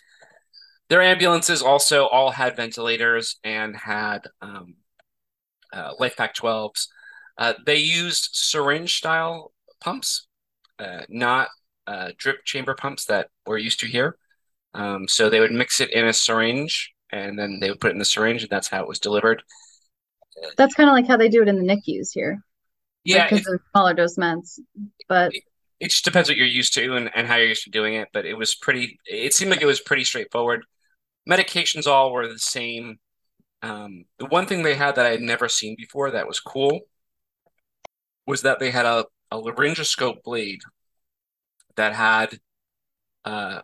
their 0.89 1.01
ambulances 1.01 1.63
also 1.63 2.07
all 2.07 2.33
had 2.33 2.57
ventilators 2.57 3.37
and 3.45 3.77
had 3.77 4.27
um, 4.43 4.75
uh, 5.73 5.95
LifePak 5.95 6.35
12s. 6.35 6.89
Uh, 7.39 7.55
they 7.65 7.77
used 7.77 8.31
syringe 8.33 8.97
style 8.97 9.53
pumps, 9.81 10.27
uh, 10.81 11.03
not 11.09 11.51
uh, 11.87 12.11
drip 12.19 12.45
chamber 12.45 12.75
pumps 12.75 13.05
that 13.05 13.29
we're 13.47 13.59
used 13.59 13.79
to 13.79 13.87
here. 13.87 14.17
Um, 14.75 15.09
so 15.09 15.29
they 15.29 15.41
would 15.41 15.53
mix 15.53 15.81
it 15.81 15.93
in 15.93 16.07
a 16.07 16.13
syringe 16.13 16.93
and 17.11 17.39
then 17.39 17.59
they 17.61 17.71
would 17.71 17.81
put 17.81 17.91
it 17.91 17.95
in 17.95 17.99
the 17.99 18.05
syringe 18.05 18.43
and 18.43 18.51
that's 18.51 18.69
how 18.69 18.83
it 18.83 18.89
was 18.89 19.01
delivered. 19.01 19.43
That's 20.57 20.75
kind 20.75 20.89
of 20.89 20.95
like 20.95 21.07
how 21.07 21.17
they 21.17 21.29
do 21.29 21.43
it 21.43 21.49
in 21.49 21.57
the 21.57 21.75
NICUs 21.75 22.13
here. 22.13 22.43
Yeah. 23.05 23.29
Because 23.29 23.47
like, 23.47 23.57
of 23.57 23.61
smaller 23.73 23.95
dose 23.95 24.17
meds. 24.17 24.59
But 25.09 25.33
it 25.81 25.91
just 25.91 26.05
depends 26.05 26.29
what 26.29 26.37
you're 26.37 26.47
used 26.47 26.75
to 26.75 26.95
and, 26.95 27.11
and 27.15 27.27
how 27.27 27.37
you're 27.37 27.49
used 27.49 27.65
to 27.65 27.71
doing 27.71 27.95
it. 27.95 28.09
But 28.13 28.27
it 28.27 28.35
was 28.35 28.55
pretty. 28.55 28.99
It 29.07 29.35
seemed 29.35 29.51
like 29.51 29.63
it 29.63 29.67
was 29.67 29.81
pretty 29.81 30.05
straightforward. 30.05 30.65
Medications 31.29 31.87
all 31.87 32.13
were 32.13 32.29
the 32.29 32.39
same. 32.39 32.99
Um, 33.63 34.05
the 34.19 34.27
one 34.27 34.47
thing 34.47 34.63
they 34.63 34.75
had 34.75 34.95
that 34.97 35.07
I 35.07 35.11
had 35.11 35.21
never 35.21 35.49
seen 35.49 35.75
before 35.77 36.11
that 36.13 36.27
was 36.27 36.41
cool 36.41 36.81
was 38.27 38.43
that 38.43 38.59
they 38.59 38.71
had 38.71 38.87
a, 38.87 39.05
a 39.31 39.39
laryngoscope 39.39 40.23
blade 40.23 40.61
that 41.77 41.95
had 41.95 42.39
uh, 43.25 43.61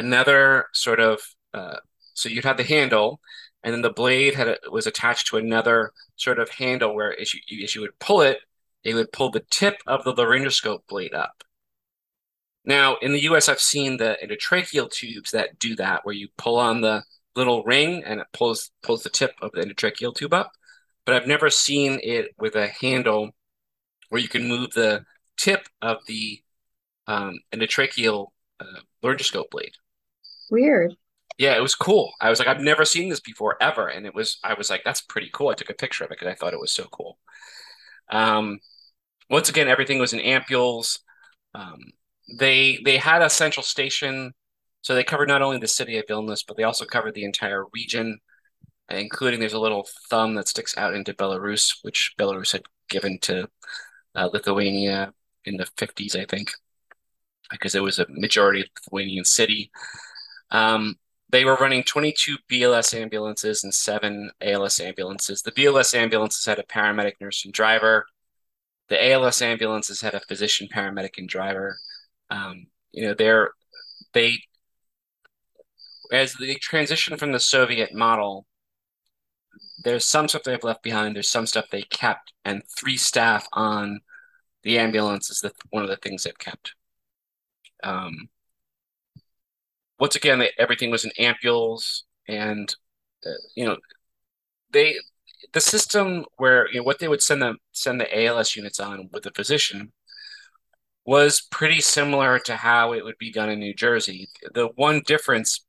another 0.00 0.66
sort 0.72 1.00
of 1.00 1.20
uh, 1.54 1.76
so 2.14 2.28
you'd 2.28 2.44
have 2.44 2.56
the 2.56 2.64
handle 2.64 3.20
and 3.62 3.74
then 3.74 3.82
the 3.82 3.90
blade 3.90 4.34
had 4.34 4.48
a, 4.48 4.56
was 4.70 4.86
attached 4.86 5.26
to 5.28 5.36
another 5.36 5.92
sort 6.16 6.38
of 6.38 6.48
handle 6.50 6.94
where 6.94 7.18
as 7.20 7.34
you, 7.34 7.64
as 7.64 7.74
you 7.74 7.80
would 7.80 7.98
pull 7.98 8.20
it 8.20 8.38
it 8.82 8.94
would 8.94 9.12
pull 9.12 9.30
the 9.30 9.44
tip 9.50 9.76
of 9.86 10.04
the 10.04 10.14
laryngoscope 10.14 10.86
blade 10.88 11.12
up. 11.12 11.44
Now 12.64 12.96
in 12.96 13.12
the 13.12 13.20
us 13.20 13.48
i've 13.48 13.60
seen 13.60 13.96
the 13.96 14.16
endotracheal 14.22 14.90
tubes 14.90 15.30
that 15.32 15.58
do 15.58 15.76
that 15.76 16.00
where 16.04 16.14
you 16.14 16.28
pull 16.36 16.58
on 16.58 16.80
the 16.80 17.02
little 17.36 17.62
ring 17.64 18.02
and 18.04 18.20
it 18.20 18.26
pulls 18.32 18.70
pulls 18.82 19.02
the 19.02 19.10
tip 19.10 19.32
of 19.40 19.52
the 19.52 19.60
endotracheal 19.62 20.14
tube 20.14 20.34
up 20.34 20.52
but 21.04 21.14
i've 21.14 21.26
never 21.26 21.48
seen 21.48 21.98
it 22.02 22.34
with 22.38 22.54
a 22.56 22.68
handle 22.68 23.30
where 24.08 24.20
you 24.20 24.28
can 24.28 24.48
move 24.48 24.72
the 24.72 25.04
tip 25.36 25.68
of 25.80 25.98
the 26.06 26.42
um, 27.06 27.38
endotracheal 27.52 28.28
uh, 28.60 28.80
laryngoscope 29.02 29.50
blade 29.50 29.74
Weird. 30.50 30.96
Yeah, 31.38 31.56
it 31.56 31.62
was 31.62 31.74
cool. 31.74 32.12
I 32.20 32.28
was 32.28 32.38
like, 32.38 32.48
I've 32.48 32.60
never 32.60 32.84
seen 32.84 33.08
this 33.08 33.20
before 33.20 33.56
ever, 33.62 33.88
and 33.88 34.04
it 34.04 34.14
was. 34.14 34.38
I 34.44 34.54
was 34.54 34.68
like, 34.68 34.82
that's 34.84 35.00
pretty 35.00 35.30
cool. 35.32 35.48
I 35.48 35.54
took 35.54 35.70
a 35.70 35.74
picture 35.74 36.04
of 36.04 36.10
it 36.10 36.18
because 36.18 36.28
I 36.30 36.34
thought 36.34 36.52
it 36.52 36.60
was 36.60 36.72
so 36.72 36.84
cool. 36.90 37.18
Um, 38.10 38.60
once 39.30 39.48
again, 39.48 39.68
everything 39.68 39.98
was 39.98 40.12
in 40.12 40.20
ampules. 40.20 41.00
Um, 41.54 41.78
they 42.38 42.80
they 42.84 42.98
had 42.98 43.22
a 43.22 43.30
central 43.30 43.64
station, 43.64 44.34
so 44.82 44.94
they 44.94 45.04
covered 45.04 45.28
not 45.28 45.42
only 45.42 45.58
the 45.58 45.68
city 45.68 45.98
of 45.98 46.06
Vilnius, 46.06 46.44
but 46.46 46.56
they 46.56 46.64
also 46.64 46.84
covered 46.84 47.14
the 47.14 47.24
entire 47.24 47.64
region, 47.72 48.18
including 48.90 49.40
there's 49.40 49.54
a 49.54 49.60
little 49.60 49.88
thumb 50.10 50.34
that 50.36 50.48
sticks 50.48 50.76
out 50.78 50.94
into 50.94 51.14
Belarus, 51.14 51.78
which 51.82 52.14
Belarus 52.18 52.52
had 52.52 52.62
given 52.90 53.18
to 53.22 53.48
uh, 54.16 54.30
Lithuania 54.32 55.14
in 55.46 55.56
the 55.58 55.66
50s, 55.76 56.16
I 56.16 56.26
think, 56.26 56.52
because 57.50 57.74
it 57.74 57.82
was 57.82 57.98
a 57.98 58.06
majority 58.08 58.64
Lithuanian 58.86 59.24
city. 59.24 59.70
Um, 60.50 60.96
they 61.30 61.44
were 61.44 61.56
running 61.56 61.84
22 61.84 62.36
BLS 62.50 62.98
ambulances 63.00 63.62
and 63.62 63.72
seven 63.72 64.30
ALS 64.40 64.80
ambulances. 64.80 65.42
The 65.42 65.52
BLS 65.52 65.94
ambulances 65.94 66.44
had 66.44 66.58
a 66.58 66.64
paramedic, 66.64 67.14
nurse, 67.20 67.44
and 67.44 67.54
driver. 67.54 68.06
The 68.88 69.12
ALS 69.12 69.40
ambulances 69.40 70.00
had 70.00 70.14
a 70.14 70.20
physician, 70.20 70.68
paramedic, 70.74 71.18
and 71.18 71.28
driver. 71.28 71.78
Um, 72.30 72.66
you 72.92 73.06
know, 73.06 73.14
they're 73.14 73.50
they 74.12 74.38
as 76.12 76.34
they 76.34 76.54
transition 76.54 77.16
from 77.16 77.32
the 77.32 77.40
Soviet 77.40 77.94
model, 77.94 78.46
there's 79.84 80.06
some 80.06 80.28
stuff 80.28 80.42
they've 80.42 80.62
left 80.64 80.82
behind. 80.82 81.14
There's 81.14 81.30
some 81.30 81.46
stuff 81.46 81.66
they 81.70 81.82
kept, 81.82 82.32
and 82.44 82.62
three 82.78 82.96
staff 82.96 83.46
on 83.52 84.00
the 84.62 84.78
ambulance 84.78 85.30
is 85.30 85.40
the, 85.40 85.52
one 85.70 85.84
of 85.84 85.88
the 85.88 85.96
things 85.96 86.24
they've 86.24 86.38
kept. 86.38 86.74
Um, 87.82 88.28
once 90.00 90.16
again, 90.16 90.42
everything 90.58 90.90
was 90.90 91.04
in 91.04 91.12
ampules, 91.18 92.02
and 92.28 92.74
uh, 93.26 93.30
you 93.54 93.64
know, 93.64 93.76
they 94.72 94.96
the 95.52 95.60
system 95.60 96.24
where 96.36 96.68
you 96.72 96.78
know 96.80 96.84
what 96.84 96.98
they 96.98 97.08
would 97.08 97.22
send 97.22 97.42
them 97.42 97.58
send 97.72 98.00
the 98.00 98.24
ALS 98.24 98.56
units 98.56 98.80
on 98.80 99.08
with 99.12 99.24
the 99.24 99.32
physician 99.32 99.92
was 101.04 101.42
pretty 101.50 101.80
similar 101.80 102.38
to 102.38 102.56
how 102.56 102.92
it 102.92 103.04
would 103.04 103.18
be 103.18 103.32
done 103.32 103.48
in 103.50 103.58
New 103.58 103.74
Jersey. 103.74 104.28
The 104.54 104.68
one 104.76 105.02
difference 105.06 105.64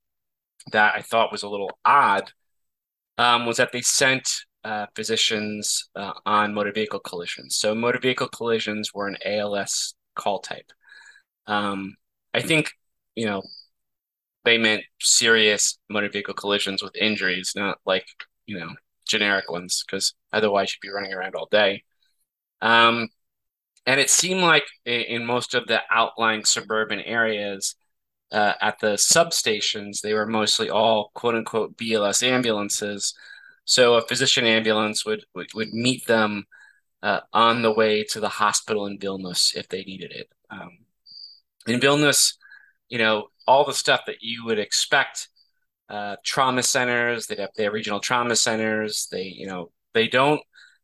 that 0.71 0.93
I 0.95 1.01
thought 1.01 1.31
was 1.31 1.43
a 1.43 1.49
little 1.49 1.71
odd 1.85 2.31
um, 3.17 3.45
was 3.45 3.57
that 3.57 3.71
they 3.71 3.81
sent 3.81 4.29
uh, 4.63 4.87
physicians 4.95 5.89
uh, 5.95 6.13
on 6.25 6.53
motor 6.53 6.71
vehicle 6.71 6.99
collisions. 6.99 7.57
So 7.57 7.73
motor 7.73 7.99
vehicle 7.99 8.27
collisions 8.27 8.93
were 8.93 9.07
an 9.07 9.17
ALS 9.25 9.95
call 10.15 10.39
type. 10.39 10.71
Um, 11.47 11.95
I 12.33 12.41
think 12.41 12.71
you 13.15 13.25
know 13.25 13.41
they 14.43 14.57
meant 14.57 14.83
serious 14.99 15.77
motor 15.89 16.09
vehicle 16.09 16.33
collisions 16.33 16.81
with 16.81 16.95
injuries, 16.95 17.53
not 17.55 17.79
like, 17.85 18.05
you 18.45 18.59
know, 18.59 18.69
generic 19.07 19.49
ones, 19.49 19.83
because 19.85 20.13
otherwise 20.33 20.73
you'd 20.73 20.87
be 20.87 20.93
running 20.93 21.13
around 21.13 21.35
all 21.35 21.47
day. 21.51 21.83
Um, 22.61 23.09
and 23.85 23.99
it 23.99 24.09
seemed 24.09 24.41
like 24.41 24.65
in 24.85 25.25
most 25.25 25.53
of 25.53 25.67
the 25.67 25.81
outlying 25.91 26.45
suburban 26.45 26.99
areas, 27.01 27.75
uh, 28.31 28.53
at 28.61 28.79
the 28.79 28.93
substations, 28.93 30.01
they 30.01 30.13
were 30.13 30.25
mostly 30.25 30.69
all 30.69 31.11
quote 31.13 31.35
unquote 31.35 31.75
BLS 31.77 32.23
ambulances. 32.23 33.13
So 33.65 33.95
a 33.95 34.01
physician 34.01 34.45
ambulance 34.45 35.05
would, 35.05 35.25
would, 35.35 35.53
would 35.53 35.73
meet 35.73 36.05
them 36.07 36.45
uh, 37.03 37.21
on 37.33 37.61
the 37.61 37.73
way 37.73 38.03
to 38.05 38.19
the 38.19 38.29
hospital 38.29 38.85
in 38.85 38.99
Vilnius 38.99 39.55
if 39.55 39.67
they 39.67 39.83
needed 39.83 40.11
it. 40.11 40.29
Um, 40.49 40.79
in 41.67 41.79
Vilnius, 41.79 42.35
you 42.91 42.97
know, 42.97 43.27
all 43.47 43.65
the 43.65 43.73
stuff 43.73 44.01
that 44.05 44.21
you 44.21 44.45
would 44.45 44.59
expect. 44.59 45.29
Uh, 45.89 46.17
trauma 46.23 46.61
centers, 46.61 47.25
they 47.25 47.35
have 47.35 47.49
their 47.55 47.71
regional 47.71 48.01
trauma 48.01 48.35
centers. 48.35 49.07
They, 49.11 49.23
you 49.23 49.47
know, 49.47 49.71
they 49.93 50.07
don't. 50.07 50.41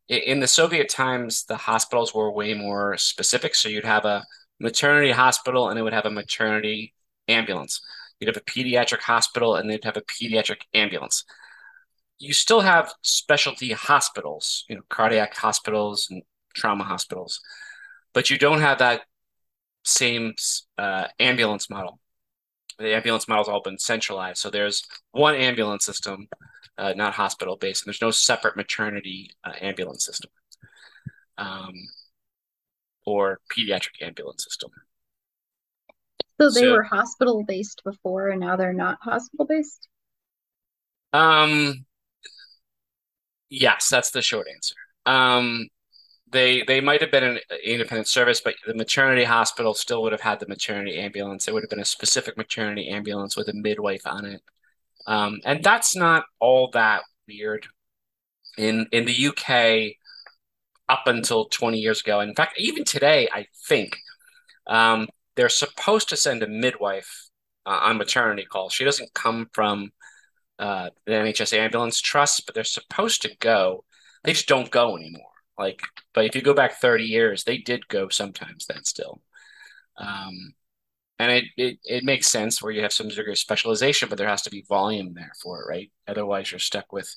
In 0.07 0.39
the 0.39 0.47
Soviet 0.47 0.87
times, 0.87 1.43
the 1.43 1.57
hospitals 1.57 2.13
were 2.13 2.31
way 2.31 2.53
more 2.53 2.97
specific. 2.97 3.55
So 3.55 3.67
you'd 3.67 3.83
have 3.83 4.05
a 4.05 4.25
maternity 4.59 5.11
hospital, 5.11 5.69
and 5.69 5.77
it 5.77 5.81
would 5.81 5.93
have 5.93 6.05
a 6.05 6.09
maternity 6.09 6.93
ambulance. 7.27 7.81
You'd 8.19 8.33
have 8.33 8.37
a 8.37 8.51
pediatric 8.51 9.01
hospital, 9.01 9.55
and 9.55 9.69
they'd 9.69 9.83
have 9.83 9.97
a 9.97 10.01
pediatric 10.01 10.61
ambulance. 10.73 11.25
You 12.19 12.33
still 12.33 12.61
have 12.61 12.93
specialty 13.01 13.73
hospitals, 13.73 14.63
you 14.69 14.77
know, 14.77 14.81
cardiac 14.89 15.35
hospitals 15.35 16.07
and 16.09 16.23
trauma 16.55 16.85
hospitals, 16.85 17.41
but 18.13 18.29
you 18.29 18.37
don't 18.37 18.61
have 18.61 18.79
that 18.79 19.01
same 19.87 20.33
uh, 20.77 21.07
ambulance 21.19 21.69
model 21.69 21.99
the 22.79 22.93
ambulance 22.93 23.27
model's 23.27 23.47
all 23.47 23.61
been 23.61 23.79
centralized. 23.79 24.39
So 24.39 24.49
there's 24.49 24.83
one 25.11 25.35
ambulance 25.35 25.85
system, 25.85 26.27
uh, 26.77 26.93
not 26.95 27.13
hospital 27.13 27.57
based, 27.57 27.83
and 27.83 27.87
there's 27.87 28.01
no 28.01 28.11
separate 28.11 28.55
maternity 28.55 29.31
uh, 29.43 29.53
ambulance 29.61 30.05
system 30.05 30.29
um, 31.37 31.73
or 33.05 33.39
pediatric 33.55 34.01
ambulance 34.01 34.43
system. 34.43 34.69
So 36.39 36.51
they 36.51 36.61
so, 36.61 36.71
were 36.71 36.83
hospital 36.83 37.43
based 37.43 37.81
before, 37.83 38.29
and 38.29 38.39
now 38.39 38.55
they're 38.55 38.73
not 38.73 38.99
hospital 39.01 39.45
based. 39.45 39.87
Um. 41.13 41.85
Yes, 43.49 43.87
that's 43.87 44.11
the 44.11 44.21
short 44.21 44.47
answer. 44.53 44.75
Um, 45.05 45.67
they 46.31 46.63
they 46.63 46.81
might 46.81 47.01
have 47.01 47.11
been 47.11 47.23
an 47.23 47.39
independent 47.63 48.07
service, 48.07 48.41
but 48.41 48.55
the 48.65 48.73
maternity 48.75 49.23
hospital 49.23 49.73
still 49.73 50.01
would 50.03 50.11
have 50.11 50.21
had 50.21 50.39
the 50.39 50.47
maternity 50.47 50.97
ambulance. 50.97 51.47
It 51.47 51.53
would 51.53 51.63
have 51.63 51.69
been 51.69 51.79
a 51.79 51.85
specific 51.85 52.37
maternity 52.37 52.89
ambulance 52.89 53.37
with 53.37 53.47
a 53.47 53.53
midwife 53.53 54.05
on 54.05 54.25
it, 54.25 54.41
um, 55.05 55.39
and 55.45 55.63
that's 55.63 55.95
not 55.95 56.25
all 56.39 56.69
that 56.71 57.03
weird. 57.27 57.67
In 58.57 58.87
in 58.91 59.05
the 59.05 59.27
UK, 59.27 59.95
up 60.89 61.07
until 61.07 61.45
twenty 61.45 61.79
years 61.79 62.01
ago, 62.01 62.19
in 62.19 62.35
fact, 62.35 62.59
even 62.59 62.83
today, 62.83 63.29
I 63.33 63.47
think 63.67 63.97
um, 64.67 65.07
they're 65.35 65.49
supposed 65.49 66.09
to 66.09 66.17
send 66.17 66.43
a 66.43 66.47
midwife 66.47 67.29
uh, 67.65 67.79
on 67.83 67.97
maternity 67.97 68.45
calls. 68.45 68.73
She 68.73 68.83
doesn't 68.83 69.13
come 69.13 69.47
from 69.53 69.91
uh, 70.59 70.89
the 71.05 71.13
NHS 71.13 71.57
ambulance 71.57 72.01
trust, 72.01 72.45
but 72.45 72.55
they're 72.55 72.63
supposed 72.63 73.21
to 73.21 73.35
go. 73.39 73.85
They 74.23 74.33
just 74.33 74.47
don't 74.47 74.71
go 74.71 74.97
anymore. 74.97 75.36
Like, 75.57 75.81
but 76.13 76.25
if 76.25 76.35
you 76.35 76.41
go 76.41 76.53
back 76.53 76.75
30 76.75 77.05
years, 77.05 77.43
they 77.43 77.57
did 77.57 77.87
go 77.87 78.09
sometimes 78.09 78.65
then 78.67 78.83
still. 78.83 79.21
Um, 79.97 80.53
and 81.19 81.31
it, 81.31 81.45
it, 81.57 81.79
it 81.83 82.03
makes 82.03 82.27
sense 82.27 82.61
where 82.61 82.71
you 82.71 82.83
have 82.83 82.93
some 82.93 83.07
degree 83.09 83.31
of 83.31 83.39
specialization, 83.39 84.09
but 84.09 84.17
there 84.17 84.27
has 84.27 84.43
to 84.43 84.51
be 84.51 84.65
volume 84.69 85.13
there 85.13 85.31
for 85.41 85.61
it, 85.61 85.67
right? 85.69 85.91
Otherwise, 86.07 86.51
you're 86.51 86.59
stuck 86.59 86.93
with 86.93 87.13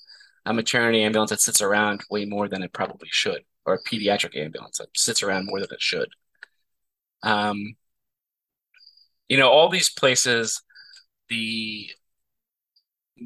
a 0.46 0.54
maternity 0.54 1.02
ambulance 1.02 1.30
that 1.30 1.40
sits 1.40 1.60
around 1.60 2.02
way 2.10 2.24
more 2.24 2.48
than 2.48 2.62
it 2.62 2.72
probably 2.72 3.08
should, 3.10 3.42
or 3.66 3.74
a 3.74 3.82
pediatric 3.82 4.36
ambulance 4.36 4.78
that 4.78 4.88
sits 4.96 5.22
around 5.22 5.46
more 5.46 5.60
than 5.60 5.68
it 5.72 5.82
should. 5.82 6.08
Um, 7.22 7.76
you 9.28 9.36
know, 9.36 9.48
all 9.48 9.68
these 9.68 9.90
places, 9.90 10.62
the 11.28 11.90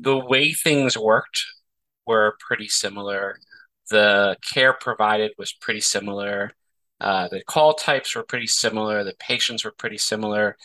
the 0.03 0.17
way 0.17 0.53
things 0.53 0.97
worked 0.99 1.45
were 2.07 2.37
pretty 2.41 2.69
similar. 2.69 3.39
The 3.91 4.37
care 4.53 4.73
provided 4.73 5.33
was 5.39 5.53
pretty 5.53 5.81
similar. 5.81 6.53
Uh, 7.01 7.29
the 7.29 7.43
call 7.45 7.75
types 7.75 8.15
were 8.15 8.23
pretty 8.23 8.47
similar. 8.47 9.05
The 9.05 9.15
patients 9.19 9.65
were 9.65 9.73
pretty 9.73 9.99
similar. 9.99 10.57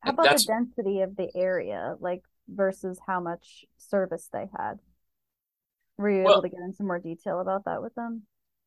How 0.00 0.12
about 0.12 0.24
That's... 0.24 0.46
the 0.46 0.52
density 0.52 1.00
of 1.00 1.16
the 1.16 1.30
area, 1.34 1.96
like 2.00 2.22
versus 2.48 2.98
how 3.06 3.20
much 3.20 3.64
service 3.76 4.28
they 4.32 4.48
had? 4.56 4.80
Were 5.98 6.10
you 6.10 6.22
well, 6.22 6.34
able 6.34 6.42
to 6.42 6.48
get 6.48 6.60
into 6.60 6.82
more 6.82 6.98
detail 6.98 7.40
about 7.40 7.64
that 7.64 7.82
with 7.82 7.94
them? 7.94 8.22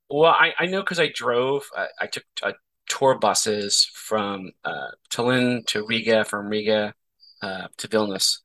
Well, 0.09 0.31
I, 0.31 0.53
I 0.57 0.65
know 0.65 0.81
because 0.81 0.99
I 0.99 1.11
drove. 1.13 1.69
I, 1.75 1.87
I, 2.01 2.07
took 2.07 2.23
a 2.41 2.53
tour 2.87 3.19
buses 3.19 3.89
from 3.93 4.51
uh, 4.65 4.87
Tallinn 5.11 5.65
to 5.67 5.85
Riga, 5.85 6.25
from 6.25 6.47
Riga 6.47 6.95
uh, 7.41 7.67
to 7.77 7.87
Vilnius. 7.87 8.39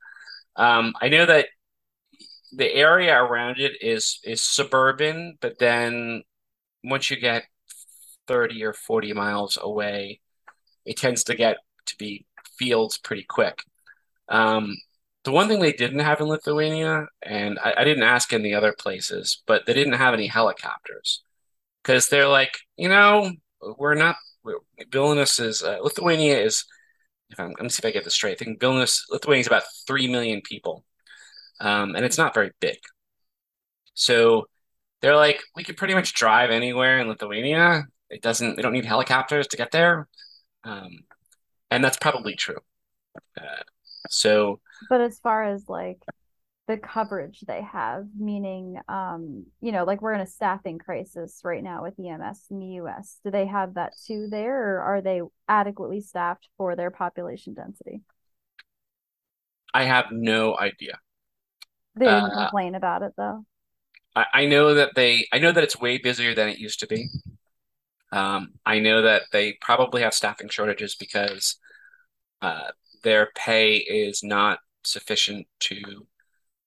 Um, 0.56 0.92
I 1.00 1.08
know 1.08 1.24
that 1.26 1.46
the 2.56 2.72
area 2.74 3.16
around 3.16 3.58
it 3.58 3.82
is 3.82 4.20
is 4.24 4.42
suburban, 4.42 5.38
but 5.40 5.58
then 5.58 6.22
once 6.82 7.10
you 7.10 7.16
get 7.16 7.44
30 8.26 8.64
or 8.64 8.72
40 8.72 9.12
miles 9.12 9.58
away, 9.60 10.20
it 10.84 10.96
tends 10.96 11.24
to 11.24 11.34
get 11.34 11.58
to 11.86 11.96
be 11.96 12.26
fields 12.58 12.98
pretty 12.98 13.24
quick. 13.24 13.62
Um, 14.28 14.76
the 15.24 15.32
one 15.32 15.48
thing 15.48 15.60
they 15.60 15.72
didn't 15.72 16.00
have 16.00 16.20
in 16.20 16.26
Lithuania, 16.26 17.06
and 17.22 17.58
I, 17.58 17.74
I 17.78 17.84
didn't 17.84 18.02
ask 18.02 18.32
in 18.32 18.42
the 18.42 18.54
other 18.54 18.74
places, 18.78 19.42
but 19.46 19.64
they 19.66 19.72
didn't 19.72 19.94
have 19.94 20.14
any 20.14 20.26
helicopters 20.26 21.22
because 21.82 22.08
they're 22.08 22.28
like, 22.28 22.58
you 22.76 22.88
know, 22.88 23.32
we're 23.78 23.94
not. 23.94 24.16
We're, 24.44 24.58
Vilnius 24.90 25.40
is 25.40 25.62
uh, 25.62 25.78
Lithuania 25.82 26.38
is. 26.38 26.64
If 27.30 27.40
I'm, 27.40 27.50
let 27.50 27.62
me 27.62 27.68
see 27.70 27.80
if 27.80 27.86
I 27.86 27.90
get 27.90 28.04
this 28.04 28.14
straight. 28.14 28.32
I 28.40 28.44
think 28.44 28.60
Vilnius, 28.60 29.00
Lithuania 29.10 29.40
is 29.40 29.46
about 29.46 29.62
three 29.86 30.06
million 30.06 30.42
people, 30.42 30.84
um, 31.60 31.94
and 31.94 32.04
it's 32.04 32.18
not 32.18 32.34
very 32.34 32.50
big. 32.60 32.78
So 33.94 34.46
they're 35.00 35.16
like, 35.16 35.42
we 35.54 35.64
could 35.64 35.76
pretty 35.76 35.94
much 35.94 36.14
drive 36.14 36.50
anywhere 36.50 36.98
in 36.98 37.08
Lithuania. 37.08 37.84
It 38.10 38.22
doesn't. 38.22 38.56
We 38.56 38.62
don't 38.62 38.72
need 38.72 38.84
helicopters 38.84 39.46
to 39.48 39.56
get 39.56 39.70
there, 39.70 40.08
um, 40.64 40.90
and 41.70 41.82
that's 41.82 41.96
probably 41.96 42.36
true. 42.36 42.58
Uh, 43.38 43.62
so, 44.08 44.60
but 44.88 45.00
as 45.00 45.18
far 45.18 45.44
as 45.44 45.68
like 45.68 45.98
the 46.66 46.76
coverage 46.78 47.40
they 47.46 47.62
have, 47.62 48.06
meaning, 48.18 48.78
um, 48.88 49.44
you 49.60 49.72
know, 49.72 49.84
like 49.84 50.00
we're 50.00 50.14
in 50.14 50.20
a 50.20 50.26
staffing 50.26 50.78
crisis 50.78 51.40
right 51.44 51.62
now 51.62 51.82
with 51.82 51.98
EMS 51.98 52.46
in 52.50 52.58
the 52.58 52.66
US. 52.82 53.18
Do 53.24 53.30
they 53.30 53.46
have 53.46 53.74
that 53.74 53.92
too 54.06 54.28
there, 54.30 54.76
or 54.76 54.80
are 54.80 55.00
they 55.02 55.20
adequately 55.48 56.00
staffed 56.00 56.48
for 56.56 56.76
their 56.76 56.90
population 56.90 57.54
density? 57.54 58.00
I 59.74 59.84
have 59.84 60.06
no 60.10 60.56
idea. 60.56 60.98
They 61.96 62.06
didn't 62.06 62.30
uh, 62.30 62.46
complain 62.46 62.74
about 62.74 63.02
it 63.02 63.12
though. 63.16 63.44
I, 64.16 64.26
I 64.32 64.46
know 64.46 64.74
that 64.74 64.94
they, 64.94 65.26
I 65.32 65.38
know 65.38 65.52
that 65.52 65.64
it's 65.64 65.78
way 65.78 65.98
busier 65.98 66.34
than 66.34 66.48
it 66.48 66.58
used 66.58 66.80
to 66.80 66.86
be. 66.86 67.08
Um, 68.12 68.54
I 68.64 68.78
know 68.78 69.02
that 69.02 69.22
they 69.32 69.54
probably 69.60 70.02
have 70.02 70.14
staffing 70.14 70.48
shortages 70.48 70.94
because 70.94 71.58
uh, 72.42 72.70
their 73.02 73.30
pay 73.34 73.76
is 73.76 74.22
not 74.22 74.60
sufficient 74.84 75.46
to, 75.60 76.06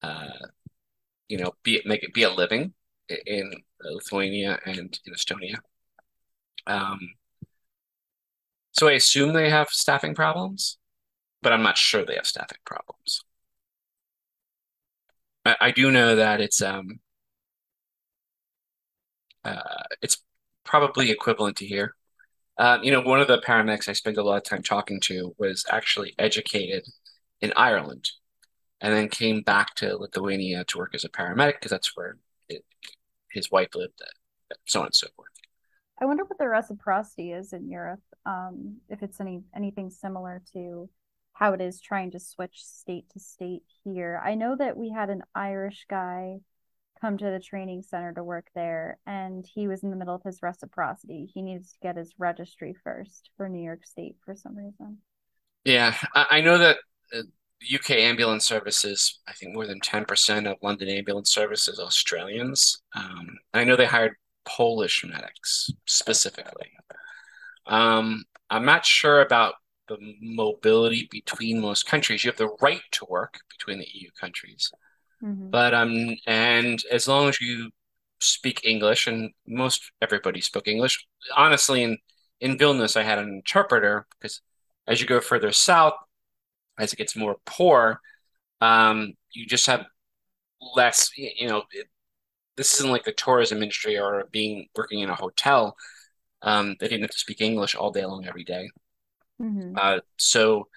uh, 0.04 0.48
you 1.30 1.38
know, 1.38 1.54
be 1.64 1.82
make 1.86 2.04
it 2.04 2.14
be 2.14 2.24
a 2.24 2.30
living 2.30 2.74
in 3.26 3.52
Lithuania 3.82 4.60
and 4.66 5.00
in 5.06 5.14
Estonia. 5.14 5.60
Um, 6.66 7.00
so 8.72 8.88
I 8.88 8.94
assume 8.94 9.34
they 9.34 9.50
have 9.50 9.70
staffing 9.70 10.16
problems, 10.16 10.78
but 11.42 11.54
I'm 11.54 11.64
not 11.64 11.78
sure 11.78 12.06
they 12.06 12.16
have 12.16 12.28
staffing 12.28 12.60
problems. 12.66 13.24
I, 15.48 15.56
I 15.62 15.72
do 15.72 15.92
know 15.92 16.16
that 16.16 16.42
it's 16.42 16.62
um, 16.62 17.00
uh, 19.44 19.84
it's 20.02 20.18
probably 20.64 21.12
equivalent 21.12 21.58
to 21.58 21.66
here. 21.66 21.96
Um, 22.58 22.84
you 22.84 22.92
know, 22.92 23.02
one 23.02 23.22
of 23.22 23.28
the 23.28 23.40
paramedics 23.40 23.88
I 23.88 23.94
spent 23.94 24.18
a 24.18 24.24
lot 24.24 24.38
of 24.38 24.44
time 24.44 24.64
talking 24.64 25.00
to 25.02 25.36
was 25.38 25.64
actually 25.70 26.16
educated 26.18 26.86
in 27.40 27.54
Ireland 27.56 28.10
and 28.82 28.94
then 28.94 29.10
came 29.10 29.42
back 29.42 29.76
to 29.76 29.96
Lithuania 29.96 30.64
to 30.66 30.78
work 30.78 30.96
as 30.96 31.04
a 31.04 31.10
paramedic 31.10 31.54
because 31.54 31.72
that's 31.72 31.96
where 31.96 32.18
it, 32.50 32.64
his 33.32 33.52
wife 33.52 33.70
lived, 33.76 34.02
so 34.66 34.82
on 34.82 34.88
and 34.88 34.96
so 34.96 35.08
forth. 35.16 35.30
I 36.00 36.06
wonder 36.06 36.24
what 36.26 36.38
the 36.38 36.48
reciprocity 36.48 37.32
is 37.32 37.54
in 37.54 37.70
Europe. 37.70 38.02
Um, 38.26 38.78
if 38.90 39.02
it's 39.02 39.20
any 39.20 39.42
anything 39.56 39.90
similar 39.90 40.42
to 40.54 40.90
how 41.38 41.54
it 41.54 41.62
is 41.62 41.80
trying 41.80 42.12
to 42.12 42.20
switch 42.20 42.64
state 42.66 43.10
to 43.12 43.20
state 43.20 43.62
here. 43.84 44.20
I 44.24 44.34
know 44.34 44.56
that 44.56 44.76
we 44.76 44.90
had 44.90 45.10
an 45.10 45.22
Irish 45.36 45.86
guy 45.88 46.38
come 47.00 47.18
to 47.18 47.26
the 47.26 47.40
training 47.40 47.84
center 47.84 48.12
to 48.14 48.24
work 48.24 48.48
there 48.56 48.98
and 49.06 49.46
he 49.46 49.68
was 49.68 49.84
in 49.84 49.92
the 49.92 49.96
middle 49.96 50.16
of 50.16 50.24
his 50.24 50.42
reciprocity. 50.42 51.30
He 51.32 51.44
needs 51.44 51.74
to 51.74 51.80
get 51.80 51.96
his 51.96 52.16
registry 52.18 52.76
first 52.84 53.30
for 53.38 53.48
new 53.48 53.64
york 53.64 53.86
state 53.86 54.16
for 54.26 54.36
some 54.36 54.56
reason. 54.58 54.98
Yeah 55.64 55.94
i, 56.16 56.42
know 56.42 56.58
that 56.58 56.78
uh, 57.14 57.22
uk 57.76 57.92
ambulance 57.92 58.48
services 58.48 59.20
i 59.28 59.34
think 59.34 59.54
more 59.54 59.68
than 59.68 59.80
10% 59.82 60.50
of 60.50 60.58
london 60.64 60.88
ambulance 60.90 61.32
services 61.32 61.80
australians. 61.80 62.82
Um, 62.96 63.28
i 63.54 63.64
know 63.64 63.76
they 63.76 63.86
hired 63.86 64.14
polish 64.46 65.06
medics 65.06 65.70
specifically. 65.86 66.72
Um, 67.68 68.24
i'm 68.50 68.66
not 68.66 68.86
sure 68.86 69.22
about 69.22 69.54
the 69.88 69.98
mobility 70.22 71.08
between 71.12 71.62
most 71.62 71.86
countries 71.86 72.24
you 72.24 72.30
have 72.30 72.38
the 72.38 72.56
right 72.62 72.82
to 72.92 73.06
work 73.10 73.40
between 73.50 73.80
the 73.80 73.88
eu 73.94 74.10
countries 74.20 74.72
Mm-hmm. 75.24 75.50
But 75.50 75.74
um, 75.74 76.16
and 76.26 76.84
as 76.92 77.08
long 77.08 77.30
as 77.30 77.42
you 77.42 77.72
speak 78.20 78.62
English, 78.64 79.08
and 79.08 79.32
most 79.48 79.92
everybody 80.02 80.42
spoke 80.42 80.68
English. 80.68 81.06
Honestly, 81.36 81.84
in 81.84 81.98
in 82.40 82.58
Vilnius, 82.58 82.98
I 82.98 83.04
had 83.04 83.20
an 83.20 83.30
interpreter 83.30 84.06
because 84.20 84.42
as 84.88 85.02
you 85.02 85.08
go 85.08 85.20
further 85.20 85.52
south, 85.52 85.94
as 86.80 86.94
it 86.94 86.98
gets 86.98 87.16
more 87.16 87.38
poor, 87.46 88.00
um, 88.62 89.14
you 89.32 89.46
just 89.46 89.66
have 89.68 89.86
less. 90.76 91.12
You 91.18 91.48
know, 91.48 91.64
it, 91.72 91.88
this 92.58 92.76
isn't 92.76 92.92
like 92.92 93.06
the 93.06 93.12
tourism 93.14 93.62
industry 93.64 93.98
or 93.98 94.28
being 94.32 94.68
working 94.76 95.00
in 95.00 95.10
a 95.10 95.16
hotel. 95.16 95.76
Um, 96.44 96.76
they 96.80 96.88
didn't 96.88 97.04
have 97.04 97.12
to 97.12 97.18
speak 97.18 97.42
English 97.42 97.76
all 97.76 97.92
day 97.92 98.06
long 98.06 98.28
every 98.28 98.44
day. 98.44 98.70
Mm-hmm. 99.42 99.76
Uh, 99.78 100.00
so 100.18 100.68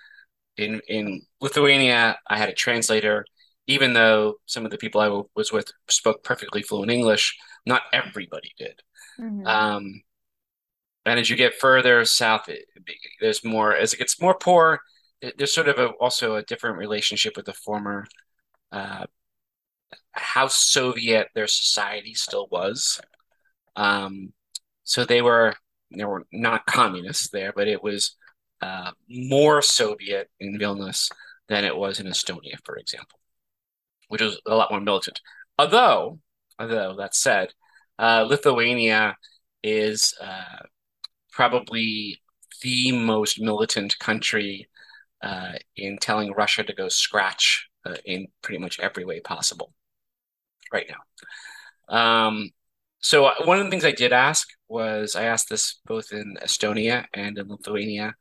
in 0.56 0.80
in 0.88 1.22
Lithuania, 1.40 2.18
I 2.28 2.38
had 2.38 2.48
a 2.48 2.54
translator 2.54 3.24
even 3.70 3.92
though 3.92 4.34
some 4.46 4.64
of 4.64 4.72
the 4.72 4.78
people 4.78 5.00
I 5.00 5.04
w- 5.04 5.28
was 5.36 5.52
with 5.52 5.70
spoke 5.88 6.24
perfectly 6.24 6.61
fluent 6.61 6.90
English, 6.90 7.38
not 7.64 7.82
everybody 7.92 8.52
did. 8.58 8.80
Mm-hmm. 9.20 9.46
Um, 9.46 10.02
and 11.06 11.20
as 11.20 11.30
you 11.30 11.36
get 11.36 11.54
further 11.54 12.04
south, 12.04 12.48
it, 12.48 12.64
there's 13.20 13.44
more. 13.44 13.76
As 13.76 13.92
it 13.92 13.98
gets 13.98 14.20
more 14.20 14.36
poor, 14.36 14.80
it, 15.20 15.38
there's 15.38 15.52
sort 15.52 15.68
of 15.68 15.78
a, 15.78 15.86
also 16.00 16.34
a 16.34 16.42
different 16.42 16.78
relationship 16.78 17.36
with 17.36 17.46
the 17.46 17.52
former 17.52 18.06
uh, 18.72 19.06
how 20.12 20.48
Soviet 20.48 21.28
their 21.34 21.46
society 21.46 22.14
still 22.14 22.48
was. 22.50 23.00
Um, 23.76 24.32
so 24.82 25.04
they 25.04 25.22
were 25.22 25.54
they 25.96 26.04
were 26.04 26.26
not 26.32 26.66
communists 26.66 27.28
there, 27.30 27.52
but 27.54 27.68
it 27.68 27.84
was 27.84 28.16
uh, 28.61 28.90
more 29.08 29.62
Soviet 29.62 30.30
in 30.38 30.58
Vilnius 30.58 31.11
than 31.48 31.64
it 31.64 31.76
was 31.76 32.00
in 32.00 32.06
Estonia, 32.06 32.56
for 32.64 32.76
example 32.76 33.20
which 34.11 34.20
was 34.20 34.40
a 34.44 34.56
lot 34.56 34.70
more 34.70 34.80
militant. 34.80 35.20
Although, 35.56 36.18
although 36.58 36.96
that 36.96 37.14
said, 37.14 37.54
uh, 37.98 38.26
Lithuania 38.28 39.16
is 39.62 40.12
uh, 40.20 40.64
probably 41.30 42.20
the 42.61 42.90
most 42.92 43.40
militant 43.40 43.98
country 44.00 44.68
uh, 45.22 45.52
in 45.76 45.96
telling 45.98 46.32
Russia 46.32 46.64
to 46.64 46.74
go 46.74 46.88
scratch 46.88 47.68
uh, 47.86 47.94
in 48.04 48.26
pretty 48.42 48.58
much 48.58 48.80
every 48.80 49.04
way 49.04 49.20
possible 49.20 49.72
right 50.72 50.90
now. 50.90 51.96
Um, 51.96 52.50
so 52.98 53.30
one 53.44 53.61
of 53.61 53.64
the 53.64 53.70
things 53.70 53.84
I 53.84 53.92
did 53.92 54.12
ask 54.12 54.48
was 54.68 55.14
I 55.14 55.24
asked 55.24 55.48
this 55.48 55.80
both 55.86 56.11
in 56.11 56.36
Estonia 56.42 57.06
and 57.14 57.38
in 57.38 57.48
Lithuania 57.48 58.16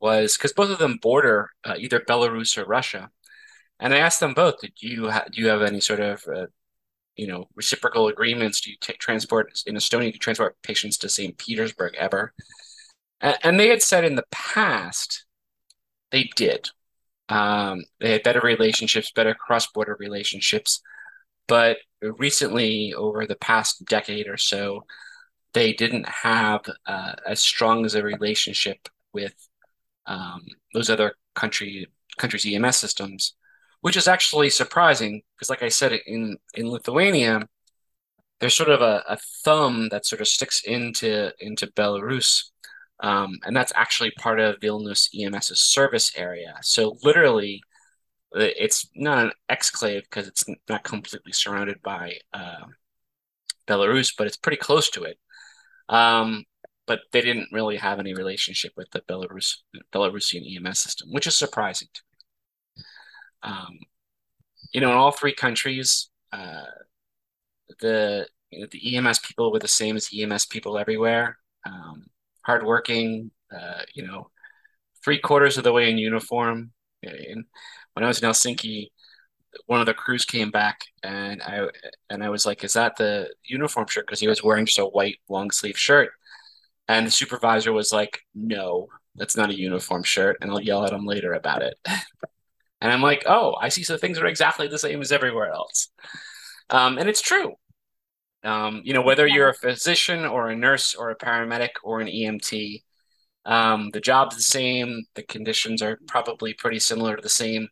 was 0.00 0.36
because 0.36 0.52
both 0.52 0.70
of 0.70 0.78
them 0.78 0.98
border 1.00 1.50
uh, 1.64 1.74
either 1.78 2.00
Belarus 2.00 2.56
or 2.58 2.64
Russia. 2.64 3.10
And 3.80 3.94
I 3.94 3.98
asked 3.98 4.20
them 4.20 4.34
both, 4.34 4.60
did 4.60 4.72
you 4.80 5.10
ha- 5.10 5.26
do 5.30 5.40
you 5.40 5.48
have 5.48 5.62
any 5.62 5.80
sort 5.80 6.00
of 6.00 6.24
uh, 6.34 6.46
you 7.16 7.26
know 7.26 7.48
reciprocal 7.54 8.08
agreements? 8.08 8.60
Do 8.60 8.70
you 8.70 8.76
t- 8.80 8.94
transport 8.94 9.62
in 9.66 9.76
Estonia? 9.76 10.00
Do 10.00 10.06
you 10.06 10.12
transport 10.18 10.56
patients 10.62 10.98
to 10.98 11.08
St. 11.08 11.36
Petersburg 11.38 11.94
ever? 11.98 12.32
And, 13.20 13.36
and 13.42 13.60
they 13.60 13.68
had 13.68 13.82
said 13.82 14.04
in 14.04 14.16
the 14.16 14.26
past 14.30 15.26
they 16.10 16.30
did. 16.36 16.70
Um, 17.28 17.84
they 18.00 18.12
had 18.12 18.22
better 18.22 18.40
relationships, 18.40 19.12
better 19.12 19.34
cross-border 19.34 19.96
relationships, 20.00 20.80
but 21.46 21.78
recently, 22.00 22.94
over 22.94 23.26
the 23.26 23.36
past 23.36 23.84
decade 23.86 24.28
or 24.28 24.36
so, 24.36 24.84
they 25.54 25.72
didn't 25.72 26.08
have 26.08 26.60
uh, 26.86 27.14
as 27.26 27.40
strong 27.40 27.84
as 27.84 27.94
a 27.94 28.02
relationship 28.02 28.88
with 29.12 29.34
um, 30.08 30.44
those 30.74 30.90
other 30.90 31.14
country 31.34 31.86
countries' 32.18 32.46
EMS 32.46 32.76
systems 32.76 33.34
which 33.80 33.96
is 33.96 34.08
actually 34.08 34.50
surprising 34.50 35.22
because, 35.34 35.50
like 35.50 35.62
I 35.62 35.68
said, 35.68 35.92
in 36.06 36.36
in 36.54 36.70
Lithuania, 36.70 37.48
there's 38.40 38.54
sort 38.56 38.70
of 38.70 38.80
a, 38.82 39.04
a 39.08 39.18
thumb 39.44 39.88
that 39.90 40.06
sort 40.06 40.20
of 40.20 40.28
sticks 40.28 40.62
into 40.64 41.32
into 41.40 41.66
Belarus, 41.68 42.50
um, 43.00 43.38
and 43.44 43.56
that's 43.56 43.72
actually 43.76 44.10
part 44.12 44.40
of 44.40 44.60
Vilnius 44.60 45.08
EMS's 45.14 45.60
service 45.60 46.12
area. 46.16 46.54
So 46.62 46.96
literally, 47.02 47.62
it's 48.32 48.88
not 48.94 49.18
an 49.18 49.32
exclave 49.50 50.02
because 50.02 50.28
it's 50.28 50.44
not 50.68 50.84
completely 50.84 51.32
surrounded 51.32 51.80
by 51.82 52.14
uh, 52.34 52.66
Belarus, 53.68 54.12
but 54.16 54.26
it's 54.26 54.36
pretty 54.36 54.58
close 54.58 54.90
to 54.90 55.04
it. 55.04 55.18
Um, 55.88 56.44
but 56.88 57.00
they 57.12 57.20
didn't 57.20 57.52
really 57.52 57.76
have 57.76 58.00
any 58.00 58.14
relationship 58.14 58.72
with 58.76 58.90
the 58.90 59.00
Belarus 59.02 59.58
Belarusian 59.92 60.44
EMS 60.56 60.80
system, 60.80 61.12
which 61.12 61.26
is 61.26 61.36
surprising 61.36 61.88
to 61.94 62.02
me. 62.76 62.84
Um, 63.42 63.78
you 64.72 64.80
know, 64.80 64.90
in 64.90 64.96
all 64.96 65.12
three 65.12 65.34
countries, 65.34 66.08
uh, 66.32 66.64
the 67.80 68.26
you 68.50 68.60
know, 68.60 68.66
the 68.72 68.96
EMS 68.96 69.20
people 69.20 69.52
were 69.52 69.58
the 69.58 69.68
same 69.68 69.96
as 69.96 70.10
EMS 70.12 70.46
people 70.46 70.78
everywhere. 70.78 71.38
Um, 71.66 72.06
hardworking, 72.42 73.30
uh, 73.54 73.82
you 73.94 74.06
know, 74.06 74.30
three 75.04 75.18
quarters 75.18 75.58
of 75.58 75.64
the 75.64 75.72
way 75.72 75.90
in 75.90 75.98
uniform. 75.98 76.72
And 77.02 77.44
when 77.92 78.04
I 78.04 78.08
was 78.08 78.22
in 78.22 78.28
Helsinki, 78.28 78.88
one 79.66 79.80
of 79.80 79.86
the 79.86 79.94
crews 79.94 80.24
came 80.24 80.50
back 80.50 80.80
and 81.02 81.42
I 81.42 81.68
and 82.10 82.24
I 82.24 82.30
was 82.30 82.46
like, 82.46 82.64
"Is 82.64 82.74
that 82.74 82.96
the 82.96 83.32
uniform 83.44 83.86
shirt?" 83.88 84.06
Because 84.06 84.20
he 84.20 84.28
was 84.28 84.42
wearing 84.42 84.66
just 84.66 84.78
a 84.78 84.86
white 84.86 85.18
long 85.28 85.50
sleeve 85.50 85.78
shirt, 85.78 86.10
and 86.88 87.06
the 87.06 87.10
supervisor 87.10 87.72
was 87.72 87.92
like, 87.92 88.20
"No, 88.34 88.88
that's 89.16 89.36
not 89.36 89.50
a 89.50 89.58
uniform 89.58 90.02
shirt," 90.04 90.38
and 90.40 90.50
I'll 90.50 90.60
yell 90.60 90.84
at 90.84 90.92
him 90.92 91.06
later 91.06 91.32
about 91.34 91.62
it. 91.62 91.78
and 92.80 92.92
I'm 92.92 93.02
like, 93.02 93.24
"Oh, 93.26 93.56
I 93.60 93.68
see. 93.70 93.84
So 93.84 93.96
things 93.96 94.18
are 94.18 94.26
exactly 94.26 94.68
the 94.68 94.78
same 94.78 95.00
as 95.00 95.12
everywhere 95.12 95.50
else," 95.50 95.90
um, 96.70 96.98
and 96.98 97.08
it's 97.08 97.22
true. 97.22 97.54
Um, 98.44 98.82
you 98.84 98.94
know, 98.94 99.02
whether 99.02 99.26
you're 99.26 99.48
a 99.50 99.54
physician 99.54 100.24
or 100.24 100.48
a 100.48 100.56
nurse 100.56 100.94
or 100.94 101.10
a 101.10 101.16
paramedic 101.16 101.70
or 101.82 102.00
an 102.00 102.08
EMT, 102.08 102.84
um, 103.44 103.90
the 103.92 104.00
job's 104.00 104.36
the 104.36 104.42
same. 104.42 105.04
The 105.14 105.22
conditions 105.24 105.82
are 105.82 105.98
probably 106.06 106.54
pretty 106.54 106.78
similar 106.78 107.16
to 107.16 107.22
the 107.22 107.28
same. 107.28 107.68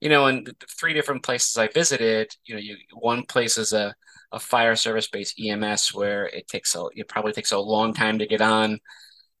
You 0.00 0.10
know, 0.10 0.26
in 0.28 0.44
the 0.44 0.54
three 0.78 0.92
different 0.94 1.22
places 1.24 1.56
I 1.56 1.68
visited, 1.68 2.34
you 2.44 2.54
know, 2.54 2.60
you 2.60 2.76
one 2.92 3.24
place 3.24 3.58
is 3.58 3.72
a, 3.72 3.94
a 4.36 4.40
fire 4.40 4.76
service 4.76 5.08
based 5.08 5.40
EMS 5.40 5.94
where 5.94 6.26
it 6.26 6.48
takes 6.48 6.76
a 6.76 6.86
it 6.96 7.08
probably 7.08 7.32
takes 7.32 7.52
a 7.52 7.58
long 7.58 7.94
time 7.94 8.20
to 8.20 8.26
get 8.28 8.42
on. 8.42 8.80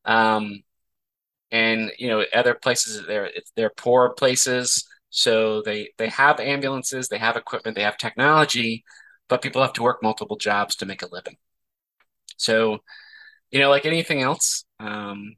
Um, 0.06 0.62
and 1.50 1.92
you 1.98 2.08
know, 2.08 2.24
other 2.34 2.54
places 2.54 3.06
they're 3.06 3.30
they're 3.56 3.72
poor 3.76 4.10
places, 4.14 4.86
so 5.10 5.62
they 5.62 5.90
they 5.98 6.08
have 6.08 6.40
ambulances, 6.40 7.08
they 7.08 7.18
have 7.18 7.36
equipment, 7.36 7.76
they 7.76 7.82
have 7.82 7.98
technology, 7.98 8.84
but 9.28 9.42
people 9.42 9.62
have 9.62 9.72
to 9.74 9.82
work 9.82 10.02
multiple 10.02 10.36
jobs 10.36 10.76
to 10.76 10.86
make 10.86 11.02
a 11.02 11.08
living. 11.12 11.36
So, 12.36 12.80
you 13.52 13.60
know, 13.60 13.70
like 13.70 13.86
anything 13.86 14.22
else, 14.22 14.64
um, 14.80 15.36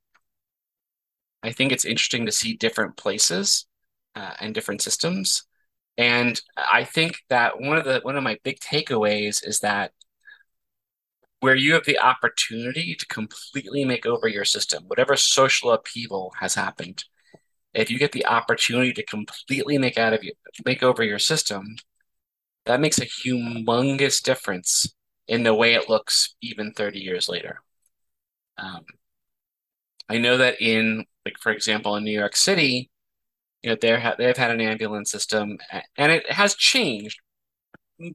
I 1.43 1.51
think 1.53 1.73
it's 1.73 1.85
interesting 1.85 2.27
to 2.27 2.33
see 2.33 2.55
different 2.57 2.97
places 2.97 3.67
uh, 4.15 4.35
and 4.41 4.55
different 4.55 4.83
systems. 4.83 5.48
And 5.99 6.41
I 6.57 6.85
think 6.85 7.19
that 7.29 7.61
one 7.61 7.77
of 7.77 7.85
the 7.85 8.01
one 8.03 8.17
of 8.17 8.23
my 8.23 8.39
big 8.45 8.61
takeaways 8.61 9.47
is 9.47 9.61
that 9.61 9.93
where 11.41 11.57
you 11.57 11.75
have 11.75 11.85
the 11.85 11.99
opportunity 11.99 12.95
to 12.95 13.07
completely 13.07 13.85
make 13.85 14.07
over 14.07 14.29
your 14.29 14.45
system, 14.45 14.85
whatever 14.87 15.17
social 15.17 15.73
upheaval 15.73 16.33
has 16.41 16.55
happened, 16.55 17.05
if 17.75 17.91
you 17.91 17.99
get 17.99 18.13
the 18.13 18.27
opportunity 18.27 18.93
to 18.93 19.05
completely 19.05 19.79
make 19.79 19.99
out 19.99 20.13
of 20.13 20.25
you 20.25 20.33
make 20.65 20.83
over 20.83 21.03
your 21.03 21.19
system, 21.19 21.77
that 22.67 22.81
makes 22.81 22.99
a 22.99 23.07
humongous 23.07 24.23
difference 24.23 24.93
in 25.27 25.43
the 25.43 25.55
way 25.55 25.75
it 25.75 25.89
looks 25.89 26.35
even 26.43 26.73
30 26.73 27.01
years 27.01 27.29
later. 27.29 27.63
Um, 28.57 28.85
I 30.09 30.19
know 30.19 30.39
that 30.39 30.61
in, 30.61 31.05
like, 31.25 31.39
for 31.39 31.53
example, 31.53 31.97
in 31.97 32.05
New 32.05 32.19
York 32.19 32.37
City, 32.37 32.91
you 33.63 33.71
know, 33.71 33.77
they're 33.81 34.15
they've 34.19 34.37
had 34.37 34.51
an 34.51 34.61
ambulance 34.61 35.11
system, 35.11 35.59
and 35.97 36.13
it 36.13 36.31
has 36.31 36.55
changed, 36.55 37.21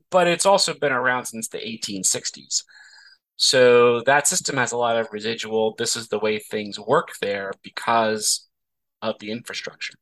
but 0.09 0.27
it's 0.27 0.45
also 0.45 0.73
been 0.73 0.91
around 0.91 1.25
since 1.25 1.47
the 1.49 1.59
1860s. 1.59 2.63
So 3.35 4.01
that 4.01 4.27
system 4.27 4.57
has 4.57 4.71
a 4.71 4.77
lot 4.77 4.97
of 4.97 5.07
residual. 5.11 5.75
This 5.77 5.95
is 5.95 6.07
the 6.07 6.19
way 6.19 6.39
things 6.39 6.79
work 6.79 7.09
there 7.21 7.51
because 7.63 8.47
of 9.01 9.19
the 9.19 9.31
infrastructure. 9.31 9.95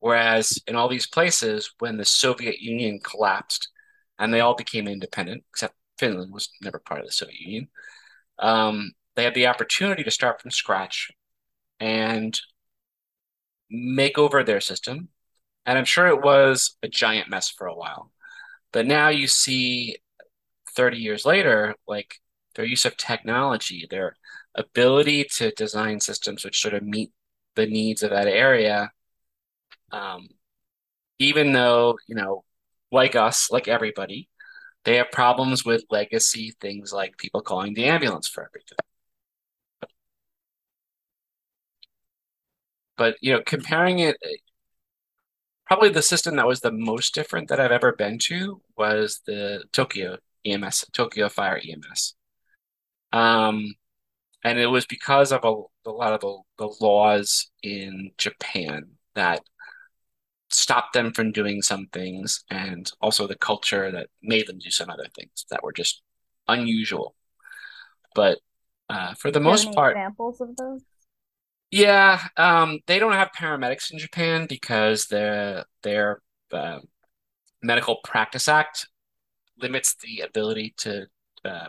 Whereas 0.00 0.58
in 0.66 0.74
all 0.76 0.88
these 0.88 1.06
places, 1.06 1.72
when 1.78 1.96
the 1.96 2.04
Soviet 2.04 2.60
Union 2.60 3.00
collapsed 3.02 3.68
and 4.18 4.34
they 4.34 4.40
all 4.40 4.54
became 4.54 4.88
independent, 4.88 5.44
except 5.50 5.74
Finland 5.98 6.32
was 6.32 6.50
never 6.60 6.78
part 6.80 7.00
of 7.00 7.06
the 7.06 7.12
Soviet 7.12 7.40
Union, 7.40 7.68
um, 8.38 8.92
they 9.14 9.24
had 9.24 9.34
the 9.34 9.46
opportunity 9.46 10.02
to 10.02 10.10
start 10.10 10.40
from 10.40 10.50
scratch 10.50 11.10
and 11.78 12.38
make 13.72 14.18
over 14.18 14.44
their 14.44 14.60
system. 14.60 15.08
And 15.66 15.78
I'm 15.78 15.84
sure 15.84 16.06
it 16.08 16.22
was 16.22 16.76
a 16.82 16.88
giant 16.88 17.30
mess 17.30 17.48
for 17.48 17.66
a 17.66 17.74
while. 17.74 18.12
But 18.72 18.86
now 18.86 19.08
you 19.08 19.26
see 19.26 19.98
30 20.76 20.98
years 20.98 21.26
later, 21.26 21.74
like 21.86 22.16
their 22.54 22.64
use 22.64 22.84
of 22.84 22.96
technology, 22.96 23.86
their 23.90 24.16
ability 24.54 25.24
to 25.36 25.50
design 25.52 26.00
systems 26.00 26.44
which 26.44 26.60
sort 26.60 26.74
of 26.74 26.82
meet 26.82 27.10
the 27.56 27.66
needs 27.66 28.02
of 28.02 28.10
that 28.10 28.26
area 28.26 28.90
um, 29.92 30.28
even 31.18 31.52
though, 31.52 31.98
you 32.08 32.14
know, 32.14 32.44
like 32.90 33.14
us, 33.14 33.50
like 33.50 33.68
everybody, 33.68 34.28
they 34.84 34.96
have 34.96 35.10
problems 35.12 35.64
with 35.64 35.84
legacy 35.90 36.54
things 36.60 36.92
like 36.92 37.16
people 37.18 37.40
calling 37.40 37.74
the 37.74 37.84
ambulance 37.84 38.28
for 38.28 38.44
everything. 38.44 38.78
But, 42.96 43.16
you 43.20 43.32
know, 43.32 43.42
comparing 43.44 44.00
it, 44.00 44.16
probably 45.66 45.88
the 45.88 46.02
system 46.02 46.36
that 46.36 46.46
was 46.46 46.60
the 46.60 46.72
most 46.72 47.14
different 47.14 47.48
that 47.48 47.60
I've 47.60 47.72
ever 47.72 47.92
been 47.92 48.18
to 48.24 48.60
was 48.76 49.20
the 49.26 49.64
Tokyo 49.72 50.18
EMS, 50.44 50.86
Tokyo 50.92 51.28
Fire 51.28 51.60
EMS. 51.66 52.14
Um, 53.12 53.74
and 54.44 54.58
it 54.58 54.66
was 54.66 54.86
because 54.86 55.32
of 55.32 55.44
a, 55.44 55.88
a 55.88 55.92
lot 55.92 56.12
of 56.12 56.20
the, 56.20 56.38
the 56.58 56.74
laws 56.80 57.50
in 57.62 58.10
Japan 58.18 58.90
that 59.14 59.42
stopped 60.50 60.92
them 60.92 61.12
from 61.12 61.32
doing 61.32 61.62
some 61.62 61.86
things 61.92 62.44
and 62.50 62.90
also 63.00 63.26
the 63.26 63.36
culture 63.36 63.90
that 63.90 64.08
made 64.22 64.46
them 64.46 64.58
do 64.58 64.70
some 64.70 64.90
other 64.90 65.06
things 65.14 65.46
that 65.50 65.62
were 65.62 65.72
just 65.72 66.02
unusual 66.48 67.14
but 68.14 68.38
uh, 68.90 69.14
for 69.14 69.30
the 69.30 69.40
most 69.40 69.72
part 69.72 69.96
examples 69.96 70.40
of 70.40 70.54
those 70.56 70.82
yeah 71.72 72.22
um, 72.36 72.78
they 72.86 73.00
don't 73.00 73.12
have 73.12 73.30
paramedics 73.36 73.92
in 73.92 73.98
japan 73.98 74.46
because 74.46 75.06
their 75.06 75.64
their 75.82 76.22
uh, 76.52 76.78
medical 77.62 77.96
practice 78.04 78.46
act 78.46 78.86
limits 79.58 79.96
the 79.96 80.20
ability 80.20 80.74
to 80.76 81.06
uh, 81.44 81.66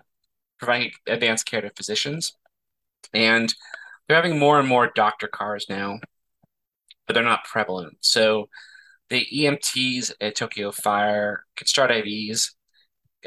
provide 0.59 0.91
advanced 1.07 1.45
care 1.45 1.61
to 1.61 1.69
physicians. 1.75 2.33
And 3.13 3.53
they're 4.07 4.15
having 4.15 4.39
more 4.39 4.59
and 4.59 4.67
more 4.67 4.91
doctor 4.95 5.27
cars 5.27 5.65
now 5.69 5.99
but 7.05 7.13
they're 7.13 7.23
not 7.23 7.43
prevalent. 7.43 7.97
So 8.01 8.49
the 9.09 9.25
EMTs 9.33 10.13
at 10.21 10.35
Tokyo 10.35 10.71
Fire 10.71 11.43
can 11.55 11.67
start 11.67 11.91
IVs, 11.91 12.51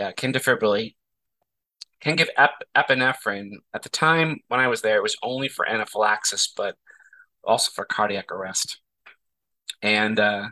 uh, 0.01 0.12
can 0.16 0.33
defibrillate, 0.33 0.95
can 2.07 2.17
give 2.17 2.31
ep- 2.37 2.65
epinephrine. 2.77 3.51
At 3.75 3.83
the 3.83 3.89
time 3.89 4.39
when 4.49 4.61
I 4.61 4.69
was 4.69 4.83
there, 4.83 4.97
it 4.97 5.03
was 5.03 5.17
only 5.23 5.49
for 5.49 5.69
anaphylaxis, 5.69 6.53
but 6.57 6.77
also 7.45 7.71
for 7.75 7.85
cardiac 7.85 8.31
arrest. 8.31 8.81
And 9.83 10.19
uh, 10.19 10.49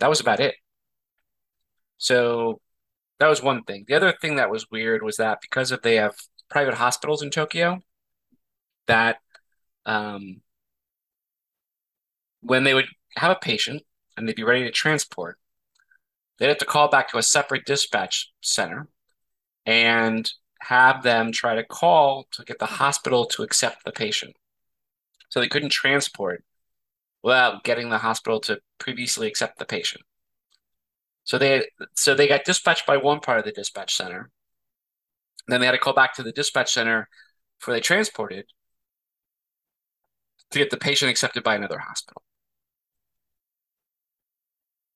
that 0.00 0.10
was 0.10 0.20
about 0.20 0.40
it. 0.40 0.56
So 1.98 2.60
that 3.18 3.28
was 3.28 3.42
one 3.42 3.64
thing. 3.64 3.84
The 3.86 3.94
other 3.94 4.12
thing 4.20 4.36
that 4.36 4.50
was 4.50 4.70
weird 4.70 5.02
was 5.02 5.16
that 5.16 5.38
because 5.40 5.72
of 5.72 5.82
they 5.82 5.96
have 5.96 6.16
private 6.48 6.74
hospitals 6.74 7.22
in 7.22 7.30
Tokyo, 7.30 7.80
that 8.86 9.18
um, 9.86 10.40
when 12.40 12.64
they 12.64 12.74
would 12.74 12.86
have 13.16 13.30
a 13.30 13.40
patient, 13.40 13.82
and 14.16 14.28
they'd 14.28 14.36
be 14.36 14.44
ready 14.44 14.64
to 14.64 14.70
transport, 14.70 15.38
they'd 16.38 16.48
have 16.48 16.58
to 16.58 16.64
call 16.64 16.88
back 16.88 17.08
to 17.08 17.18
a 17.18 17.22
separate 17.22 17.64
dispatch 17.64 18.32
center 18.40 18.88
and 19.64 20.32
have 20.60 21.02
them 21.02 21.32
try 21.32 21.54
to 21.54 21.64
call 21.64 22.26
to 22.32 22.44
get 22.44 22.58
the 22.58 22.66
hospital 22.66 23.26
to 23.26 23.42
accept 23.42 23.84
the 23.84 23.92
patient. 23.92 24.36
So 25.28 25.40
they 25.40 25.48
couldn't 25.48 25.70
transport 25.70 26.44
without 27.22 27.64
getting 27.64 27.90
the 27.90 27.98
hospital 27.98 28.40
to 28.40 28.60
previously 28.78 29.26
accept 29.26 29.58
the 29.58 29.64
patient. 29.64 30.02
So 31.24 31.38
they 31.38 31.66
so 31.94 32.14
they 32.14 32.26
got 32.26 32.44
dispatched 32.44 32.86
by 32.86 32.96
one 32.96 33.20
part 33.20 33.38
of 33.38 33.44
the 33.44 33.52
dispatch 33.52 33.94
center. 33.94 34.30
Then 35.46 35.60
they 35.60 35.66
had 35.66 35.72
to 35.72 35.78
call 35.78 35.92
back 35.94 36.14
to 36.14 36.22
the 36.22 36.32
dispatch 36.32 36.72
center 36.72 37.08
for 37.58 37.72
they 37.72 37.80
transported 37.80 38.46
to 40.50 40.58
get 40.58 40.70
the 40.70 40.76
patient 40.76 41.10
accepted 41.10 41.42
by 41.42 41.54
another 41.54 41.78
hospital. 41.78 42.22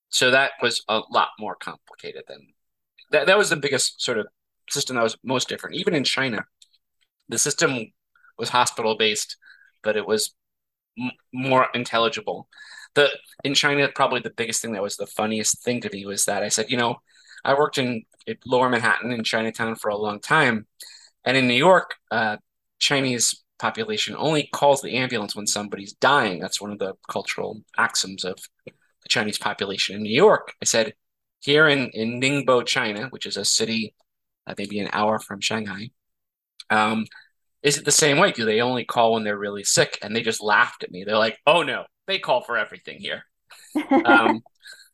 So 0.08 0.30
that 0.30 0.52
was 0.60 0.84
a 0.88 1.00
lot 1.10 1.30
more 1.38 1.54
complicated 1.54 2.24
than 2.28 2.54
that. 3.10 3.26
That 3.26 3.38
was 3.38 3.50
the 3.50 3.56
biggest 3.56 4.00
sort 4.02 4.18
of 4.18 4.26
system 4.70 4.96
that 4.96 5.02
was 5.02 5.16
most 5.24 5.48
different. 5.48 5.76
Even 5.76 5.94
in 5.94 6.04
China, 6.04 6.44
the 7.28 7.38
system 7.38 7.92
was 8.38 8.48
hospital 8.48 8.96
based, 8.96 9.36
but 9.82 9.96
it 9.96 10.06
was 10.06 10.34
m- 10.98 11.10
more 11.32 11.68
intelligible. 11.74 12.48
The 12.94 13.08
in 13.44 13.54
China, 13.54 13.88
probably 13.94 14.20
the 14.20 14.30
biggest 14.30 14.62
thing 14.62 14.72
that 14.72 14.82
was 14.82 14.96
the 14.96 15.06
funniest 15.06 15.62
thing 15.62 15.80
to 15.80 15.90
me 15.92 16.04
was 16.06 16.24
that 16.26 16.42
I 16.42 16.48
said, 16.48 16.70
you 16.70 16.76
know, 16.76 16.96
I 17.44 17.54
worked 17.54 17.78
in, 17.78 18.04
in 18.26 18.36
Lower 18.46 18.68
Manhattan 18.68 19.12
in 19.12 19.24
Chinatown 19.24 19.76
for 19.76 19.88
a 19.90 19.96
long 19.96 20.20
time, 20.20 20.66
and 21.24 21.36
in 21.36 21.48
New 21.48 21.54
York, 21.54 21.94
uh, 22.10 22.36
Chinese 22.78 23.42
population 23.58 24.16
only 24.18 24.48
calls 24.52 24.82
the 24.82 24.96
ambulance 24.96 25.36
when 25.36 25.46
somebody's 25.46 25.92
dying. 25.94 26.40
That's 26.40 26.60
one 26.60 26.72
of 26.72 26.78
the 26.78 26.94
cultural 27.08 27.62
axioms 27.78 28.24
of 28.24 28.36
the 28.66 29.08
Chinese 29.08 29.38
population 29.38 29.96
in 29.96 30.02
New 30.02 30.14
York. 30.14 30.52
I 30.60 30.64
said, 30.64 30.94
here 31.40 31.68
in, 31.68 31.88
in 31.90 32.20
Ningbo, 32.20 32.66
China, 32.66 33.08
which 33.10 33.26
is 33.26 33.36
a 33.36 33.44
city 33.44 33.94
uh, 34.46 34.54
maybe 34.56 34.78
an 34.78 34.90
hour 34.92 35.18
from 35.18 35.40
Shanghai, 35.40 35.90
um, 36.70 37.06
is 37.62 37.78
it 37.78 37.84
the 37.84 37.92
same 37.92 38.18
way? 38.18 38.32
Do 38.32 38.44
they 38.44 38.60
only 38.60 38.84
call 38.84 39.12
when 39.12 39.24
they're 39.24 39.38
really 39.38 39.64
sick? 39.64 39.98
And 40.02 40.14
they 40.14 40.22
just 40.22 40.42
laughed 40.42 40.82
at 40.82 40.90
me. 40.90 41.04
They're 41.04 41.16
like, 41.18 41.38
oh 41.46 41.62
no, 41.62 41.84
they 42.06 42.18
call 42.18 42.42
for 42.42 42.56
everything 42.56 42.98
here. 42.98 43.24
um, 44.04 44.42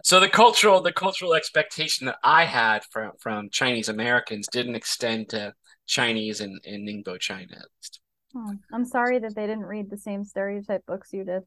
so 0.05 0.21
the 0.21 0.29
cultural 0.29 0.81
the 0.81 0.93
cultural 0.93 1.35
expectation 1.35 2.07
that 2.07 2.19
I 2.23 2.45
had 2.45 2.85
from 2.91 3.13
from 3.19 3.51
Chinese 3.51 3.89
Americans 3.89 4.49
didn't 4.51 4.75
extend 4.75 5.31
to 5.31 5.55
Chinese 5.87 6.41
in, 6.41 6.59
in 6.65 6.85
Ningbo, 6.85 7.19
China 7.19 7.53
at 7.53 7.67
least. 7.77 8.01
Hmm. 8.33 8.57
I'm 8.73 8.85
sorry 8.85 9.19
that 9.19 9.35
they 9.35 9.47
didn't 9.47 9.65
read 9.65 9.91
the 9.91 9.97
same 9.97 10.25
stereotype 10.25 10.85
books 10.87 11.13
you 11.13 11.25
did. 11.25 11.43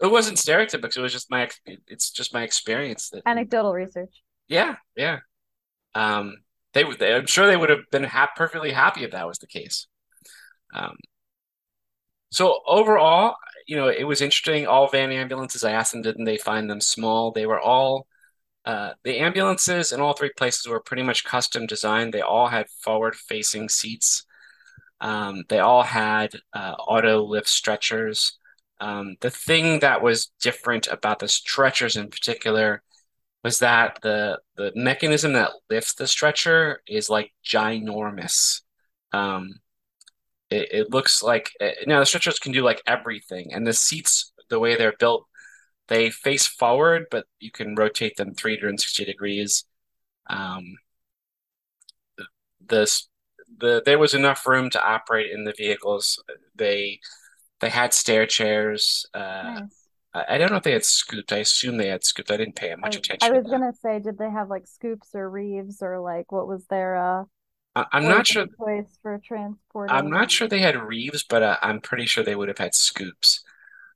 It 0.00 0.10
wasn't 0.10 0.38
stereotype 0.38 0.82
books. 0.82 0.96
It 0.96 1.00
was 1.00 1.12
just 1.12 1.30
my 1.30 1.48
it's 1.86 2.10
just 2.10 2.32
my 2.34 2.42
experience 2.42 3.10
that 3.10 3.22
anecdotal 3.26 3.72
research. 3.72 4.22
Yeah, 4.48 4.76
yeah. 4.96 5.20
Um, 5.94 6.36
they 6.72 6.84
would. 6.84 7.02
I'm 7.02 7.26
sure 7.26 7.46
they 7.46 7.56
would 7.56 7.70
have 7.70 7.90
been 7.90 8.04
ha- 8.04 8.30
perfectly 8.36 8.72
happy 8.72 9.04
if 9.04 9.12
that 9.12 9.26
was 9.26 9.38
the 9.38 9.46
case. 9.46 9.86
Um, 10.74 10.96
so 12.30 12.60
overall, 12.66 13.34
you 13.66 13.76
know, 13.76 13.88
it 13.88 14.04
was 14.04 14.20
interesting. 14.20 14.66
All 14.66 14.88
van 14.88 15.10
ambulances, 15.10 15.64
I 15.64 15.72
asked 15.72 15.92
them, 15.92 16.02
didn't 16.02 16.24
they 16.24 16.38
find 16.38 16.70
them 16.70 16.80
small? 16.80 17.32
They 17.32 17.46
were 17.46 17.60
all, 17.60 18.06
uh, 18.64 18.92
the 19.04 19.18
ambulances 19.18 19.92
in 19.92 20.00
all 20.00 20.12
three 20.12 20.30
places 20.36 20.66
were 20.66 20.80
pretty 20.80 21.02
much 21.02 21.24
custom 21.24 21.66
designed. 21.66 22.14
They 22.14 22.20
all 22.20 22.48
had 22.48 22.68
forward 22.82 23.16
facing 23.16 23.68
seats. 23.68 24.24
Um, 25.00 25.44
they 25.48 25.58
all 25.58 25.82
had 25.82 26.32
uh, 26.52 26.74
auto 26.78 27.22
lift 27.22 27.48
stretchers. 27.48 28.38
Um, 28.80 29.16
the 29.20 29.30
thing 29.30 29.80
that 29.80 30.02
was 30.02 30.32
different 30.40 30.86
about 30.88 31.18
the 31.18 31.28
stretchers 31.28 31.96
in 31.96 32.08
particular 32.08 32.82
was 33.42 33.60
that 33.60 33.98
the 34.02 34.38
the 34.56 34.72
mechanism 34.74 35.32
that 35.32 35.50
lifts 35.70 35.94
the 35.94 36.06
stretcher 36.06 36.82
is 36.86 37.08
like 37.08 37.32
ginormous. 37.44 38.60
Um, 39.12 39.60
it, 40.50 40.68
it 40.72 40.90
looks 40.90 41.22
like 41.22 41.50
uh, 41.60 41.70
now 41.86 42.00
the 42.00 42.06
stretchers 42.06 42.38
can 42.38 42.52
do 42.52 42.62
like 42.62 42.82
everything, 42.86 43.52
and 43.52 43.66
the 43.66 43.72
seats, 43.72 44.32
the 44.48 44.58
way 44.58 44.76
they're 44.76 44.94
built, 44.98 45.26
they 45.88 46.10
face 46.10 46.46
forward, 46.46 47.06
but 47.10 47.26
you 47.40 47.50
can 47.50 47.74
rotate 47.74 48.16
them 48.16 48.34
360 48.34 49.04
degrees. 49.04 49.64
Um, 50.28 50.76
the 52.66 52.86
the 53.58 53.82
there 53.84 53.98
was 53.98 54.14
enough 54.14 54.46
room 54.46 54.70
to 54.70 54.82
operate 54.82 55.30
in 55.32 55.44
the 55.44 55.54
vehicles. 55.56 56.22
They 56.54 57.00
they 57.60 57.70
had 57.70 57.92
stair 57.94 58.26
chairs. 58.26 59.06
Uh, 59.14 59.60
nice. 59.60 59.79
I, 60.12 60.38
don't 60.38 60.50
know 60.50 60.56
if 60.56 60.64
they 60.64 60.72
had 60.72 60.84
scoops. 60.84 61.32
I 61.32 61.38
assume 61.38 61.76
they 61.76 61.88
had 61.88 62.02
scoops. 62.02 62.30
I 62.30 62.36
didn't 62.36 62.56
pay 62.56 62.74
much 62.74 62.96
I, 62.96 62.98
attention. 62.98 63.32
I 63.32 63.38
was 63.38 63.46
gonna 63.46 63.72
say, 63.72 64.00
did 64.00 64.18
they 64.18 64.30
have 64.30 64.48
like 64.48 64.66
scoops 64.66 65.14
or 65.14 65.30
reeves 65.30 65.82
or 65.82 66.00
like 66.00 66.32
what 66.32 66.48
was 66.48 66.66
their 66.66 66.96
uh 66.96 67.24
I, 67.76 67.86
am 67.92 68.04
not 68.04 68.26
sure. 68.26 68.46
Choice 68.58 68.98
for 69.00 69.20
transport. 69.24 69.90
I'm 69.90 70.10
not 70.10 70.30
sure 70.30 70.48
they 70.48 70.60
had 70.60 70.76
reeves, 70.76 71.22
but 71.22 71.42
uh, 71.42 71.56
I'm 71.62 71.80
pretty 71.80 72.06
sure 72.06 72.24
they 72.24 72.34
would 72.34 72.48
have 72.48 72.58
had 72.58 72.74
scoops. 72.74 73.44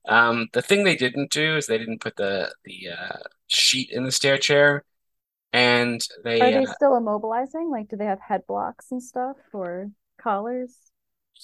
Um, 0.07 0.47
the 0.53 0.61
thing 0.61 0.83
they 0.83 0.95
didn't 0.95 1.31
do 1.31 1.57
is 1.57 1.67
they 1.67 1.77
didn't 1.77 1.99
put 1.99 2.15
the 2.15 2.53
the 2.63 2.89
uh, 2.97 3.17
sheet 3.47 3.89
in 3.91 4.05
the 4.05 4.11
stair 4.11 4.37
chair, 4.37 4.83
and 5.51 5.99
they 6.23 6.39
are 6.39 6.51
they 6.51 6.65
uh, 6.65 6.73
still 6.73 6.91
immobilizing? 6.91 7.69
Like, 7.69 7.89
do 7.89 7.97
they 7.97 8.05
have 8.05 8.21
head 8.21 8.41
blocks 8.47 8.91
and 8.91 9.03
stuff 9.03 9.35
or 9.51 9.89
collars? 10.17 10.77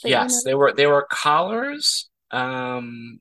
Yes, 0.03 0.43
they 0.43 0.55
were. 0.55 0.72
They 0.74 0.88
were 0.88 1.05
collars. 1.09 2.09
Um, 2.32 3.19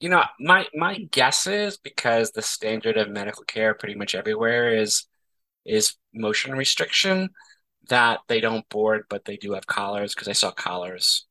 you 0.00 0.08
know, 0.08 0.22
my 0.40 0.66
my 0.74 0.98
guess 1.10 1.46
is 1.46 1.76
because 1.78 2.30
the 2.30 2.42
standard 2.42 2.96
of 2.96 3.08
medical 3.10 3.44
care 3.44 3.74
pretty 3.74 3.94
much 3.94 4.14
everywhere 4.14 4.74
is 4.76 5.06
is 5.64 5.96
motion 6.14 6.52
restriction 6.54 7.30
that 7.88 8.20
they 8.28 8.40
don't 8.40 8.68
board, 8.68 9.04
but 9.08 9.24
they 9.24 9.36
do 9.36 9.52
have 9.52 9.66
collars 9.66 10.14
because 10.14 10.28
I 10.28 10.32
saw 10.32 10.50
collars, 10.52 11.26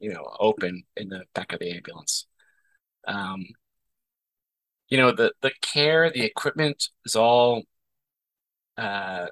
you 0.00 0.12
know, 0.12 0.26
open 0.40 0.84
in 0.96 1.08
the 1.08 1.24
back 1.34 1.52
of 1.52 1.60
the 1.60 1.72
ambulance. 1.72 2.26
Um, 3.06 3.46
you 4.88 4.98
know, 4.98 5.12
the 5.12 5.32
the 5.42 5.52
care, 5.62 6.10
the 6.10 6.22
equipment 6.24 6.88
is 7.04 7.16
all 7.16 7.62
uh, 8.76 9.26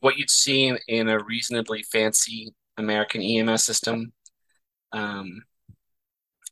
what 0.00 0.16
you'd 0.16 0.30
see 0.30 0.66
in, 0.66 0.78
in 0.88 1.08
a 1.08 1.22
reasonably 1.22 1.82
fancy 1.82 2.54
American 2.76 3.22
EMS 3.22 3.64
system. 3.64 4.12
Um, 4.92 5.42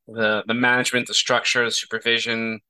the 0.06 0.44
the 0.46 0.54
management, 0.54 1.06
the 1.06 1.14
structure, 1.14 1.64
the 1.64 1.70
supervision, 1.70 2.60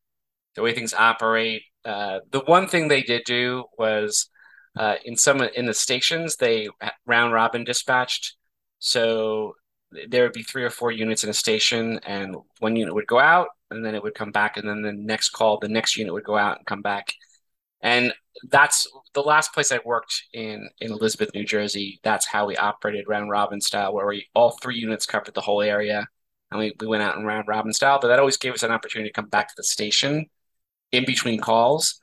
the 0.55 0.63
way 0.63 0.75
things 0.75 0.95
operate. 0.95 1.63
Uh, 1.85 2.21
the 2.31 2.41
one 2.41 2.67
thing 2.67 2.89
they 2.89 3.03
did 3.03 3.23
do 3.25 3.65
was 3.79 4.29
uh, 4.77 4.97
in 5.05 5.17
some 5.17 5.41
in 5.43 5.67
the 5.67 5.75
stations, 5.75 6.37
they 6.37 6.69
round 7.07 7.33
robin 7.33 7.65
dispatched. 7.65 8.37
So 8.79 9.55
there 10.09 10.25
would 10.25 10.33
be 10.33 10.43
three 10.43 10.65
or 10.65 10.71
four 10.71 10.91
units 10.91 11.25
in 11.25 11.31
a 11.31 11.35
station, 11.35 12.01
and 12.05 12.37
one 12.59 12.77
unit 12.77 12.95
would 12.95 13.07
go 13.07 13.19
out, 13.19 13.49
and 13.71 13.85
then 13.85 13.95
it 13.95 14.03
would 14.03 14.15
come 14.15 14.33
back, 14.33 14.57
and 14.57 14.69
then 14.69 14.83
the 14.83 14.93
next 14.93 15.31
call, 15.31 15.59
the 15.59 15.69
next 15.69 15.97
unit 15.97 16.13
would 16.13 16.25
go 16.25 16.37
out 16.37 16.59
and 16.59 16.67
come 16.67 16.83
back. 16.83 17.15
And 17.81 18.13
that's 18.51 18.89
the 19.13 19.23
last 19.23 19.53
place 19.53 19.71
I 19.71 19.79
worked 19.85 20.25
in 20.33 20.69
in 20.81 20.91
Elizabeth, 20.91 21.31
New 21.35 21.45
Jersey. 21.45 22.01
That's 22.03 22.27
how 22.27 22.47
we 22.47 22.57
operated 22.57 23.07
round 23.09 23.31
robin 23.31 23.61
style, 23.61 23.95
where 23.95 24.07
we 24.07 24.27
all 24.35 24.53
three 24.63 24.77
units 24.77 25.07
covered 25.07 25.35
the 25.35 25.41
whole 25.41 25.63
area, 25.63 26.09
and 26.55 26.61
we, 26.61 26.73
we 26.81 26.87
went 26.87 27.03
out 27.03 27.17
in 27.17 27.25
round 27.25 27.49
robin 27.49 27.73
style. 27.73 27.99
But 28.01 28.09
that 28.09 28.19
always 28.19 28.37
gave 28.37 28.55
us 28.55 28.63
an 28.63 28.71
opportunity 28.71 29.11
to 29.11 29.13
come 29.13 29.29
back 29.29 29.49
to 29.49 29.55
the 29.57 29.65
station 29.65 30.27
in 30.93 31.05
between 31.05 31.41
calls 31.41 32.01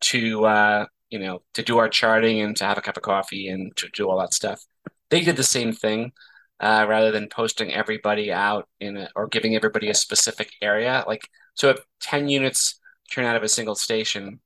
to 0.00 0.46
uh, 0.46 0.86
you 1.10 1.18
know, 1.18 1.42
to 1.54 1.62
do 1.62 1.78
our 1.78 1.88
charting 1.88 2.40
and 2.40 2.56
to 2.56 2.64
have 2.64 2.78
a 2.78 2.82
cup 2.82 2.96
of 2.96 3.02
coffee 3.02 3.48
and 3.48 3.74
to 3.76 3.88
do 3.92 4.08
all 4.08 4.18
that 4.20 4.34
stuff. 4.34 4.62
They 5.10 5.22
did 5.22 5.36
the 5.36 5.42
same 5.42 5.72
thing. 5.72 6.12
Uh, 6.60 6.84
rather 6.88 7.12
than 7.12 7.28
posting 7.28 7.72
everybody 7.72 8.32
out 8.32 8.68
in 8.80 8.96
a, 8.96 9.08
or 9.14 9.28
giving 9.28 9.54
everybody 9.54 9.90
a 9.90 9.94
specific 9.94 10.50
area. 10.60 11.04
Like, 11.06 11.28
so 11.54 11.70
if 11.70 11.78
10 12.00 12.28
units 12.28 12.80
turn 13.12 13.24
out 13.24 13.36
of 13.36 13.44
a 13.44 13.48
single 13.48 13.76
station, 13.76 14.40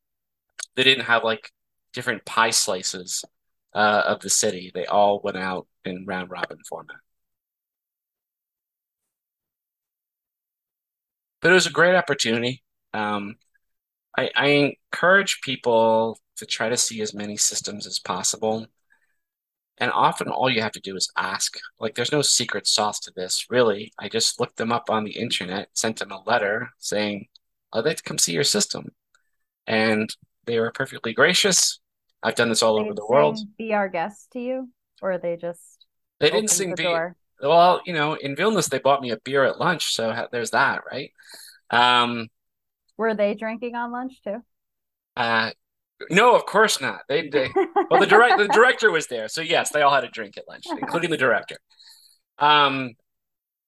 they 0.77 0.85
didn't 0.85 1.07
have 1.07 1.25
like 1.25 1.51
different 1.95 2.27
pie 2.27 2.51
slices 2.51 3.25
uh, 3.75 4.03
of 4.05 4.21
the 4.21 4.29
city. 4.29 4.71
They 4.75 4.85
all 4.85 5.23
went 5.25 5.39
out 5.39 5.67
in 5.87 6.05
round 6.07 6.31
robin 6.31 6.59
format. 6.69 6.97
But 11.43 11.51
it 11.51 11.55
was 11.55 11.67
a 11.67 11.71
great 11.71 11.95
opportunity. 11.95 12.63
Um, 12.95 13.37
I, 14.17 14.31
I 14.35 14.75
encourage 14.93 15.41
people 15.43 16.19
to 16.37 16.47
try 16.47 16.69
to 16.69 16.77
see 16.77 17.03
as 17.03 17.13
many 17.13 17.37
systems 17.37 17.87
as 17.87 17.99
possible. 17.99 18.67
And 19.79 19.91
often 19.91 20.29
all 20.29 20.49
you 20.49 20.63
have 20.63 20.73
to 20.73 20.81
do 20.81 20.97
is 20.97 21.11
ask. 21.17 21.59
Like, 21.81 21.95
there's 21.95 22.13
no 22.13 22.23
secret 22.23 22.67
sauce 22.67 23.01
to 23.01 23.13
this, 23.15 23.47
really. 23.51 23.93
I 23.99 24.09
just 24.09 24.39
looked 24.39 24.57
them 24.57 24.71
up 24.71 24.89
on 24.89 25.05
the 25.05 25.19
internet, 25.19 25.69
sent 25.73 25.99
them 25.99 26.13
a 26.13 26.23
letter 26.23 26.71
saying, 26.79 27.27
I'd 27.73 27.85
like 27.85 27.97
to 27.97 28.03
come 28.03 28.19
see 28.19 28.33
your 28.33 28.45
system. 28.45 28.93
And 29.67 30.15
they 30.45 30.61
were 30.61 30.71
perfectly 30.71 31.13
gracious. 31.13 31.81
I've 32.23 32.35
done 32.35 32.49
this 32.49 32.63
all 32.63 32.79
over 32.79 32.95
the 32.95 33.07
world. 33.07 33.39
Be 33.59 33.73
our 33.73 33.89
guest 33.89 34.31
to 34.33 34.41
you, 34.41 34.69
or 35.01 35.19
they 35.19 35.37
just 35.37 35.87
they 36.21 36.31
didn't 36.31 36.51
sing 36.51 36.71
the 36.71 36.77
be. 36.77 36.83
Door? 36.85 37.17
Well, 37.43 37.83
you 37.85 37.93
know, 37.93 38.15
in 38.15 38.37
Vilnius 38.37 38.71
they 38.71 38.79
bought 38.79 39.03
me 39.03 39.11
a 39.11 39.19
beer 39.19 39.45
at 39.45 39.59
lunch, 39.59 39.95
so 39.95 40.29
there's 40.31 40.53
that, 40.53 40.83
right? 40.91 41.11
Um, 41.71 42.29
were 42.97 43.15
they 43.15 43.35
drinking 43.35 43.75
on 43.75 43.91
lunch 43.91 44.23
too? 44.23 44.43
Uh, 45.17 45.51
no, 46.11 46.37
of 46.37 46.47
course 46.47 46.81
not. 46.81 47.03
They, 47.09 47.29
they 47.29 47.51
well, 47.91 48.01
the 48.01 48.07
direct 48.07 48.39
the 48.39 48.49
director 48.49 48.91
was 48.91 49.09
there, 49.09 49.29
so 49.29 49.41
yes, 49.41 49.71
they 49.71 49.83
all 49.83 49.95
had 49.95 50.05
a 50.05 50.09
drink 50.09 50.37
at 50.37 50.49
lunch, 50.49 50.65
including 50.81 51.11
the 51.11 51.17
director. 51.17 51.57
Um, 52.39 52.93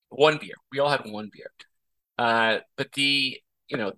one 0.08 0.38
beer. 0.40 0.54
We 0.72 0.78
all 0.78 0.88
had 0.88 1.02
one 1.04 1.30
beer. 1.32 1.50
Uh, 2.18 2.58
but 2.76 2.92
the 2.92 3.40
you 3.68 3.76
know, 3.76 3.92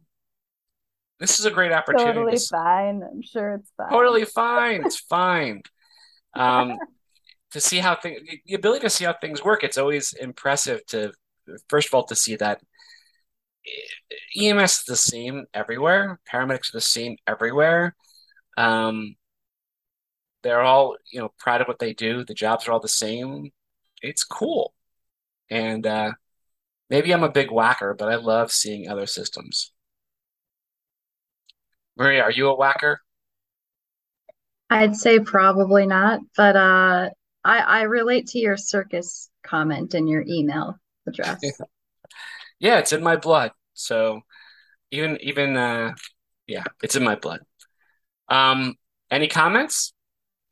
this 1.21 1.39
is 1.39 1.45
a 1.45 1.51
great 1.51 1.73
opportunity. 1.73 2.13
Totally 2.13 2.39
fine. 2.51 3.03
I'm 3.03 3.23
sure 3.23 3.55
it's 3.55 3.71
fine. 3.77 3.91
Totally 3.91 4.25
fine. 4.25 4.85
It's 4.85 5.01
fine. 5.01 5.63
Um, 6.35 6.79
to 7.57 7.61
see 7.61 7.79
how 7.79 7.95
things, 7.95 8.21
the 8.45 8.55
ability 8.55 8.81
to 8.83 8.91
see 8.91 9.07
how 9.07 9.15
things 9.15 9.43
work. 9.43 9.65
It's 9.65 9.79
always 9.79 10.13
impressive 10.13 10.85
to, 10.89 11.11
first 11.71 11.89
of 11.89 11.95
all, 11.95 12.05
to 12.05 12.15
see 12.15 12.37
that 12.37 12.61
EMS 14.39 14.73
is 14.73 14.85
the 14.85 14.97
same 14.97 15.47
everywhere. 15.55 16.21
Paramedics 16.31 16.69
are 16.69 16.77
the 16.77 16.81
same 16.83 17.17
everywhere. 17.27 17.97
Um, 18.59 19.17
they're 20.43 20.61
all, 20.61 20.97
you 21.11 21.19
know, 21.19 21.33
proud 21.39 21.63
of 21.63 21.67
what 21.67 21.79
they 21.79 21.95
do. 21.95 22.25
The 22.25 22.35
jobs 22.35 22.69
are 22.69 22.73
all 22.73 22.81
the 22.81 22.89
same. 22.89 23.53
It's 24.03 24.23
cool. 24.23 24.75
And 25.49 25.87
uh, 25.87 26.13
maybe 26.91 27.13
I'm 27.13 27.25
a 27.25 27.33
big 27.33 27.51
whacker, 27.51 27.95
but 27.95 28.11
I 28.11 28.17
love 28.17 28.53
seeing 28.53 28.91
other 28.91 29.07
systems. 29.07 29.73
Maria, 31.97 32.23
are 32.23 32.31
you 32.31 32.49
a 32.49 32.55
whacker? 32.55 33.01
I'd 34.69 34.95
say 34.95 35.21
probably 35.21 35.87
not, 35.87 36.21
but 36.37 36.55
uh, 36.55 37.11
I, 37.47 37.59
I 37.59 37.83
relate 37.83 38.27
to 38.29 38.41
your 38.41 38.57
circus 38.57 39.31
comment 39.45 39.95
and 39.95 40.09
your 40.09 40.25
email. 40.27 40.77
address. 41.07 41.41
dress. 41.41 41.61
Yeah, 42.59 42.79
it's 42.79 42.95
in 42.95 43.03
my 43.03 43.17
blood. 43.17 43.53
So 43.75 44.23
even 44.91 45.19
even 45.21 45.59
uh 45.59 45.93
yeah, 46.47 46.65
it's 46.83 46.97
in 46.97 47.05
my 47.05 47.15
blood. 47.15 47.41
Um, 48.31 48.77
any 49.11 49.29
comments? 49.29 49.93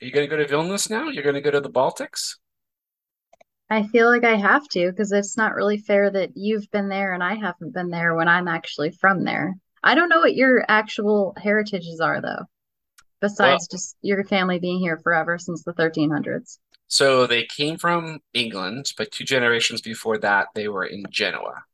Are 0.02 0.04
you 0.04 0.12
gonna 0.12 0.26
go 0.26 0.36
to 0.36 0.44
Vilnius 0.44 0.90
now? 0.90 1.08
You're 1.08 1.24
gonna 1.24 1.40
go 1.40 1.50
to 1.50 1.62
the 1.62 1.70
Baltics? 1.70 2.36
I 3.70 3.84
feel 3.84 4.06
like 4.08 4.24
I 4.24 4.36
have 4.36 4.68
to 4.72 4.90
because 4.90 5.12
it's 5.12 5.38
not 5.38 5.54
really 5.54 5.78
fair 5.78 6.10
that 6.10 6.36
you've 6.36 6.70
been 6.70 6.90
there 6.90 7.14
and 7.14 7.22
I 7.22 7.36
haven't 7.36 7.72
been 7.72 7.88
there 7.88 8.14
when 8.14 8.28
I'm 8.28 8.48
actually 8.48 8.90
from 8.90 9.24
there. 9.24 9.54
I 9.82 9.94
don't 9.94 10.10
know 10.10 10.20
what 10.20 10.36
your 10.36 10.62
actual 10.68 11.34
heritages 11.38 12.00
are 12.00 12.20
though, 12.20 12.44
besides 13.22 13.66
Well, 13.70 13.78
just 13.78 13.96
your 14.02 14.22
family 14.24 14.58
being 14.58 14.78
here 14.78 14.98
forever 14.98 15.38
since 15.38 15.64
the 15.64 15.72
1300s. 15.72 16.58
So 16.88 17.26
they 17.26 17.44
came 17.44 17.76
from 17.78 18.20
England, 18.32 18.92
but 18.96 19.10
two 19.10 19.24
generations 19.24 19.80
before 19.80 20.18
that 20.18 20.48
they 20.54 20.68
were 20.68 20.84
in 20.84 21.04
Genoa. 21.10 21.64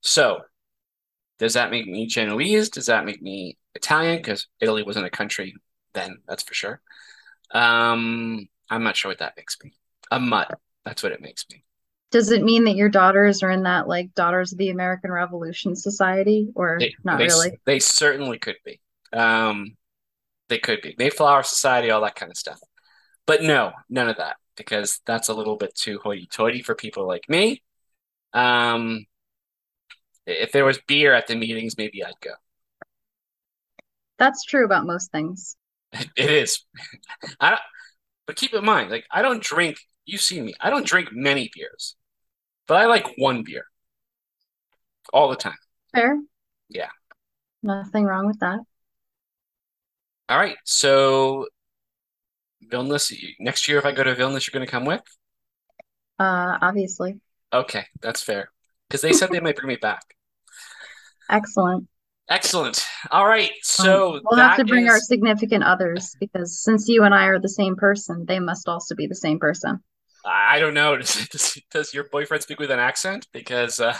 So 0.00 0.42
does 1.38 1.54
that 1.54 1.70
make 1.70 1.86
me 1.86 2.06
Genoese? 2.06 2.68
Does 2.70 2.86
that 2.86 3.04
make 3.04 3.22
me 3.22 3.56
Italian? 3.74 4.16
Because 4.16 4.46
Italy 4.60 4.82
wasn't 4.82 5.06
a 5.06 5.10
country 5.10 5.54
then, 5.94 6.18
that's 6.26 6.42
for 6.42 6.54
sure. 6.54 6.80
Um, 7.52 8.48
I'm 8.70 8.82
not 8.82 8.96
sure 8.96 9.10
what 9.10 9.18
that 9.18 9.34
makes 9.36 9.56
me. 9.62 9.72
A 10.10 10.18
mutt. 10.18 10.58
That's 10.84 11.02
what 11.02 11.12
it 11.12 11.20
makes 11.20 11.44
me. 11.50 11.64
Does 12.10 12.30
it 12.30 12.42
mean 12.42 12.64
that 12.64 12.76
your 12.76 12.88
daughters 12.88 13.42
are 13.42 13.50
in 13.50 13.62
that 13.62 13.88
like 13.88 14.14
Daughters 14.14 14.52
of 14.52 14.58
the 14.58 14.70
American 14.70 15.10
Revolution 15.10 15.74
Society 15.74 16.48
or 16.54 16.76
They 16.78 16.94
not 17.04 17.18
they 17.18 17.24
really? 17.24 17.60
they 17.64 17.78
certainly 17.78 18.38
could 18.38 18.56
be. 18.64 18.80
Um, 19.12 19.76
they 20.48 20.58
could 20.58 20.82
be 20.82 20.94
Mayflower 20.98 21.42
Society, 21.42 21.90
all 21.90 22.02
that 22.02 22.14
kind 22.14 22.30
of 22.30 22.36
stuff. 22.36 22.60
But 23.26 23.42
no, 23.42 23.72
none 23.88 24.08
of 24.08 24.16
that 24.16 24.36
because 24.56 25.00
that's 25.06 25.28
a 25.28 25.34
little 25.34 25.56
bit 25.56 25.74
too 25.74 25.98
hoity-toity 26.02 26.62
for 26.62 26.74
people 26.74 27.06
like 27.06 27.28
me. 27.28 27.62
Um, 28.32 29.06
if 30.26 30.52
there 30.52 30.64
was 30.64 30.78
beer 30.86 31.14
at 31.14 31.26
the 31.26 31.36
meetings, 31.36 31.76
maybe 31.76 32.04
I'd 32.04 32.20
go. 32.20 32.32
That's 34.18 34.44
true 34.44 34.64
about 34.64 34.86
most 34.86 35.10
things. 35.10 35.56
It 36.16 36.30
is. 36.30 36.64
I 37.40 37.50
don't, 37.50 37.60
but 38.26 38.36
keep 38.36 38.54
in 38.54 38.64
mind, 38.64 38.90
like 38.90 39.04
I 39.10 39.22
don't 39.22 39.42
drink. 39.42 39.76
You 40.04 40.18
see 40.18 40.40
me. 40.40 40.54
I 40.60 40.70
don't 40.70 40.86
drink 40.86 41.10
many 41.12 41.50
beers, 41.54 41.96
but 42.66 42.80
I 42.80 42.86
like 42.86 43.06
one 43.18 43.42
beer 43.42 43.66
all 45.12 45.28
the 45.28 45.36
time. 45.36 45.56
Fair. 45.94 46.18
Yeah. 46.68 46.88
Nothing 47.62 48.04
wrong 48.04 48.26
with 48.26 48.40
that. 48.40 48.60
All 50.28 50.38
right. 50.38 50.56
So 50.64 51.46
Vilnius, 52.72 53.12
next 53.38 53.68
year 53.68 53.78
if 53.78 53.84
I 53.84 53.92
go 53.92 54.02
to 54.02 54.14
Vilnius, 54.14 54.46
you're 54.46 54.58
going 54.58 54.66
to 54.66 54.70
come 54.70 54.84
with? 54.84 55.02
Uh, 56.18 56.58
obviously. 56.60 57.20
Okay, 57.52 57.84
that's 58.00 58.22
fair. 58.22 58.50
Because 58.88 59.02
they 59.02 59.12
said 59.12 59.30
they 59.30 59.40
might 59.40 59.56
bring 59.56 59.68
me 59.68 59.76
back. 59.76 60.02
Excellent. 61.30 61.88
Excellent. 62.28 62.84
All 63.10 63.26
right. 63.26 63.50
Um, 63.50 63.56
So 63.62 64.20
we'll 64.24 64.38
have 64.40 64.56
to 64.56 64.64
bring 64.64 64.88
our 64.88 64.98
significant 64.98 65.64
others 65.64 66.16
because 66.20 66.62
since 66.62 66.88
you 66.88 67.02
and 67.04 67.14
I 67.14 67.26
are 67.26 67.38
the 67.38 67.48
same 67.48 67.76
person, 67.76 68.24
they 68.26 68.38
must 68.38 68.68
also 68.68 68.94
be 68.94 69.06
the 69.06 69.14
same 69.14 69.38
person. 69.38 69.80
I 70.24 70.60
don't 70.60 70.74
know. 70.74 70.96
Does, 70.98 71.28
does, 71.28 71.58
does 71.70 71.94
your 71.94 72.04
boyfriend 72.04 72.42
speak 72.44 72.60
with 72.60 72.70
an 72.70 72.78
accent? 72.78 73.26
Because 73.32 73.80
uh, 73.80 73.98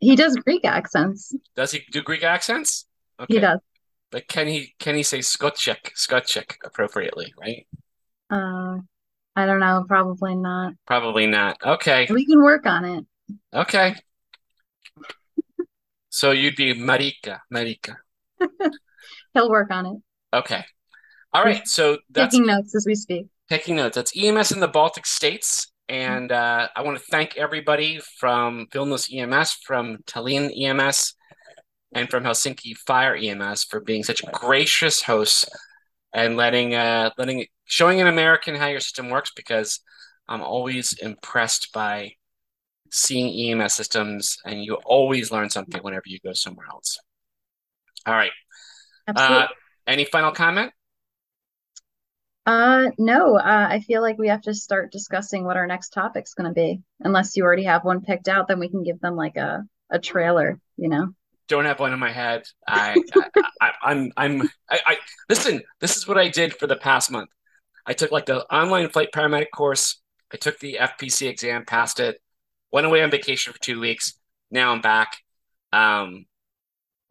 He 0.00 0.16
does 0.16 0.34
Greek 0.36 0.64
accents. 0.64 1.34
does 1.54 1.70
he 1.70 1.84
do 1.92 2.02
Greek 2.02 2.24
accents? 2.24 2.86
He 3.28 3.38
does. 3.38 3.60
But 4.10 4.26
can 4.28 4.48
he 4.48 4.74
can 4.78 4.96
he 4.96 5.02
say 5.02 5.18
Skotchek, 5.18 5.92
Skotchek 5.96 6.56
appropriately, 6.64 7.32
right? 7.40 7.66
Uh, 8.30 8.78
I 9.36 9.46
don't 9.46 9.60
know, 9.60 9.84
probably 9.86 10.34
not. 10.34 10.74
Probably 10.86 11.26
not. 11.26 11.56
Okay. 11.64 12.06
We 12.10 12.26
can 12.26 12.42
work 12.42 12.66
on 12.66 12.84
it. 12.84 13.06
Okay. 13.54 13.94
So 16.08 16.32
you'd 16.32 16.56
be 16.56 16.74
Marika, 16.74 17.38
Marika. 17.52 17.96
He'll 19.34 19.48
work 19.50 19.70
on 19.70 19.86
it. 19.86 19.96
Okay. 20.34 20.64
All 21.32 21.44
right. 21.44 21.66
So 21.68 21.98
that's 22.10 22.34
taking 22.34 22.46
notes 22.46 22.74
as 22.74 22.84
we 22.86 22.96
speak. 22.96 23.26
taking 23.48 23.76
notes. 23.76 23.94
That's 23.94 24.12
EMS 24.16 24.50
in 24.50 24.60
the 24.60 24.68
Baltic 24.68 25.06
states. 25.06 25.70
And 25.88 26.30
uh, 26.32 26.68
I 26.74 26.82
want 26.82 26.98
to 26.98 27.04
thank 27.10 27.36
everybody 27.36 28.00
from 28.18 28.66
Vilnius 28.72 29.12
EMS, 29.12 29.58
from 29.64 29.98
Tallinn 30.06 30.50
EMS, 30.56 31.14
and 31.92 32.08
from 32.08 32.24
Helsinki 32.24 32.76
Fire 32.76 33.14
EMS 33.14 33.64
for 33.64 33.80
being 33.80 34.02
such 34.02 34.22
gracious 34.32 35.02
hosts 35.02 35.48
and 36.12 36.36
letting 36.36 36.74
uh, 36.74 37.10
letting 37.18 37.46
showing 37.64 38.00
an 38.00 38.06
American 38.06 38.54
how 38.54 38.66
your 38.66 38.80
system 38.80 39.10
works 39.10 39.32
because 39.34 39.80
I'm 40.28 40.42
always 40.42 40.92
impressed 40.94 41.72
by 41.72 42.12
seeing 42.90 43.60
EMS 43.60 43.72
systems 43.72 44.38
and 44.44 44.64
you 44.64 44.74
always 44.84 45.30
learn 45.30 45.50
something 45.50 45.82
whenever 45.82 46.04
you 46.06 46.18
go 46.24 46.32
somewhere 46.32 46.66
else. 46.70 46.98
All 48.06 48.14
right. 48.14 48.32
Absolutely. 49.06 49.44
Uh, 49.44 49.48
any 49.86 50.04
final 50.04 50.32
comment? 50.32 50.72
Uh, 52.46 52.90
no, 52.98 53.36
uh, 53.36 53.66
I 53.70 53.80
feel 53.80 54.00
like 54.02 54.18
we 54.18 54.28
have 54.28 54.40
to 54.42 54.54
start 54.54 54.90
discussing 54.90 55.44
what 55.44 55.56
our 55.56 55.66
next 55.66 55.90
topic's 55.90 56.34
going 56.34 56.48
to 56.48 56.54
be. 56.54 56.80
Unless 57.00 57.36
you 57.36 57.44
already 57.44 57.64
have 57.64 57.84
one 57.84 58.00
picked 58.00 58.28
out, 58.28 58.48
then 58.48 58.58
we 58.58 58.68
can 58.68 58.82
give 58.82 59.00
them 59.00 59.14
like 59.14 59.36
a 59.36 59.64
a 59.90 59.98
trailer, 59.98 60.58
you 60.76 60.88
know? 60.88 61.08
Don't 61.50 61.66
have 61.66 61.80
one 61.80 61.92
in 61.92 61.98
my 61.98 62.10
head. 62.12 62.44
I, 62.66 62.96
I, 63.14 63.44
I 63.60 63.72
I'm 63.82 64.12
I'm 64.16 64.42
I, 64.70 64.80
I 64.86 64.96
listen. 65.28 65.60
This 65.80 65.96
is 65.96 66.08
what 66.08 66.16
I 66.16 66.28
did 66.28 66.54
for 66.54 66.66
the 66.66 66.76
past 66.76 67.10
month. 67.10 67.28
I 67.86 67.92
took 67.92 68.10
like 68.12 68.26
the 68.26 68.44
online 68.54 68.88
flight 68.88 69.08
paramedic 69.14 69.50
course. 69.54 70.00
I 70.32 70.36
took 70.36 70.58
the 70.60 70.78
FPC 70.80 71.28
exam, 71.28 71.64
passed 71.66 72.00
it. 72.00 72.20
Went 72.72 72.86
away 72.86 73.02
on 73.02 73.10
vacation 73.10 73.52
for 73.52 73.58
two 73.60 73.80
weeks. 73.80 74.14
Now 74.50 74.72
I'm 74.72 74.80
back, 74.80 75.18
um, 75.72 76.26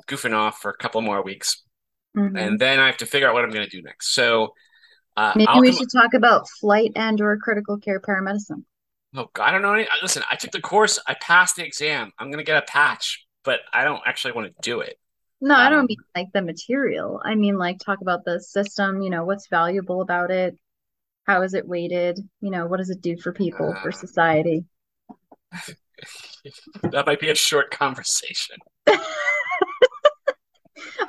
goofing 0.07 0.33
off 0.33 0.59
for 0.59 0.71
a 0.71 0.77
couple 0.77 1.01
more 1.01 1.21
weeks, 1.21 1.63
Mhm. 2.17 2.39
and 2.39 2.59
then 2.59 2.79
I 2.79 2.87
have 2.87 2.97
to 2.97 3.05
figure 3.05 3.27
out 3.27 3.33
what 3.33 3.43
I'm 3.43 3.51
going 3.51 3.69
to 3.69 3.77
do 3.77 3.83
next. 3.83 4.13
So 4.13 4.53
uh, 5.17 5.33
Maybe 5.35 5.47
I'll 5.47 5.59
we 5.59 5.71
should 5.73 5.91
talk 5.91 6.13
about 6.13 6.47
flight 6.61 6.93
and 6.95 7.19
or 7.19 7.37
critical 7.37 7.77
care 7.77 7.99
paramedicine. 7.99 8.63
Oh, 9.15 9.29
God, 9.33 9.43
I 9.43 9.51
don't 9.51 9.61
know. 9.61 9.73
Any, 9.73 9.87
listen, 10.01 10.23
I 10.31 10.35
took 10.35 10.51
the 10.51 10.61
course. 10.61 10.99
I 11.07 11.15
passed 11.15 11.55
the 11.55 11.65
exam. 11.65 12.11
I'm 12.19 12.27
going 12.27 12.37
to 12.37 12.43
get 12.43 12.61
a 12.61 12.65
patch, 12.65 13.25
but 13.43 13.61
I 13.73 13.83
don't 13.83 14.01
actually 14.05 14.33
want 14.33 14.47
to 14.47 14.61
do 14.61 14.81
it. 14.81 14.97
No, 15.41 15.55
I 15.55 15.67
Um, 15.67 15.71
don't 15.71 15.87
mean 15.87 15.97
like 16.15 16.27
the 16.33 16.41
material. 16.41 17.21
I 17.23 17.35
mean 17.35 17.57
like 17.57 17.79
talk 17.79 18.01
about 18.01 18.25
the 18.25 18.39
system, 18.41 19.01
you 19.01 19.09
know, 19.09 19.25
what's 19.25 19.47
valuable 19.47 20.01
about 20.01 20.31
it, 20.31 20.57
how 21.25 21.41
is 21.43 21.53
it 21.55 21.67
weighted, 21.67 22.19
you 22.41 22.51
know, 22.51 22.67
what 22.67 22.77
does 22.77 22.89
it 22.91 23.01
do 23.01 23.17
for 23.17 23.33
people, 23.33 23.75
for 23.75 23.89
Uh, 23.89 23.93
society? 23.93 24.65
that 26.91 27.05
might 27.05 27.19
be 27.19 27.29
a 27.29 27.35
short 27.35 27.71
conversation. 27.71 28.57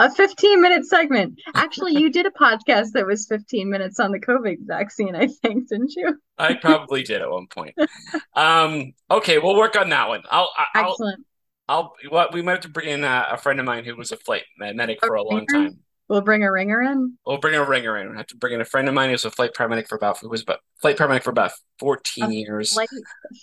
A 0.00 0.10
15 0.10 0.60
minute 0.62 0.86
segment. 0.86 1.38
Actually, 1.54 1.94
you 1.94 2.10
did 2.10 2.24
a 2.26 2.30
podcast 2.30 2.92
that 2.92 3.06
was 3.06 3.26
15 3.26 3.68
minutes 3.70 4.00
on 4.00 4.10
the 4.12 4.18
COVID 4.20 4.56
vaccine, 4.66 5.14
I 5.14 5.26
think, 5.26 5.68
didn't 5.68 5.92
you? 5.94 6.18
I 6.38 6.54
probably 6.54 7.02
did 7.02 7.20
at 7.22 7.30
one 7.30 7.46
point. 7.46 7.74
Um, 8.34 8.94
okay, 9.10 9.38
we'll 9.38 9.56
work 9.56 9.76
on 9.76 9.90
that 9.90 10.08
one. 10.08 10.22
I'll, 10.30 10.50
I'll, 10.74 10.92
Excellent. 10.92 11.26
I'll. 11.70 11.94
What 12.08 12.34
we 12.34 12.42
might 12.42 12.52
have 12.52 12.60
to 12.62 12.68
bring 12.68 12.88
in 12.88 13.04
a, 13.04 13.28
a 13.32 13.36
friend 13.38 13.60
of 13.60 13.66
mine 13.66 13.84
who 13.84 13.94
was 13.96 14.10
a 14.12 14.16
flight 14.16 14.42
medic 14.58 14.98
for 15.00 15.14
a 15.14 15.22
long 15.22 15.46
time. 15.46 15.78
We'll 16.08 16.20
bring 16.20 16.42
a 16.42 16.50
ringer 16.50 16.82
in. 16.82 17.16
We'll 17.24 17.38
bring 17.38 17.54
a 17.54 17.64
ringer 17.64 17.96
in. 17.96 18.10
We 18.10 18.16
have 18.16 18.26
to 18.26 18.36
bring 18.36 18.54
in 18.54 18.60
a 18.60 18.64
friend 18.64 18.88
of 18.88 18.94
mine 18.94 19.10
who's 19.10 19.24
a 19.24 19.30
flight 19.30 19.54
paramedic 19.54 19.86
for 19.86 19.94
about 19.94 20.18
who 20.18 20.28
was 20.28 20.42
about 20.42 20.58
flight 20.82 20.96
paramedic 20.98 21.22
for 21.22 21.30
about 21.30 21.52
fourteen 21.78 22.24
A 22.24 22.34
years. 22.34 22.72
flight 22.72 22.88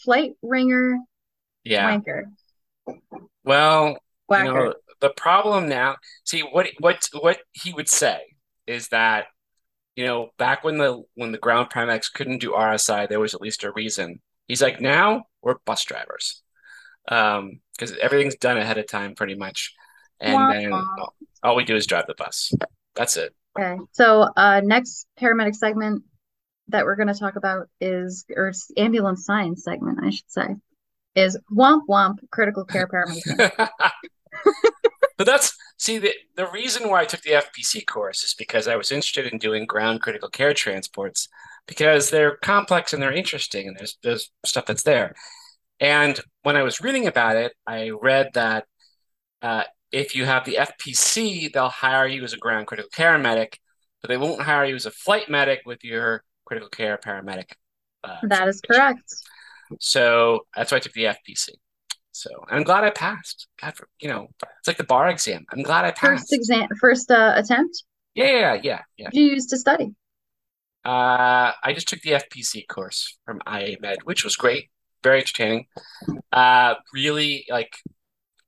flight 0.04 0.32
ringer 0.42 0.98
Yeah. 1.64 1.98
wanker. 1.98 2.24
Well, 3.46 3.98
you 4.30 4.44
know, 4.44 4.74
the 5.00 5.10
problem 5.12 5.70
now. 5.70 5.96
See 6.26 6.42
what 6.42 6.68
what 6.80 7.08
what 7.22 7.40
he 7.54 7.74
would 7.74 7.88
say 7.88 8.20
is 8.66 8.90
that 8.90 9.28
you 9.96 10.06
know 10.06 10.32
back 10.38 10.66
when 10.66 10.78
the 10.78 11.04
when 11.16 11.32
the 11.32 11.38
ground 11.38 11.70
paramedics 11.70 12.12
couldn't 12.12 12.40
do 12.40 12.52
RSI, 12.52 13.08
there 13.08 13.22
was 13.22 13.34
at 13.34 13.40
least 13.42 13.64
a 13.64 13.72
reason. 13.72 14.20
He's 14.50 14.62
like 14.62 14.82
now 14.82 15.28
we're 15.42 15.56
bus 15.66 15.86
drivers. 15.86 16.44
Um, 17.08 17.60
because 17.74 17.96
everything's 17.98 18.36
done 18.36 18.58
ahead 18.58 18.78
of 18.78 18.88
time 18.88 19.16
pretty 19.16 19.36
much, 19.36 19.74
and 20.20 20.52
then 20.52 20.74
all, 20.74 21.16
all 21.44 21.56
we 21.56 21.64
do 21.64 21.76
is 21.76 21.86
drive 21.86 22.08
the 22.08 22.16
bus. 22.16 22.52
That's 22.96 23.18
it. 23.18 23.36
Okay. 23.58 23.78
So, 23.92 24.30
uh, 24.36 24.62
next 24.64 25.08
paramedic 25.20 25.56
segment 25.56 26.04
that 26.70 26.86
we're 26.86 26.96
going 26.96 27.08
to 27.08 27.14
talk 27.14 27.36
about 27.36 27.68
is, 27.80 28.26
or 28.36 28.52
ambulance 28.76 29.26
science 29.26 29.64
segment, 29.64 30.00
I 30.04 30.10
should 30.10 30.30
say, 30.30 30.48
is 31.16 31.38
womp 31.52 31.82
womp 31.90 32.18
critical 32.32 32.66
care 32.66 32.88
paramedic 32.88 33.70
But 35.18 35.26
that's 35.26 35.58
see 35.78 35.98
the 35.98 36.14
the 36.36 36.48
reason 36.48 36.90
why 36.90 37.02
I 37.02 37.06
took 37.06 37.22
the 37.22 37.32
FPC 37.32 37.86
course 37.86 38.24
is 38.24 38.36
because 38.36 38.68
I 38.68 38.76
was 38.76 38.92
interested 38.92 39.26
in 39.26 39.40
doing 39.40 39.66
ground 39.66 40.02
critical 40.02 40.30
care 40.30 40.54
transports 40.54 41.28
because 41.68 42.12
they're 42.12 42.38
complex 42.38 42.94
and 42.94 43.02
they're 43.02 43.12
interesting 43.12 43.68
and 43.68 43.76
there's 43.78 43.98
there's 44.04 44.32
stuff 44.46 44.68
that's 44.68 44.84
there. 44.84 45.16
And 45.80 46.20
when 46.44 46.56
I 46.56 46.64
was 46.64 46.82
reading 46.82 47.08
about 47.08 47.36
it, 47.36 47.54
I 47.66 47.90
read 47.90 48.32
that 48.34 48.66
uh, 49.42 49.64
if 49.92 50.16
you 50.16 50.26
have 50.26 50.46
the 50.46 50.58
FPC, 50.58 51.48
they'll 51.48 51.70
hire 51.70 52.08
you 52.08 52.24
as 52.24 52.34
a 52.34 52.38
ground 52.38 52.68
critical 52.68 52.90
care 52.92 53.18
medic, 53.18 53.60
but 54.02 54.10
they 54.10 54.18
won't 54.18 54.42
hire 54.42 54.66
you 54.66 54.76
as 54.76 54.86
a 54.86 54.92
flight 54.92 55.30
medic 55.30 55.62
with 55.66 55.84
your 55.84 56.24
critical 56.46 56.70
care 56.70 56.98
paramedic. 56.98 57.52
Uh, 58.04 58.18
That 58.24 58.48
is 58.48 58.62
correct. 58.62 59.14
So 59.80 60.48
that's 60.56 60.72
why 60.72 60.78
I 60.78 60.80
took 60.80 60.94
the 60.94 61.08
FPC. 61.08 61.54
So 62.12 62.30
I'm 62.50 62.64
glad 62.64 62.84
I 62.84 62.90
passed. 62.90 63.48
God, 63.62 63.76
for, 63.76 63.88
you 64.00 64.10
know, 64.10 64.30
it's 64.42 64.68
like 64.68 64.78
the 64.78 64.84
bar 64.84 65.10
exam. 65.10 65.46
I'm 65.52 65.62
glad 65.62 65.86
I 65.86 65.92
passed. 65.92 66.22
First 66.22 66.34
exam, 66.34 66.68
first 66.80 67.12
uh, 67.12 67.34
attempt. 67.36 67.84
Yeah, 68.16 68.26
yeah, 68.26 68.60
yeah, 68.64 68.82
yeah. 68.98 69.10
Did 69.12 69.20
you 69.20 69.26
use 69.36 69.46
to 69.48 69.58
study? 69.58 69.94
Uh, 70.84 71.52
I 71.64 71.74
just 71.74 71.88
took 71.88 72.02
the 72.02 72.16
FPC 72.16 72.66
course 72.68 73.20
from 73.26 73.42
IA 73.46 73.78
Med, 73.82 74.00
which 74.04 74.24
was 74.24 74.36
great, 74.36 74.70
very 75.04 75.20
entertaining. 75.20 75.68
Uh, 76.32 76.76
really 76.94 77.46
like 77.50 77.76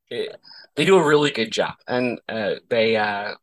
it, 0.09 0.35
they 0.75 0.85
do 0.85 0.97
a 0.97 1.07
really 1.07 1.31
good 1.31 1.51
job, 1.51 1.75
and 1.87 2.19
uh, 2.29 2.55
they 2.69 2.95
uh, 2.95 3.35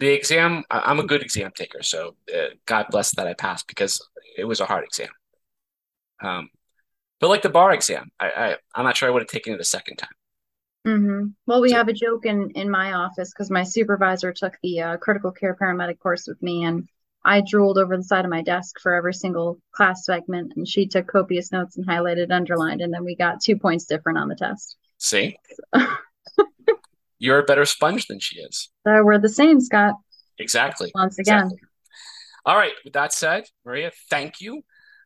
the 0.00 0.08
exam. 0.08 0.64
I'm 0.70 1.00
a 1.00 1.06
good 1.06 1.22
exam 1.22 1.52
taker, 1.56 1.82
so 1.82 2.16
uh, 2.34 2.48
God 2.66 2.86
bless 2.90 3.14
that 3.16 3.26
I 3.26 3.34
passed 3.34 3.66
because 3.68 4.00
it 4.36 4.44
was 4.44 4.60
a 4.60 4.66
hard 4.66 4.84
exam. 4.84 5.08
Um, 6.22 6.48
but 7.20 7.28
like 7.28 7.42
the 7.42 7.48
bar 7.50 7.72
exam, 7.72 8.10
I, 8.18 8.30
I 8.30 8.56
I'm 8.74 8.84
not 8.84 8.96
sure 8.96 9.08
I 9.08 9.12
would 9.12 9.22
have 9.22 9.28
taken 9.28 9.54
it 9.54 9.60
a 9.60 9.64
second 9.64 9.96
time. 9.96 10.08
Mm-hmm. 10.86 11.26
Well, 11.46 11.62
we 11.62 11.70
So- 11.70 11.76
have 11.76 11.88
a 11.88 11.92
joke 11.92 12.26
in 12.26 12.50
in 12.50 12.70
my 12.70 12.92
office 12.92 13.32
because 13.32 13.50
my 13.50 13.62
supervisor 13.62 14.32
took 14.32 14.54
the 14.62 14.80
uh, 14.80 14.96
critical 14.98 15.32
care 15.32 15.56
paramedic 15.60 15.98
course 15.98 16.26
with 16.26 16.42
me, 16.42 16.64
and 16.64 16.88
I 17.24 17.40
drooled 17.40 17.78
over 17.78 17.96
the 17.96 18.02
side 18.02 18.24
of 18.24 18.30
my 18.30 18.42
desk 18.42 18.78
for 18.80 18.94
every 18.94 19.14
single 19.14 19.58
class 19.72 20.04
segment, 20.04 20.52
and 20.56 20.68
she 20.68 20.86
took 20.86 21.06
copious 21.06 21.50
notes 21.50 21.76
and 21.76 21.86
highlighted, 21.86 22.30
underlined, 22.30 22.82
and 22.82 22.92
then 22.92 23.04
we 23.04 23.16
got 23.16 23.40
two 23.40 23.56
points 23.56 23.86
different 23.86 24.18
on 24.18 24.28
the 24.28 24.34
test. 24.34 24.76
See, 24.98 25.36
you're 27.18 27.38
a 27.38 27.44
better 27.44 27.64
sponge 27.64 28.06
than 28.06 28.20
she 28.20 28.40
is. 28.40 28.70
So 28.86 29.02
we're 29.02 29.18
the 29.18 29.28
same, 29.28 29.60
Scott. 29.60 29.94
Exactly. 30.38 30.92
Once 30.94 31.18
again, 31.18 31.44
Exactly. 31.44 31.68
All 32.46 32.56
right. 32.56 32.72
With 32.84 32.92
that 32.92 33.12
said, 33.12 33.44
Maria, 33.64 33.90
thank 34.10 34.40
you. 34.40 34.62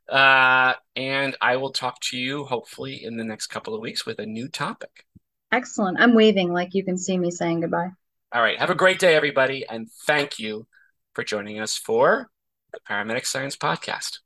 Uh, 0.09 0.73
and 0.97 1.37
I 1.41 1.57
will 1.57 1.71
talk 1.71 2.01
to 2.01 2.17
you 2.17 2.45
hopefully 2.45 3.05
in 3.05 3.17
the 3.17 3.25
next 3.25 3.49
couple 3.49 3.75
of 3.75 3.81
weeks 3.81 4.07
with 4.07 4.19
a 4.19 4.27
new 4.27 4.49
topic. 4.49 5.05
excellent. 5.53 6.01
I'm 6.01 6.15
waving 6.15 6.53
like 6.53 6.75
you 6.75 6.85
can 6.85 6.99
see 6.99 7.17
me 7.17 7.31
saying 7.31 7.61
goodbye. 7.61 7.91
All 8.33 8.43
right. 8.43 8.59
Have 8.59 8.71
a 8.71 8.75
great 8.75 8.99
day, 8.99 9.15
everybody. 9.15 9.65
And 9.69 9.89
thank 10.07 10.39
you 10.39 10.67
for 11.19 11.25
joining 11.25 11.59
us 11.59 11.77
for 11.77 12.31
the 12.73 12.79
Paramedic 12.89 13.27
Science 13.27 13.57
Podcast. 13.57 14.21